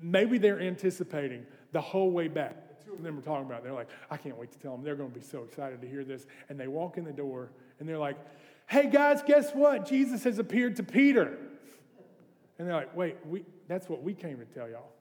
maybe 0.00 0.38
they're 0.38 0.60
anticipating 0.60 1.46
the 1.70 1.80
whole 1.80 2.10
way 2.10 2.28
back. 2.28 2.80
The 2.80 2.84
two 2.84 2.92
of 2.94 3.02
them 3.02 3.18
are 3.18 3.22
talking 3.22 3.46
about 3.46 3.58
it. 3.58 3.64
They're 3.64 3.72
like, 3.72 3.88
I 4.10 4.16
can't 4.16 4.36
wait 4.36 4.50
to 4.52 4.58
tell 4.58 4.72
them. 4.72 4.82
They're 4.82 4.96
going 4.96 5.12
to 5.12 5.18
be 5.18 5.24
so 5.24 5.44
excited 5.44 5.80
to 5.80 5.88
hear 5.88 6.04
this. 6.04 6.26
And 6.48 6.58
they 6.58 6.66
walk 6.66 6.98
in 6.98 7.04
the 7.04 7.12
door 7.12 7.52
and 7.78 7.88
they're 7.88 7.98
like, 7.98 8.16
hey 8.66 8.88
guys, 8.88 9.22
guess 9.22 9.52
what? 9.52 9.86
Jesus 9.88 10.24
has 10.24 10.38
appeared 10.38 10.76
to 10.76 10.82
Peter. 10.82 11.38
And 12.58 12.68
they're 12.68 12.74
like, 12.74 12.96
wait, 12.96 13.16
we, 13.26 13.44
that's 13.68 13.88
what 13.88 14.02
we 14.02 14.12
came 14.14 14.38
to 14.38 14.44
tell 14.44 14.68
y'all. 14.68 14.92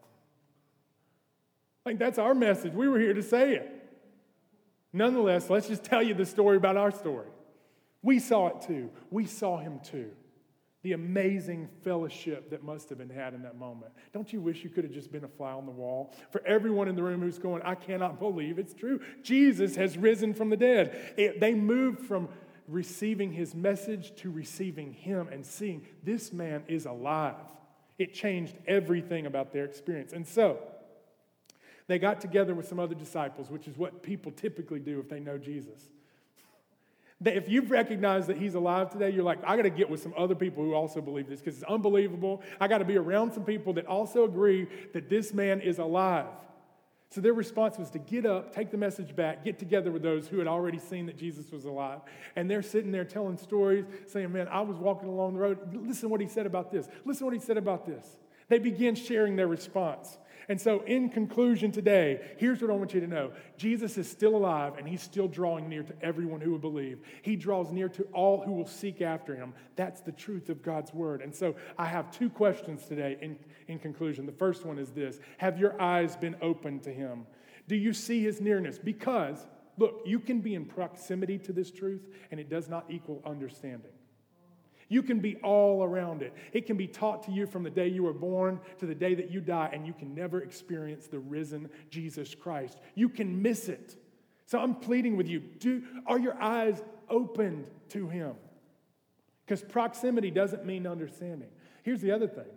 Like, 1.86 1.98
that's 1.98 2.20
our 2.20 2.36
message. 2.36 2.74
We 2.74 2.88
were 2.88 3.00
here 3.00 3.14
to 3.14 3.24
say 3.24 3.56
it. 3.56 3.82
Nonetheless, 4.94 5.50
let's 5.50 5.68
just 5.68 5.84
tell 5.84 6.04
you 6.04 6.14
the 6.14 6.26
story 6.26 6.58
about 6.58 6.78
our 6.78 6.92
story. 6.92 7.28
We 8.04 8.20
saw 8.20 8.48
it 8.48 8.62
too. 8.62 8.90
We 9.10 9.26
saw 9.26 9.58
him 9.58 9.80
too. 9.84 10.12
The 10.84 10.94
amazing 10.94 11.70
fellowship 11.84 12.50
that 12.50 12.64
must 12.64 12.90
have 12.90 12.98
been 12.98 13.10
had 13.10 13.36
in 13.36 13.44
that 13.44 13.56
moment. 13.56 13.92
Don't 14.14 14.34
you 14.34 14.42
wish 14.42 14.64
you 14.64 14.70
could 14.72 14.84
have 14.84 14.94
just 14.94 15.12
been 15.12 15.24
a 15.24 15.28
fly 15.28 15.52
on 15.52 15.68
the 15.68 15.72
wall? 15.72 16.16
For 16.32 16.46
everyone 16.46 16.88
in 16.88 16.96
the 16.96 17.04
room 17.04 17.22
who's 17.22 17.38
going, 17.38 17.62
I 17.62 17.76
cannot 17.76 18.20
believe 18.20 18.58
it's 18.58 18.74
true. 18.74 19.00
Jesus 19.22 19.76
has 19.76 19.96
risen 19.96 20.34
from 20.34 20.50
the 20.50 20.58
dead. 20.58 21.14
It, 21.18 21.40
they 21.40 21.54
moved 21.54 22.00
from 22.00 22.30
receiving 22.68 23.32
his 23.32 23.54
message 23.54 24.16
to 24.16 24.32
receiving 24.32 24.94
him 24.94 25.28
and 25.32 25.46
seeing 25.46 25.86
this 26.04 26.34
man 26.34 26.64
is 26.68 26.88
alive. 26.88 27.36
It 28.00 28.16
changed 28.16 28.58
everything 28.66 29.28
about 29.28 29.54
their 29.54 29.66
experience. 29.66 30.14
And 30.14 30.28
so, 30.28 30.58
they 31.86 32.00
got 32.00 32.22
together 32.22 32.56
with 32.56 32.68
some 32.68 32.80
other 32.80 32.96
disciples, 32.96 33.52
which 33.52 33.68
is 33.68 33.78
what 33.78 34.02
people 34.02 34.32
typically 34.32 34.80
do 34.80 35.00
if 35.00 35.10
they 35.10 35.20
know 35.20 35.38
Jesus 35.38 35.90
that 37.22 37.38
if 37.38 37.48
you've 37.48 37.72
recognized 37.72 38.28
that 38.28 38.38
he's 38.38 38.56
alive 38.56 38.92
today, 38.92 39.12
you're 39.12 39.24
like, 39.24 39.40
I 39.44 39.56
got 39.56 39.64
to 39.64 39.70
get 39.70 39.90
with 39.90 40.02
some 40.02 40.14
other 40.18 40.36
people 40.36 40.64
who 40.64 40.74
also 40.74 41.02
believe 41.02 41.30
this 41.30 41.40
because 41.40 41.56
it's 41.56 41.70
unbelievable. 41.70 42.42
I 42.60 42.68
got 42.68 42.80
to 42.80 42.86
be 42.86 42.98
around 42.98 43.34
some 43.34 43.46
people 43.46 43.74
that 43.74 43.86
also 43.86 44.24
agree 44.24 44.68
that 44.94 45.10
this 45.10 45.34
man 45.34 45.62
is 45.62 45.78
alive. 45.80 46.26
So 47.12 47.20
their 47.20 47.34
response 47.34 47.78
was 47.78 47.90
to 47.92 48.00
get 48.00 48.26
up, 48.26 48.56
take 48.56 48.72
the 48.72 48.78
message 48.78 49.16
back, 49.16 49.44
get 49.44 49.60
together 49.60 49.92
with 49.92 50.02
those 50.02 50.30
who 50.30 50.40
had 50.40 50.48
already 50.48 50.80
seen 50.80 51.06
that 51.08 51.18
Jesus 51.18 51.52
was 51.52 51.66
alive. 51.66 52.00
And 52.38 52.50
they're 52.50 52.62
sitting 52.62 52.92
there 52.92 53.04
telling 53.04 53.38
stories, 53.38 53.86
saying, 54.08 54.32
Man, 54.32 54.48
I 54.48 54.62
was 54.62 54.78
walking 54.78 55.10
along 55.10 55.34
the 55.34 55.42
road. 55.42 55.60
Listen 55.86 56.10
what 56.10 56.22
he 56.22 56.28
said 56.28 56.46
about 56.46 56.72
this. 56.72 56.88
Listen 57.04 57.26
what 57.26 57.34
he 57.34 57.40
said 57.40 57.58
about 57.58 57.86
this. 57.86 58.18
They 58.48 58.60
begin 58.60 58.96
sharing 58.96 59.36
their 59.36 59.48
response. 59.48 60.18
And 60.50 60.60
so, 60.60 60.82
in 60.82 61.10
conclusion 61.10 61.72
today, 61.72 62.36
here's 62.38 62.62
what 62.62 62.72
I 62.72 62.74
want 62.74 62.94
you 62.94 63.00
to 63.00 63.08
know 63.08 63.32
Jesus 63.58 63.98
is 63.98 64.10
still 64.10 64.36
alive 64.36 64.78
and 64.78 64.88
he's 64.88 65.02
still 65.02 65.28
drawing 65.28 65.70
near 65.70 65.84
to 65.84 65.94
everyone 66.02 66.42
who 66.42 66.52
will 66.52 66.60
believe. 66.60 67.00
He 67.22 67.36
draws 67.36 67.72
near 67.72 67.90
to 67.90 68.04
all 68.14 68.42
who 68.42 68.52
will 68.52 68.68
seek 68.68 69.02
after 69.02 69.36
him. 69.36 69.54
That's 69.76 70.02
the 70.02 70.12
truth 70.12 70.50
of 70.50 70.62
God's 70.62 70.94
word. 70.94 71.22
And 71.22 71.34
so, 71.34 71.56
I 71.78 71.86
have 71.86 72.12
two 72.12 72.30
questions 72.30 72.86
today 72.86 73.18
in, 73.22 73.38
in 73.68 73.80
conclusion. 73.80 74.26
The 74.26 74.32
first 74.32 74.66
one 74.66 74.80
is 74.80 74.92
this 74.92 75.20
Have 75.38 75.60
your 75.60 75.80
eyes 75.82 76.16
been 76.16 76.36
opened 76.42 76.84
to 76.84 76.94
him? 76.94 77.26
Do 77.68 77.76
you 77.76 77.94
see 77.94 78.22
his 78.22 78.42
nearness? 78.42 78.80
Because, 78.80 79.46
look, 79.78 80.02
you 80.06 80.20
can 80.20 80.42
be 80.42 80.56
in 80.56 80.66
proximity 80.66 81.38
to 81.40 81.54
this 81.54 81.72
truth 81.72 82.08
and 82.32 82.40
it 82.40 82.50
does 82.50 82.68
not 82.68 82.86
equal 82.90 83.22
understanding. 83.26 83.92
You 84.92 85.02
can 85.02 85.22
be 85.22 85.38
all 85.38 85.86
around 85.86 86.22
it. 86.22 86.34
It 86.52 86.66
can 86.66 86.76
be 86.76 86.86
taught 86.86 87.24
to 87.24 87.32
you 87.32 87.48
from 87.48 87.64
the 87.64 87.70
day 87.70 87.88
you 87.88 88.04
were 88.04 88.12
born 88.12 88.60
to 88.80 88.86
the 88.86 88.94
day 88.94 89.16
that 89.16 89.32
you 89.32 89.40
die, 89.40 89.70
and 89.72 89.88
you 89.88 89.94
can 89.94 90.14
never 90.14 90.42
experience 90.42 91.08
the 91.08 91.18
risen 91.18 91.70
Jesus 91.90 92.36
Christ. 92.36 92.78
You 92.94 93.08
can 93.08 93.42
miss 93.42 93.70
it. 93.70 93.96
So 94.48 94.60
I'm 94.60 94.76
pleading 94.76 95.16
with 95.16 95.30
you 95.30 95.40
do, 95.40 95.84
are 96.06 96.20
your 96.20 96.36
eyes 96.42 96.84
opened 97.10 97.68
to 97.92 98.10
Him? 98.10 98.34
Because 99.46 99.62
proximity 99.62 100.30
doesn't 100.30 100.66
mean 100.66 100.86
understanding. 100.86 101.48
Here's 101.84 102.02
the 102.02 102.12
other 102.12 102.28
thing 102.28 102.50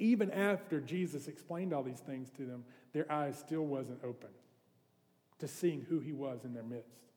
even 0.00 0.28
after 0.32 0.80
Jesus 0.80 1.28
explained 1.28 1.72
all 1.72 1.84
these 1.84 2.00
things 2.00 2.30
to 2.30 2.44
them, 2.44 2.64
their 2.92 3.10
eyes 3.12 3.38
still 3.38 3.64
wasn't 3.64 4.00
open 4.02 4.30
to 5.38 5.46
seeing 5.46 5.86
who 5.88 6.00
he 6.00 6.12
was 6.12 6.44
in 6.44 6.52
their 6.52 6.64
midst? 6.64 7.11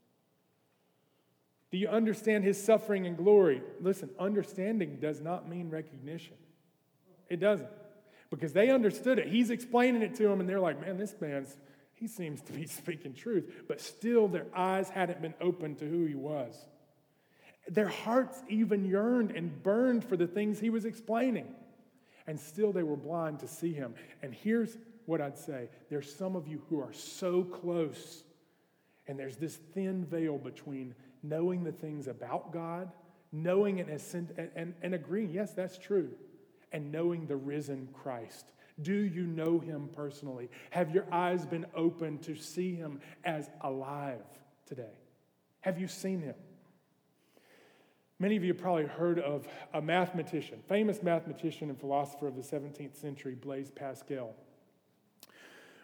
Do 1.76 1.82
you 1.82 1.90
understand 1.90 2.46
his 2.46 2.64
suffering 2.64 3.06
and 3.06 3.18
glory? 3.18 3.62
Listen, 3.82 4.10
understanding 4.18 4.98
does 5.02 5.20
not 5.20 5.50
mean 5.50 5.70
recognition. 5.70 6.38
It 7.30 7.42
doesn't. 7.42 7.68
Because 8.30 8.54
they 8.54 8.70
understood 8.70 9.20
it. 9.20 9.28
He's 9.28 9.50
explaining 9.50 10.02
it 10.02 10.16
to 10.16 10.24
them, 10.24 10.40
and 10.40 10.48
they're 10.48 10.62
like, 10.62 10.80
man, 10.80 10.98
this 10.98 11.14
man's, 11.20 11.58
he 11.94 12.08
seems 12.08 12.40
to 12.44 12.54
be 12.54 12.66
speaking 12.66 13.14
truth. 13.14 13.66
But 13.68 13.82
still, 13.82 14.30
their 14.30 14.46
eyes 14.56 14.88
hadn't 14.88 15.22
been 15.22 15.34
opened 15.42 15.80
to 15.80 15.86
who 15.86 16.06
he 16.06 16.16
was. 16.16 16.56
Their 17.68 17.90
hearts 17.90 18.42
even 18.48 18.86
yearned 18.86 19.32
and 19.32 19.62
burned 19.62 20.06
for 20.06 20.16
the 20.16 20.28
things 20.28 20.62
he 20.62 20.70
was 20.70 20.86
explaining. 20.86 21.54
And 22.26 22.40
still, 22.40 22.72
they 22.72 22.84
were 22.84 22.96
blind 22.96 23.42
to 23.42 23.50
see 23.50 23.74
him. 23.74 23.96
And 24.22 24.34
here's 24.34 24.78
what 25.08 25.20
I'd 25.20 25.38
say 25.38 25.68
there's 25.90 26.16
some 26.16 26.38
of 26.38 26.48
you 26.48 26.62
who 26.70 26.80
are 26.80 26.94
so 26.94 27.44
close, 27.44 28.24
and 29.08 29.20
there's 29.20 29.36
this 29.36 29.58
thin 29.74 30.06
veil 30.06 30.38
between 30.38 30.96
knowing 31.30 31.64
the 31.64 31.72
things 31.72 32.08
about 32.08 32.52
God, 32.52 32.92
knowing 33.32 33.80
and, 33.80 33.90
and, 34.56 34.74
and 34.82 34.94
agreeing, 34.94 35.32
yes, 35.32 35.54
that's 35.54 35.78
true, 35.78 36.12
and 36.72 36.92
knowing 36.92 37.28
the 37.28 37.36
risen 37.36 37.90
Christ. 37.94 38.46
Do 38.82 38.94
you 38.94 39.26
know 39.26 39.60
him 39.60 39.90
personally? 39.94 40.50
Have 40.72 40.92
your 40.92 41.06
eyes 41.12 41.46
been 41.46 41.66
open 41.76 42.20
to 42.20 42.36
see 42.36 42.76
him 42.76 43.00
as 43.24 43.50
alive 43.62 44.26
today? 44.66 44.98
Have 45.62 45.80
you 45.80 45.88
seen 45.88 46.22
him? 46.22 46.36
Many 48.20 48.38
of 48.38 48.44
you 48.44 48.54
probably 48.54 48.86
heard 48.86 49.20
of 49.20 49.48
a 49.74 49.82
mathematician, 49.82 50.60
famous 50.70 51.04
mathematician 51.04 51.70
and 51.70 51.80
philosopher 51.80 52.28
of 52.28 52.36
the 52.36 52.42
17th 52.42 52.96
century, 52.96 53.36
Blaise 53.36 53.72
Pascal. 53.72 54.36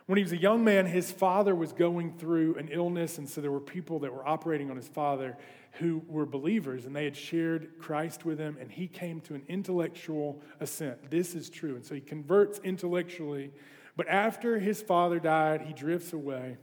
When 0.08 0.18
he 0.18 0.24
was 0.24 0.32
a 0.32 0.38
young 0.38 0.64
man, 0.64 0.86
his 0.86 1.12
father 1.12 1.54
was 1.56 1.74
going 1.74 2.18
through 2.18 2.56
an 2.56 2.70
illness, 2.72 3.18
and 3.18 3.30
so 3.30 3.40
there 3.40 3.52
were 3.52 3.60
people 3.60 4.00
that 4.00 4.14
were 4.14 4.28
operating 4.28 4.70
on 4.70 4.76
his 4.76 4.88
father 4.88 5.38
who 5.74 6.02
were 6.08 6.26
believers, 6.26 6.86
and 6.86 6.96
they 6.96 7.06
had 7.06 7.16
shared 7.16 7.78
Christ 7.80 8.26
with 8.26 8.40
him, 8.40 8.58
and 8.60 8.72
he 8.72 8.88
came 8.88 9.22
to 9.22 9.36
an 9.36 9.44
intellectual 9.48 10.42
assent. 10.60 11.10
This 11.10 11.36
is 11.36 11.50
true. 11.50 11.76
And 11.76 11.86
so 11.86 11.96
he 11.96 12.02
converts 12.02 12.60
intellectually, 12.64 13.52
but 13.96 14.08
after 14.10 14.60
his 14.60 14.82
father 14.82 15.20
died, 15.20 15.62
he 15.62 15.74
drifts 15.74 16.14
away. 16.14 16.58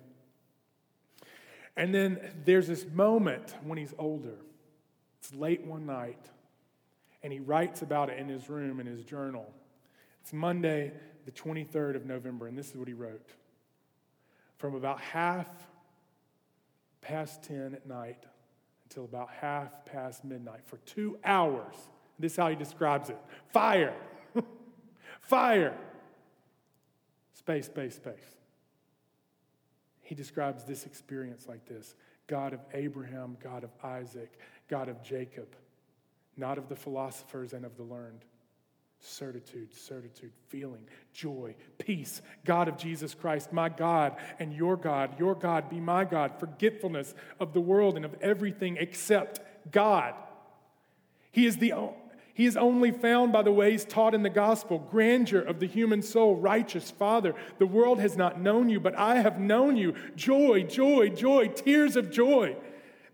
And 1.76 1.95
then 1.95 2.18
there's 2.45 2.66
this 2.66 2.84
moment 2.84 3.55
when 3.62 3.78
he's 3.78 3.95
older 3.99 4.36
it's 5.20 5.34
late 5.34 5.64
one 5.64 5.84
night, 5.84 6.30
and 7.22 7.32
he 7.32 7.41
writes 7.41 7.82
about 7.82 8.09
it 8.09 8.18
in 8.18 8.28
his 8.28 8.49
room 8.49 8.80
in 8.80 8.86
his 8.86 9.05
journal. 9.05 9.53
It's 10.29 10.35
Monday, 10.35 10.93
the 11.24 11.31
23rd 11.33 11.97
of 11.97 12.05
November, 12.05 12.49
and 12.49 12.59
this 12.59 12.68
is 12.68 12.76
what 12.76 12.87
he 12.87 12.93
wrote. 12.93 13.31
From 14.59 14.74
about 14.74 15.01
half 15.01 15.47
past 17.01 17.43
10 17.45 17.72
at 17.72 17.87
night 17.87 18.26
until 18.85 19.07
about 19.07 19.31
half 19.31 19.87
past 19.87 20.26
midnight, 20.26 20.61
for 20.66 20.76
two 20.85 21.16
hours, 21.24 21.74
this 22.18 22.33
is 22.33 22.37
how 22.37 22.49
he 22.49 22.57
describes 22.57 23.09
it 23.09 23.16
fire, 23.55 23.95
fire, 25.22 25.74
space, 27.33 27.64
space, 27.64 27.95
space. 27.95 28.37
He 30.03 30.14
describes 30.14 30.62
this 30.62 30.85
experience 30.85 31.49
like 31.49 31.64
this 31.64 31.95
God 32.26 32.53
of 32.53 32.61
Abraham, 32.74 33.39
God 33.43 33.64
of 33.64 33.70
Isaac, 33.83 34.39
God 34.68 34.91
of 34.91 35.03
Jacob, 35.03 35.57
not 36.37 36.59
of 36.59 36.68
the 36.68 36.76
philosophers 36.76 37.55
and 37.55 37.64
of 37.64 37.79
the 37.79 37.83
learned. 37.83 38.26
Certitude, 39.01 39.72
certitude, 39.74 40.32
feeling, 40.49 40.84
joy, 41.12 41.55
peace. 41.78 42.20
God 42.44 42.68
of 42.68 42.76
Jesus 42.76 43.14
Christ, 43.14 43.53
my 43.53 43.68
God 43.68 44.16
and 44.38 44.53
your 44.53 44.76
God, 44.76 45.18
your 45.18 45.34
God 45.34 45.70
be 45.70 45.78
my 45.78 46.05
God. 46.05 46.32
Forgetfulness 46.40 47.14
of 47.38 47.53
the 47.53 47.61
world 47.61 47.96
and 47.96 48.05
of 48.05 48.16
everything 48.20 48.76
except 48.76 49.40
God. 49.70 50.14
He 51.30 51.46
is 51.46 51.59
the 51.59 51.72
he 52.38 52.46
is 52.46 52.57
only 52.57 52.92
found 52.92 53.32
by 53.32 53.42
the 53.42 53.51
ways 53.51 53.84
taught 53.84 54.14
in 54.14 54.22
the 54.22 54.30
gospel, 54.30 54.78
grandeur 54.78 55.40
of 55.40 55.59
the 55.59 55.66
human 55.66 56.03
soul, 56.03 56.36
righteous 56.36 56.88
Father. 56.88 57.34
The 57.59 57.66
world 57.66 57.99
has 57.99 58.16
not 58.16 58.40
known 58.40 58.68
you, 58.68 58.78
but 58.78 58.96
I 58.96 59.16
have 59.16 59.40
known 59.40 59.76
you. 59.76 59.96
Joy, 60.14 60.62
joy, 60.62 61.09
joy, 61.09 61.49
tears 61.49 61.96
of 61.96 62.12
joy. 62.12 62.57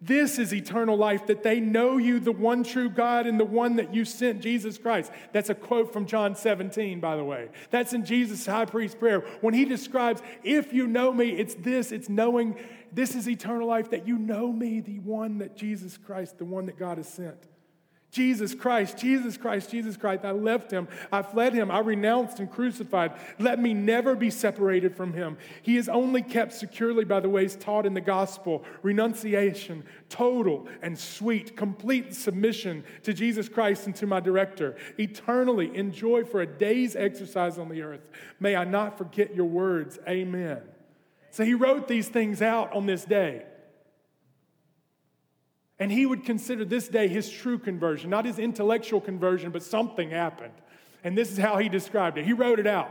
This 0.05 0.39
is 0.39 0.53
eternal 0.53 0.99
life, 0.99 1.27
that 1.29 1.43
they 1.43 1.61
know 1.61 1.97
you, 1.97 2.21
the 2.21 2.31
one 2.31 2.63
true 2.63 2.91
God, 2.91 3.27
and 3.27 3.41
the 3.41 3.45
one 3.45 3.77
that 3.77 3.95
you 3.95 4.05
sent, 4.05 4.43
Jesus 4.43 4.77
Christ. 4.77 5.11
That's 5.33 5.49
a 5.49 5.55
quote 5.55 5.95
from 5.95 6.05
John 6.05 6.37
17, 6.37 7.01
by 7.01 7.17
the 7.17 7.25
way. 7.25 7.49
That's 7.71 7.95
in 7.95 8.05
Jesus' 8.05 8.45
high 8.45 8.67
priest 8.67 8.99
prayer. 8.99 9.21
When 9.41 9.55
he 9.55 9.65
describes, 9.65 10.21
if 10.43 10.75
you 10.75 10.87
know 10.87 11.11
me, 11.11 11.31
it's 11.31 11.55
this, 11.55 11.91
it's 11.91 12.11
knowing 12.11 12.57
this 12.93 13.15
is 13.15 13.27
eternal 13.27 13.67
life, 13.67 13.89
that 13.91 14.07
you 14.07 14.19
know 14.19 14.53
me, 14.53 14.81
the 14.81 14.99
one 14.99 15.39
that 15.39 15.57
Jesus 15.57 15.97
Christ, 15.97 16.37
the 16.37 16.45
one 16.45 16.67
that 16.67 16.79
God 16.79 16.99
has 16.99 17.09
sent. 17.09 17.39
Jesus 18.15 18.55
Christ, 18.55 18.97
Jesus 18.97 19.37
Christ, 19.37 19.73
Jesus 19.73 19.97
Christ. 19.97 20.25
I 20.25 20.31
left 20.31 20.71
him. 20.71 20.87
I 21.11 21.23
fled 21.23 21.53
him. 21.53 21.69
I 21.69 21.81
renounced 21.81 22.39
and 22.39 22.49
crucified. 22.49 23.13
Let 23.41 23.59
me 23.59 23.75
never 23.75 24.15
be 24.15 24.31
separated 24.31 24.97
from 24.97 25.13
him. 25.13 25.37
He 25.63 25.77
is 25.77 25.89
only 25.89 26.23
kept 26.23 26.53
securely 26.53 27.05
by 27.05 27.19
the 27.19 27.29
ways 27.29 27.57
taught 27.57 27.87
in 27.87 27.93
the 27.93 28.01
gospel 28.01 28.65
renunciation, 28.83 29.83
total 30.09 30.69
and 30.81 30.97
sweet, 30.97 31.57
complete 31.57 32.15
submission 32.15 32.85
to 33.03 33.13
Jesus 33.13 33.49
Christ 33.49 33.87
and 33.87 33.97
to 33.97 34.07
my 34.07 34.21
director. 34.21 34.77
Eternally 34.97 35.77
enjoy 35.77 36.23
for 36.23 36.41
a 36.41 36.47
day's 36.47 36.95
exercise 36.95 37.59
on 37.59 37.69
the 37.69 37.83
earth. 37.83 38.09
May 38.39 38.55
I 38.55 38.63
not 38.63 38.97
forget 38.97 39.35
your 39.35 39.47
words. 39.47 39.99
Amen. 40.09 40.61
So 41.33 41.45
he 41.45 41.55
wrote 41.55 41.89
these 41.89 42.09
things 42.09 42.41
out 42.41 42.73
on 42.73 42.87
this 42.87 43.05
day. 43.05 43.43
And 45.79 45.91
he 45.91 46.07
would 46.07 46.25
consider 46.25 46.65
this 46.65 46.89
day 46.89 47.09
his 47.09 47.29
true 47.29 47.59
conversion, 47.59 48.11
not 48.11 48.25
his 48.25 48.39
intellectual 48.39 49.01
conversion, 49.01 49.51
but 49.51 49.63
something 49.63 50.11
happened. 50.11 50.55
And 51.03 51.19
this 51.19 51.31
is 51.31 51.39
how 51.39 51.59
he 51.59 51.69
described 51.69 52.17
it. 52.17 52.25
He 52.25 52.33
wrote 52.33 52.59
it 52.59 52.67
out. 52.67 52.91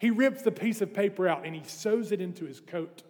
He 0.00 0.10
rips 0.10 0.42
the 0.42 0.52
piece 0.52 0.80
of 0.80 0.92
paper 0.92 1.28
out 1.28 1.46
and 1.46 1.54
he 1.54 1.62
sews 1.66 2.12
it 2.12 2.20
into 2.20 2.44
his 2.44 2.60
coat, 2.60 3.02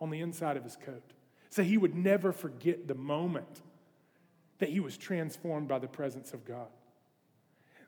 on 0.00 0.10
the 0.10 0.20
inside 0.20 0.56
of 0.56 0.64
his 0.64 0.76
coat. 0.76 1.02
So 1.50 1.62
he 1.62 1.78
would 1.78 1.94
never 1.94 2.32
forget 2.32 2.88
the 2.88 2.94
moment 2.94 3.62
that 4.58 4.68
he 4.68 4.80
was 4.80 4.96
transformed 4.96 5.68
by 5.68 5.78
the 5.78 5.88
presence 5.88 6.32
of 6.32 6.44
God. 6.44 6.66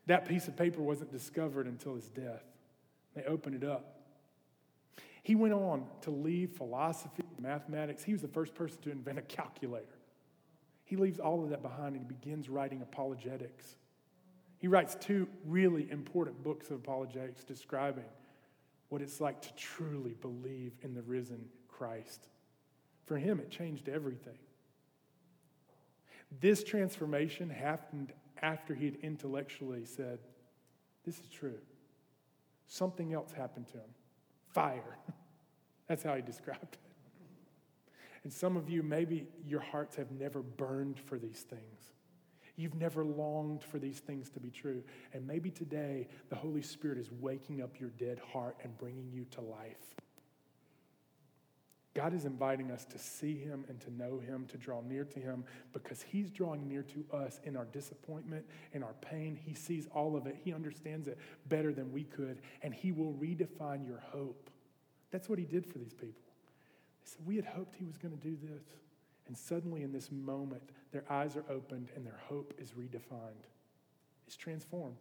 That 0.06 0.26
piece 0.26 0.46
of 0.46 0.56
paper 0.56 0.80
wasn't 0.80 1.10
discovered 1.10 1.66
until 1.66 1.94
his 1.96 2.08
death. 2.08 2.44
They 3.14 3.24
opened 3.24 3.62
it 3.62 3.68
up. 3.68 3.96
He 5.22 5.34
went 5.34 5.54
on 5.54 5.86
to 6.02 6.10
leave 6.10 6.52
philosophy, 6.52 7.24
mathematics. 7.40 8.04
He 8.04 8.12
was 8.12 8.22
the 8.22 8.28
first 8.28 8.54
person 8.54 8.78
to 8.82 8.92
invent 8.92 9.18
a 9.18 9.22
calculator. 9.22 9.95
He 10.86 10.96
leaves 10.96 11.18
all 11.18 11.42
of 11.42 11.50
that 11.50 11.62
behind 11.62 11.96
and 11.96 12.06
he 12.06 12.14
begins 12.14 12.48
writing 12.48 12.80
apologetics. 12.80 13.74
He 14.56 14.68
writes 14.68 14.96
two 14.98 15.28
really 15.44 15.90
important 15.90 16.42
books 16.42 16.70
of 16.70 16.76
apologetics 16.76 17.42
describing 17.44 18.04
what 18.88 19.02
it's 19.02 19.20
like 19.20 19.42
to 19.42 19.54
truly 19.56 20.14
believe 20.20 20.72
in 20.82 20.94
the 20.94 21.02
risen 21.02 21.44
Christ. 21.66 22.28
For 23.04 23.18
him, 23.18 23.40
it 23.40 23.50
changed 23.50 23.88
everything. 23.88 24.38
This 26.40 26.62
transformation 26.62 27.50
happened 27.50 28.12
after 28.40 28.72
he 28.72 28.84
had 28.84 28.96
intellectually 29.02 29.84
said, 29.84 30.20
This 31.04 31.18
is 31.18 31.26
true. 31.26 31.58
Something 32.68 33.12
else 33.12 33.32
happened 33.32 33.66
to 33.68 33.78
him 33.78 33.90
fire. 34.50 34.98
That's 35.88 36.04
how 36.04 36.14
he 36.14 36.22
described 36.22 36.62
it. 36.74 36.85
And 38.26 38.32
some 38.32 38.56
of 38.56 38.68
you, 38.68 38.82
maybe 38.82 39.28
your 39.46 39.60
hearts 39.60 39.94
have 39.94 40.10
never 40.10 40.42
burned 40.42 40.98
for 40.98 41.16
these 41.16 41.42
things. 41.48 41.92
You've 42.56 42.74
never 42.74 43.04
longed 43.04 43.62
for 43.62 43.78
these 43.78 44.00
things 44.00 44.30
to 44.30 44.40
be 44.40 44.50
true. 44.50 44.82
And 45.12 45.24
maybe 45.24 45.48
today 45.48 46.08
the 46.28 46.34
Holy 46.34 46.62
Spirit 46.62 46.98
is 46.98 47.08
waking 47.12 47.62
up 47.62 47.78
your 47.78 47.90
dead 47.90 48.18
heart 48.32 48.56
and 48.64 48.76
bringing 48.78 49.12
you 49.12 49.26
to 49.26 49.42
life. 49.42 49.94
God 51.94 52.14
is 52.14 52.24
inviting 52.24 52.72
us 52.72 52.84
to 52.86 52.98
see 52.98 53.38
Him 53.38 53.64
and 53.68 53.80
to 53.82 53.94
know 53.94 54.18
Him, 54.18 54.46
to 54.46 54.58
draw 54.58 54.80
near 54.80 55.04
to 55.04 55.20
Him, 55.20 55.44
because 55.72 56.02
He's 56.02 56.32
drawing 56.32 56.66
near 56.66 56.82
to 56.82 57.06
us 57.16 57.38
in 57.44 57.56
our 57.56 57.66
disappointment, 57.66 58.44
in 58.72 58.82
our 58.82 58.94
pain. 59.02 59.38
He 59.40 59.54
sees 59.54 59.86
all 59.94 60.16
of 60.16 60.26
it, 60.26 60.36
He 60.42 60.52
understands 60.52 61.06
it 61.06 61.16
better 61.48 61.72
than 61.72 61.92
we 61.92 62.02
could, 62.02 62.40
and 62.62 62.74
He 62.74 62.90
will 62.90 63.12
redefine 63.12 63.86
your 63.86 64.02
hope. 64.10 64.50
That's 65.12 65.28
what 65.28 65.38
He 65.38 65.44
did 65.44 65.64
for 65.64 65.78
these 65.78 65.94
people 65.94 66.25
said, 67.08 67.20
We 67.24 67.36
had 67.36 67.44
hoped 67.44 67.76
he 67.76 67.84
was 67.84 67.96
going 67.96 68.16
to 68.16 68.22
do 68.22 68.36
this. 68.42 68.64
And 69.26 69.36
suddenly, 69.36 69.82
in 69.82 69.92
this 69.92 70.10
moment, 70.12 70.62
their 70.92 71.04
eyes 71.10 71.36
are 71.36 71.44
opened 71.50 71.90
and 71.96 72.06
their 72.06 72.20
hope 72.28 72.54
is 72.58 72.72
redefined. 72.72 73.46
It's 74.26 74.36
transformed. 74.36 74.96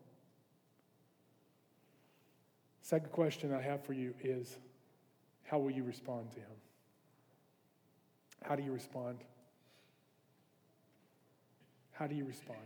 Second 2.82 3.12
question 3.12 3.53
I 3.53 3.62
have 3.62 3.84
for 3.84 3.93
you 3.93 4.14
is 4.24 4.58
how 5.43 5.60
will 5.60 5.72
you 5.72 5.84
respond 5.84 6.32
to 6.34 6.39
him? 6.39 6.58
How 8.43 8.56
do 8.56 8.64
you 8.64 8.72
respond? 8.72 9.20
How 11.93 12.08
do 12.08 12.16
you 12.16 12.26
respond? 12.26 12.60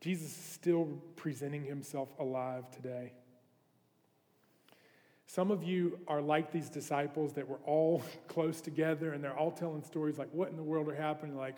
Jesus 0.00 0.28
is 0.28 0.44
still 0.44 0.86
presenting 1.16 1.64
himself 1.64 2.08
alive 2.18 2.70
today. 2.70 3.12
Some 5.28 5.50
of 5.50 5.62
you 5.62 5.98
are 6.08 6.22
like 6.22 6.52
these 6.52 6.70
disciples 6.70 7.34
that 7.34 7.46
were 7.46 7.60
all 7.66 8.02
close 8.28 8.62
together 8.62 9.12
and 9.12 9.22
they're 9.22 9.36
all 9.36 9.52
telling 9.52 9.84
stories 9.84 10.18
like, 10.18 10.30
what 10.32 10.48
in 10.48 10.56
the 10.56 10.62
world 10.62 10.88
are 10.88 10.94
happening? 10.94 11.36
Like, 11.36 11.56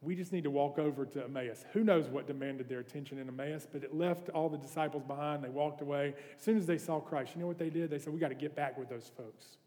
we 0.00 0.16
just 0.16 0.32
need 0.32 0.44
to 0.44 0.50
walk 0.50 0.78
over 0.78 1.04
to 1.04 1.24
Emmaus. 1.24 1.64
Who 1.74 1.84
knows 1.84 2.08
what 2.08 2.26
demanded 2.26 2.70
their 2.70 2.80
attention 2.80 3.18
in 3.18 3.28
Emmaus, 3.28 3.68
but 3.70 3.84
it 3.84 3.94
left 3.94 4.30
all 4.30 4.48
the 4.48 4.56
disciples 4.56 5.04
behind. 5.04 5.44
They 5.44 5.50
walked 5.50 5.82
away. 5.82 6.14
As 6.36 6.42
soon 6.42 6.56
as 6.56 6.66
they 6.66 6.78
saw 6.78 7.00
Christ, 7.00 7.32
you 7.34 7.42
know 7.42 7.46
what 7.46 7.58
they 7.58 7.70
did? 7.70 7.90
They 7.90 7.98
said, 7.98 8.14
We 8.14 8.18
got 8.18 8.30
to 8.30 8.34
get 8.34 8.56
back 8.56 8.76
with 8.76 8.88
those 8.88 9.12
folks. 9.14 9.58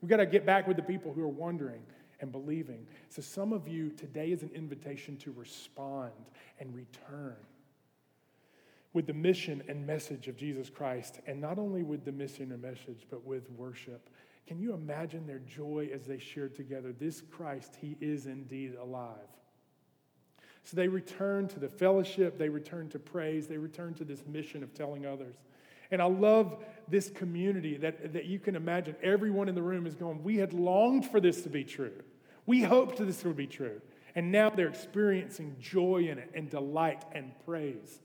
We 0.00 0.08
got 0.08 0.16
to 0.16 0.26
get 0.26 0.44
back 0.44 0.66
with 0.66 0.76
the 0.76 0.82
people 0.82 1.12
who 1.12 1.22
are 1.22 1.28
wondering 1.28 1.82
and 2.20 2.32
believing. 2.32 2.86
So, 3.08 3.22
some 3.22 3.52
of 3.52 3.68
you, 3.68 3.90
today 3.90 4.32
is 4.32 4.42
an 4.42 4.50
invitation 4.52 5.16
to 5.18 5.30
respond 5.30 6.10
and 6.58 6.74
return 6.74 7.36
with 8.94 9.06
the 9.06 9.12
mission 9.12 9.62
and 9.68 9.86
message 9.86 10.28
of 10.28 10.36
Jesus 10.36 10.70
Christ, 10.70 11.20
and 11.26 11.40
not 11.40 11.58
only 11.58 11.82
with 11.82 12.04
the 12.04 12.12
mission 12.12 12.52
and 12.52 12.62
message, 12.62 13.06
but 13.10 13.26
with 13.26 13.50
worship. 13.50 14.08
Can 14.46 14.60
you 14.60 14.72
imagine 14.72 15.26
their 15.26 15.40
joy 15.40 15.90
as 15.92 16.06
they 16.06 16.18
shared 16.18 16.54
together? 16.54 16.92
This 16.92 17.20
Christ, 17.20 17.76
he 17.80 17.96
is 18.00 18.26
indeed 18.26 18.76
alive. 18.80 19.28
So 20.62 20.76
they 20.76 20.88
return 20.88 21.48
to 21.48 21.58
the 21.58 21.68
fellowship, 21.68 22.38
they 22.38 22.48
return 22.48 22.88
to 22.90 22.98
praise, 22.98 23.46
they 23.46 23.58
return 23.58 23.94
to 23.94 24.04
this 24.04 24.22
mission 24.26 24.62
of 24.62 24.72
telling 24.72 25.04
others. 25.04 25.34
And 25.90 26.00
I 26.00 26.06
love 26.06 26.64
this 26.88 27.10
community 27.10 27.76
that, 27.78 28.12
that 28.14 28.24
you 28.24 28.38
can 28.38 28.56
imagine. 28.56 28.96
Everyone 29.02 29.48
in 29.48 29.54
the 29.54 29.62
room 29.62 29.86
is 29.86 29.94
going, 29.94 30.22
We 30.22 30.36
had 30.36 30.52
longed 30.52 31.06
for 31.06 31.20
this 31.20 31.42
to 31.42 31.50
be 31.50 31.64
true. 31.64 32.02
We 32.46 32.62
hoped 32.62 32.98
this 32.98 33.24
would 33.24 33.36
be 33.36 33.46
true. 33.46 33.80
And 34.14 34.30
now 34.30 34.50
they're 34.50 34.68
experiencing 34.68 35.56
joy 35.58 36.08
in 36.10 36.18
it 36.18 36.30
and 36.34 36.48
delight 36.48 37.04
and 37.12 37.32
praise. 37.44 38.00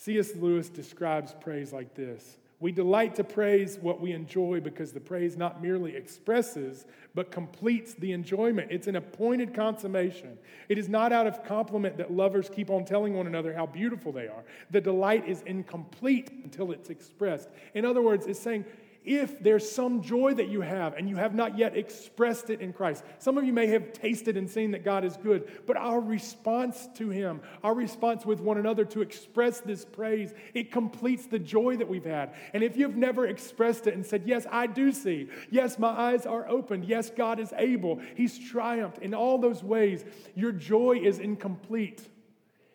C.S. 0.00 0.34
Lewis 0.34 0.70
describes 0.70 1.34
praise 1.42 1.74
like 1.74 1.94
this 1.94 2.38
We 2.58 2.72
delight 2.72 3.14
to 3.16 3.24
praise 3.24 3.78
what 3.82 4.00
we 4.00 4.12
enjoy 4.12 4.60
because 4.60 4.92
the 4.92 5.00
praise 5.00 5.36
not 5.36 5.62
merely 5.62 5.94
expresses, 5.94 6.86
but 7.14 7.30
completes 7.30 7.92
the 7.92 8.12
enjoyment. 8.12 8.70
It's 8.70 8.86
an 8.86 8.96
appointed 8.96 9.52
consummation. 9.52 10.38
It 10.70 10.78
is 10.78 10.88
not 10.88 11.12
out 11.12 11.26
of 11.26 11.44
compliment 11.44 11.98
that 11.98 12.10
lovers 12.10 12.48
keep 12.48 12.70
on 12.70 12.86
telling 12.86 13.12
one 13.12 13.26
another 13.26 13.52
how 13.52 13.66
beautiful 13.66 14.10
they 14.10 14.26
are. 14.26 14.42
The 14.70 14.80
delight 14.80 15.28
is 15.28 15.42
incomplete 15.42 16.30
until 16.44 16.72
it's 16.72 16.88
expressed. 16.88 17.50
In 17.74 17.84
other 17.84 18.00
words, 18.00 18.26
it's 18.26 18.40
saying, 18.40 18.64
if 19.04 19.42
there's 19.42 19.70
some 19.70 20.02
joy 20.02 20.34
that 20.34 20.48
you 20.48 20.60
have 20.60 20.94
and 20.94 21.08
you 21.08 21.16
have 21.16 21.34
not 21.34 21.56
yet 21.56 21.76
expressed 21.76 22.50
it 22.50 22.60
in 22.60 22.72
Christ. 22.72 23.02
Some 23.18 23.38
of 23.38 23.44
you 23.44 23.52
may 23.52 23.66
have 23.68 23.92
tasted 23.92 24.36
and 24.36 24.48
seen 24.48 24.72
that 24.72 24.84
God 24.84 25.04
is 25.04 25.16
good, 25.16 25.50
but 25.66 25.76
our 25.76 26.00
response 26.00 26.88
to 26.96 27.08
Him, 27.08 27.40
our 27.64 27.74
response 27.74 28.26
with 28.26 28.40
one 28.40 28.58
another 28.58 28.84
to 28.86 29.00
express 29.00 29.60
this 29.60 29.84
praise, 29.84 30.34
it 30.52 30.70
completes 30.70 31.26
the 31.26 31.38
joy 31.38 31.76
that 31.76 31.88
we've 31.88 32.04
had. 32.04 32.34
And 32.52 32.62
if 32.62 32.76
you've 32.76 32.96
never 32.96 33.26
expressed 33.26 33.86
it 33.86 33.94
and 33.94 34.04
said, 34.04 34.24
Yes, 34.26 34.46
I 34.50 34.66
do 34.66 34.92
see, 34.92 35.28
yes, 35.50 35.78
my 35.78 35.88
eyes 35.88 36.26
are 36.26 36.48
opened, 36.48 36.84
yes, 36.84 37.10
God 37.10 37.40
is 37.40 37.52
able, 37.56 38.00
He's 38.14 38.38
triumphed 38.38 38.98
in 38.98 39.14
all 39.14 39.38
those 39.38 39.62
ways, 39.62 40.04
your 40.34 40.52
joy 40.52 41.00
is 41.02 41.18
incomplete. 41.18 42.06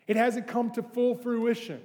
It 0.07 0.15
hasn't 0.15 0.47
come 0.47 0.71
to 0.71 0.83
full 0.83 1.15
fruition. 1.15 1.81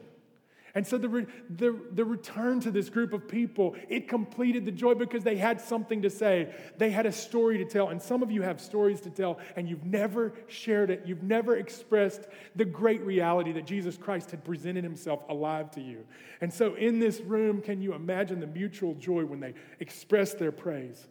And 0.75 0.87
so 0.87 0.99
the, 0.99 1.09
re- 1.09 1.27
the, 1.49 1.79
the 1.93 2.05
return 2.05 2.61
to 2.61 2.71
this 2.71 2.89
group 2.89 3.13
of 3.13 3.27
people, 3.27 3.75
it 3.89 4.09
completed 4.09 4.65
the 4.65 4.73
joy 4.73 4.95
because 4.95 5.25
they 5.25 5.37
had 5.37 5.61
something 5.61 6.03
to 6.03 6.11
say. 6.11 6.55
They 6.79 6.91
had 6.91 7.07
a 7.07 7.13
story 7.13 7.59
to 7.59 7.65
tell. 7.65 7.89
And 7.89 8.01
some 8.01 8.23
of 8.23 8.31
you 8.31 8.43
have 8.43 8.61
stories 8.61 9.01
to 9.03 9.11
tell, 9.11 9.39
and 9.57 9.69
you've 9.69 9.85
never 9.85 10.33
shared 10.47 10.91
it. 10.91 11.03
You've 11.05 11.23
never 11.23 11.57
expressed 11.57 12.29
the 12.55 12.65
great 12.65 13.03
reality 13.03 13.53
that 13.53 13.67
Jesus 13.67 13.97
Christ 13.97 14.31
had 14.31 14.45
presented 14.45 14.85
himself 14.85 15.23
alive 15.29 15.71
to 15.73 15.81
you. 15.81 16.07
And 16.41 16.53
so 16.53 16.75
in 16.75 17.01
this 17.01 17.21
room, 17.21 17.61
can 17.61 17.83
you 17.83 17.95
imagine 17.95 18.41
the 18.41 18.47
mutual 18.47 18.95
joy 18.95 19.25
when 19.25 19.41
they 19.41 19.55
express 19.81 20.35
their 20.35 20.53
praise? 20.53 21.07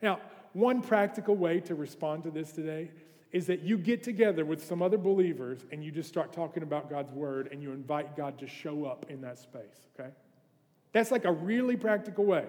Now, 0.00 0.20
one 0.52 0.80
practical 0.80 1.36
way 1.36 1.60
to 1.60 1.74
respond 1.74 2.24
to 2.24 2.30
this 2.30 2.52
today 2.52 2.90
is 3.32 3.46
that 3.46 3.62
you 3.62 3.76
get 3.76 4.02
together 4.02 4.44
with 4.44 4.64
some 4.64 4.82
other 4.82 4.98
believers 4.98 5.64
and 5.72 5.84
you 5.84 5.90
just 5.90 6.08
start 6.08 6.32
talking 6.32 6.62
about 6.62 6.88
God's 6.88 7.12
word 7.12 7.48
and 7.52 7.62
you 7.62 7.72
invite 7.72 8.16
God 8.16 8.38
to 8.38 8.46
show 8.46 8.84
up 8.84 9.06
in 9.08 9.20
that 9.22 9.38
space, 9.38 9.88
okay? 9.98 10.10
That's 10.92 11.10
like 11.10 11.24
a 11.24 11.32
really 11.32 11.76
practical 11.76 12.24
way. 12.24 12.46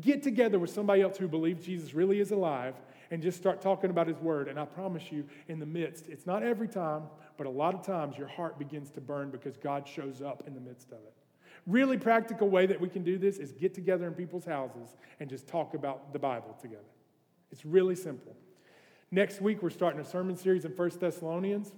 Get 0.00 0.22
together 0.22 0.58
with 0.58 0.70
somebody 0.70 1.02
else 1.02 1.18
who 1.18 1.28
believes 1.28 1.66
Jesus 1.66 1.92
really 1.92 2.20
is 2.20 2.30
alive 2.30 2.74
and 3.10 3.22
just 3.22 3.36
start 3.36 3.60
talking 3.60 3.90
about 3.90 4.06
his 4.06 4.16
word. 4.18 4.48
And 4.48 4.58
I 4.58 4.64
promise 4.64 5.12
you, 5.12 5.24
in 5.48 5.58
the 5.58 5.66
midst, 5.66 6.08
it's 6.08 6.24
not 6.24 6.42
every 6.42 6.68
time, 6.68 7.02
but 7.36 7.46
a 7.46 7.50
lot 7.50 7.74
of 7.74 7.84
times 7.84 8.16
your 8.16 8.28
heart 8.28 8.58
begins 8.58 8.90
to 8.92 9.02
burn 9.02 9.30
because 9.30 9.58
God 9.58 9.86
shows 9.86 10.22
up 10.22 10.44
in 10.46 10.54
the 10.54 10.60
midst 10.60 10.88
of 10.92 10.98
it. 10.98 11.12
Really 11.66 11.98
practical 11.98 12.48
way 12.48 12.64
that 12.66 12.80
we 12.80 12.88
can 12.88 13.04
do 13.04 13.18
this 13.18 13.36
is 13.36 13.52
get 13.52 13.74
together 13.74 14.06
in 14.06 14.14
people's 14.14 14.46
houses 14.46 14.96
and 15.20 15.28
just 15.28 15.46
talk 15.46 15.74
about 15.74 16.12
the 16.12 16.18
Bible 16.18 16.56
together. 16.60 16.80
It's 17.50 17.66
really 17.66 17.94
simple. 17.94 18.34
Next 19.14 19.42
week, 19.42 19.62
we're 19.62 19.68
starting 19.68 20.00
a 20.00 20.04
sermon 20.06 20.38
series 20.38 20.64
in 20.64 20.72
1 20.72 20.90
Thessalonians. 20.98 21.70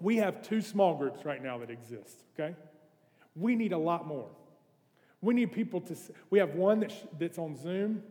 We 0.00 0.16
have 0.16 0.42
two 0.42 0.60
small 0.60 0.96
groups 0.96 1.24
right 1.24 1.40
now 1.40 1.58
that 1.58 1.70
exist, 1.70 2.24
okay? 2.34 2.56
We 3.36 3.54
need 3.54 3.72
a 3.72 3.78
lot 3.78 4.04
more. 4.04 4.28
We 5.20 5.32
need 5.32 5.52
people 5.52 5.80
to, 5.82 5.96
we 6.28 6.40
have 6.40 6.56
one 6.56 6.80
that's, 6.80 6.96
that's 7.20 7.38
on 7.38 7.56
Zoom. 7.56 8.02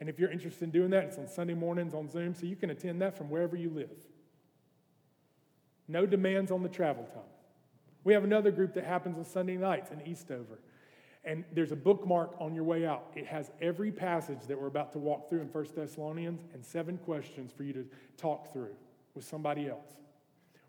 And 0.00 0.08
if 0.08 0.18
you're 0.18 0.30
interested 0.30 0.64
in 0.64 0.70
doing 0.70 0.90
that, 0.90 1.04
it's 1.04 1.18
on 1.18 1.28
Sunday 1.28 1.52
mornings 1.52 1.92
on 1.92 2.08
Zoom, 2.08 2.34
so 2.34 2.46
you 2.46 2.56
can 2.56 2.70
attend 2.70 3.02
that 3.02 3.18
from 3.18 3.28
wherever 3.28 3.54
you 3.54 3.68
live. 3.68 3.90
No 5.88 6.06
demands 6.06 6.50
on 6.50 6.62
the 6.62 6.70
travel 6.70 7.04
time. 7.04 7.22
We 8.02 8.14
have 8.14 8.24
another 8.24 8.50
group 8.50 8.72
that 8.74 8.84
happens 8.84 9.18
on 9.18 9.26
Sunday 9.26 9.58
nights 9.58 9.90
in 9.90 10.00
Eastover. 10.08 10.58
And 11.24 11.44
there's 11.52 11.70
a 11.70 11.76
bookmark 11.76 12.34
on 12.40 12.54
your 12.54 12.64
way 12.64 12.84
out. 12.84 13.12
It 13.14 13.26
has 13.26 13.50
every 13.60 13.92
passage 13.92 14.40
that 14.48 14.60
we're 14.60 14.66
about 14.66 14.92
to 14.92 14.98
walk 14.98 15.28
through 15.28 15.40
in 15.40 15.46
1 15.46 15.66
Thessalonians 15.76 16.42
and 16.52 16.64
seven 16.64 16.98
questions 16.98 17.52
for 17.52 17.62
you 17.62 17.72
to 17.74 17.86
talk 18.16 18.52
through 18.52 18.74
with 19.14 19.24
somebody 19.24 19.68
else. 19.68 19.92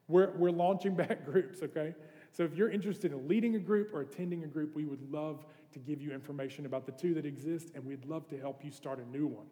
We're, 0.08 0.32
we're 0.38 0.52
launching 0.52 0.96
back 0.96 1.26
groups, 1.26 1.64
okay? 1.64 1.96
So 2.32 2.44
if 2.44 2.56
you're 2.56 2.70
interested 2.70 3.12
in 3.12 3.28
leading 3.28 3.56
a 3.56 3.60
group 3.60 3.94
or 3.94 4.02
attending 4.02 4.44
a 4.44 4.48
group, 4.48 4.76
we 4.76 4.86
would 4.86 5.12
love 5.12 5.46
to 5.72 5.80
give 5.80 6.02
you 6.02 6.12
information 6.12 6.66
about 6.66 6.86
the 6.86 6.92
two 6.92 7.14
that 7.16 7.26
exist, 7.26 7.72
and 7.74 7.84
we'd 7.84 8.06
love 8.06 8.28
to 8.30 8.38
help 8.40 8.64
you 8.64 8.72
start 8.72 9.00
a 9.00 9.10
new 9.10 9.28
one 9.28 9.48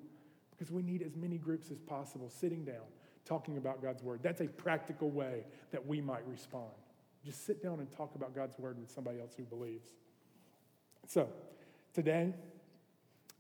because 0.52 0.72
we 0.72 0.84
need 0.84 1.02
as 1.02 1.16
many 1.16 1.38
groups 1.38 1.72
as 1.72 1.80
possible 1.80 2.30
sitting 2.30 2.64
down, 2.64 2.84
talking 3.26 3.58
about 3.58 3.82
God's 3.82 4.04
Word. 4.04 4.20
That's 4.22 4.42
a 4.42 4.48
practical 4.48 5.10
way 5.10 5.46
that 5.72 5.86
we 5.86 6.02
might 6.02 6.28
respond. 6.28 6.70
Just 7.26 7.46
sit 7.46 7.64
down 7.64 7.80
and 7.80 7.92
talk 7.92 8.14
about 8.16 8.36
God's 8.36 8.60
Word 8.60 8.80
with 8.80 8.92
somebody 8.92 9.20
else 9.20 9.34
who 9.36 9.44
believes. 9.44 9.90
So, 11.08 11.28
today, 11.94 12.34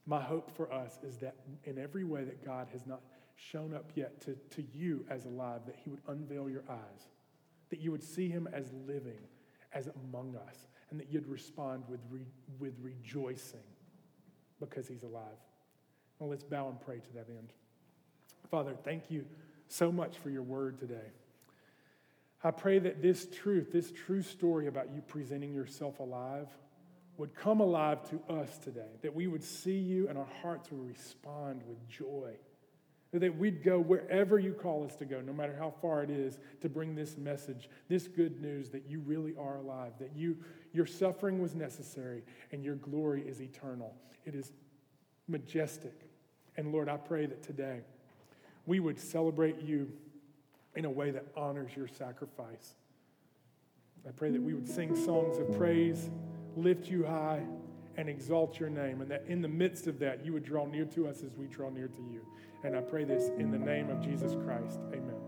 my 0.05 0.21
hope 0.21 0.55
for 0.55 0.71
us 0.73 0.99
is 1.03 1.17
that 1.19 1.35
in 1.63 1.77
every 1.77 2.03
way 2.03 2.23
that 2.23 2.43
God 2.43 2.67
has 2.71 2.85
not 2.85 3.01
shown 3.35 3.73
up 3.73 3.91
yet 3.95 4.21
to, 4.21 4.35
to 4.51 4.63
you 4.73 5.05
as 5.09 5.25
alive, 5.25 5.61
that 5.65 5.75
He 5.83 5.89
would 5.89 6.01
unveil 6.07 6.49
your 6.49 6.63
eyes, 6.69 7.07
that 7.69 7.79
you 7.79 7.91
would 7.91 8.03
see 8.03 8.29
Him 8.29 8.47
as 8.51 8.71
living, 8.87 9.19
as 9.73 9.89
among 10.05 10.35
us, 10.35 10.67
and 10.89 10.99
that 10.99 11.11
you'd 11.11 11.27
respond 11.27 11.83
with, 11.87 12.01
re, 12.09 12.25
with 12.59 12.73
rejoicing 12.81 13.59
because 14.59 14.87
He's 14.87 15.03
alive. 15.03 15.39
Well, 16.19 16.29
let's 16.29 16.43
bow 16.43 16.69
and 16.69 16.79
pray 16.79 16.99
to 16.99 17.13
that 17.13 17.27
end. 17.29 17.53
Father, 18.49 18.75
thank 18.83 19.09
you 19.09 19.25
so 19.67 19.91
much 19.91 20.17
for 20.17 20.29
your 20.29 20.43
word 20.43 20.77
today. 20.77 21.11
I 22.43 22.51
pray 22.51 22.79
that 22.79 23.01
this 23.01 23.27
truth, 23.27 23.71
this 23.71 23.91
true 23.91 24.21
story 24.21 24.67
about 24.67 24.91
you 24.93 25.01
presenting 25.01 25.53
yourself 25.53 25.99
alive, 25.99 26.47
would 27.17 27.35
come 27.35 27.59
alive 27.59 27.99
to 28.09 28.33
us 28.33 28.57
today, 28.57 28.97
that 29.01 29.13
we 29.13 29.27
would 29.27 29.43
see 29.43 29.77
you 29.77 30.07
and 30.07 30.17
our 30.17 30.27
hearts 30.41 30.71
would 30.71 30.87
respond 30.87 31.61
with 31.67 31.87
joy. 31.87 32.33
That 33.13 33.37
we'd 33.37 33.61
go 33.61 33.77
wherever 33.77 34.39
you 34.39 34.53
call 34.53 34.85
us 34.85 34.95
to 34.95 35.05
go, 35.05 35.19
no 35.19 35.33
matter 35.33 35.53
how 35.57 35.73
far 35.81 36.01
it 36.01 36.09
is, 36.09 36.39
to 36.61 36.69
bring 36.69 36.95
this 36.95 37.17
message, 37.17 37.69
this 37.89 38.07
good 38.07 38.41
news 38.41 38.69
that 38.69 38.85
you 38.87 39.01
really 39.01 39.35
are 39.37 39.57
alive, 39.57 39.91
that 39.99 40.11
you, 40.15 40.37
your 40.71 40.85
suffering 40.85 41.41
was 41.41 41.53
necessary 41.53 42.23
and 42.53 42.63
your 42.63 42.75
glory 42.75 43.21
is 43.27 43.41
eternal. 43.41 43.93
It 44.25 44.33
is 44.33 44.53
majestic. 45.27 46.09
And 46.55 46.71
Lord, 46.71 46.87
I 46.87 46.95
pray 46.95 47.25
that 47.25 47.43
today 47.43 47.81
we 48.65 48.79
would 48.79 48.97
celebrate 48.97 49.61
you 49.61 49.91
in 50.75 50.85
a 50.85 50.89
way 50.89 51.11
that 51.11 51.25
honors 51.35 51.71
your 51.75 51.87
sacrifice. 51.87 52.75
I 54.07 54.11
pray 54.11 54.31
that 54.31 54.41
we 54.41 54.53
would 54.53 54.67
sing 54.67 54.95
songs 54.95 55.37
of 55.37 55.55
praise 55.57 56.09
lift 56.55 56.87
you 56.87 57.05
high, 57.05 57.43
and 57.97 58.09
exalt 58.09 58.59
your 58.59 58.69
name. 58.69 59.01
And 59.01 59.11
that 59.11 59.25
in 59.27 59.41
the 59.41 59.47
midst 59.47 59.87
of 59.87 59.99
that, 59.99 60.25
you 60.25 60.33
would 60.33 60.43
draw 60.43 60.65
near 60.65 60.85
to 60.85 61.07
us 61.07 61.23
as 61.23 61.35
we 61.35 61.47
draw 61.47 61.69
near 61.69 61.87
to 61.87 62.01
you. 62.01 62.25
And 62.63 62.75
I 62.75 62.81
pray 62.81 63.03
this 63.03 63.29
in 63.37 63.51
the 63.51 63.59
name 63.59 63.89
of 63.89 64.01
Jesus 64.01 64.33
Christ. 64.33 64.79
Amen. 64.93 65.20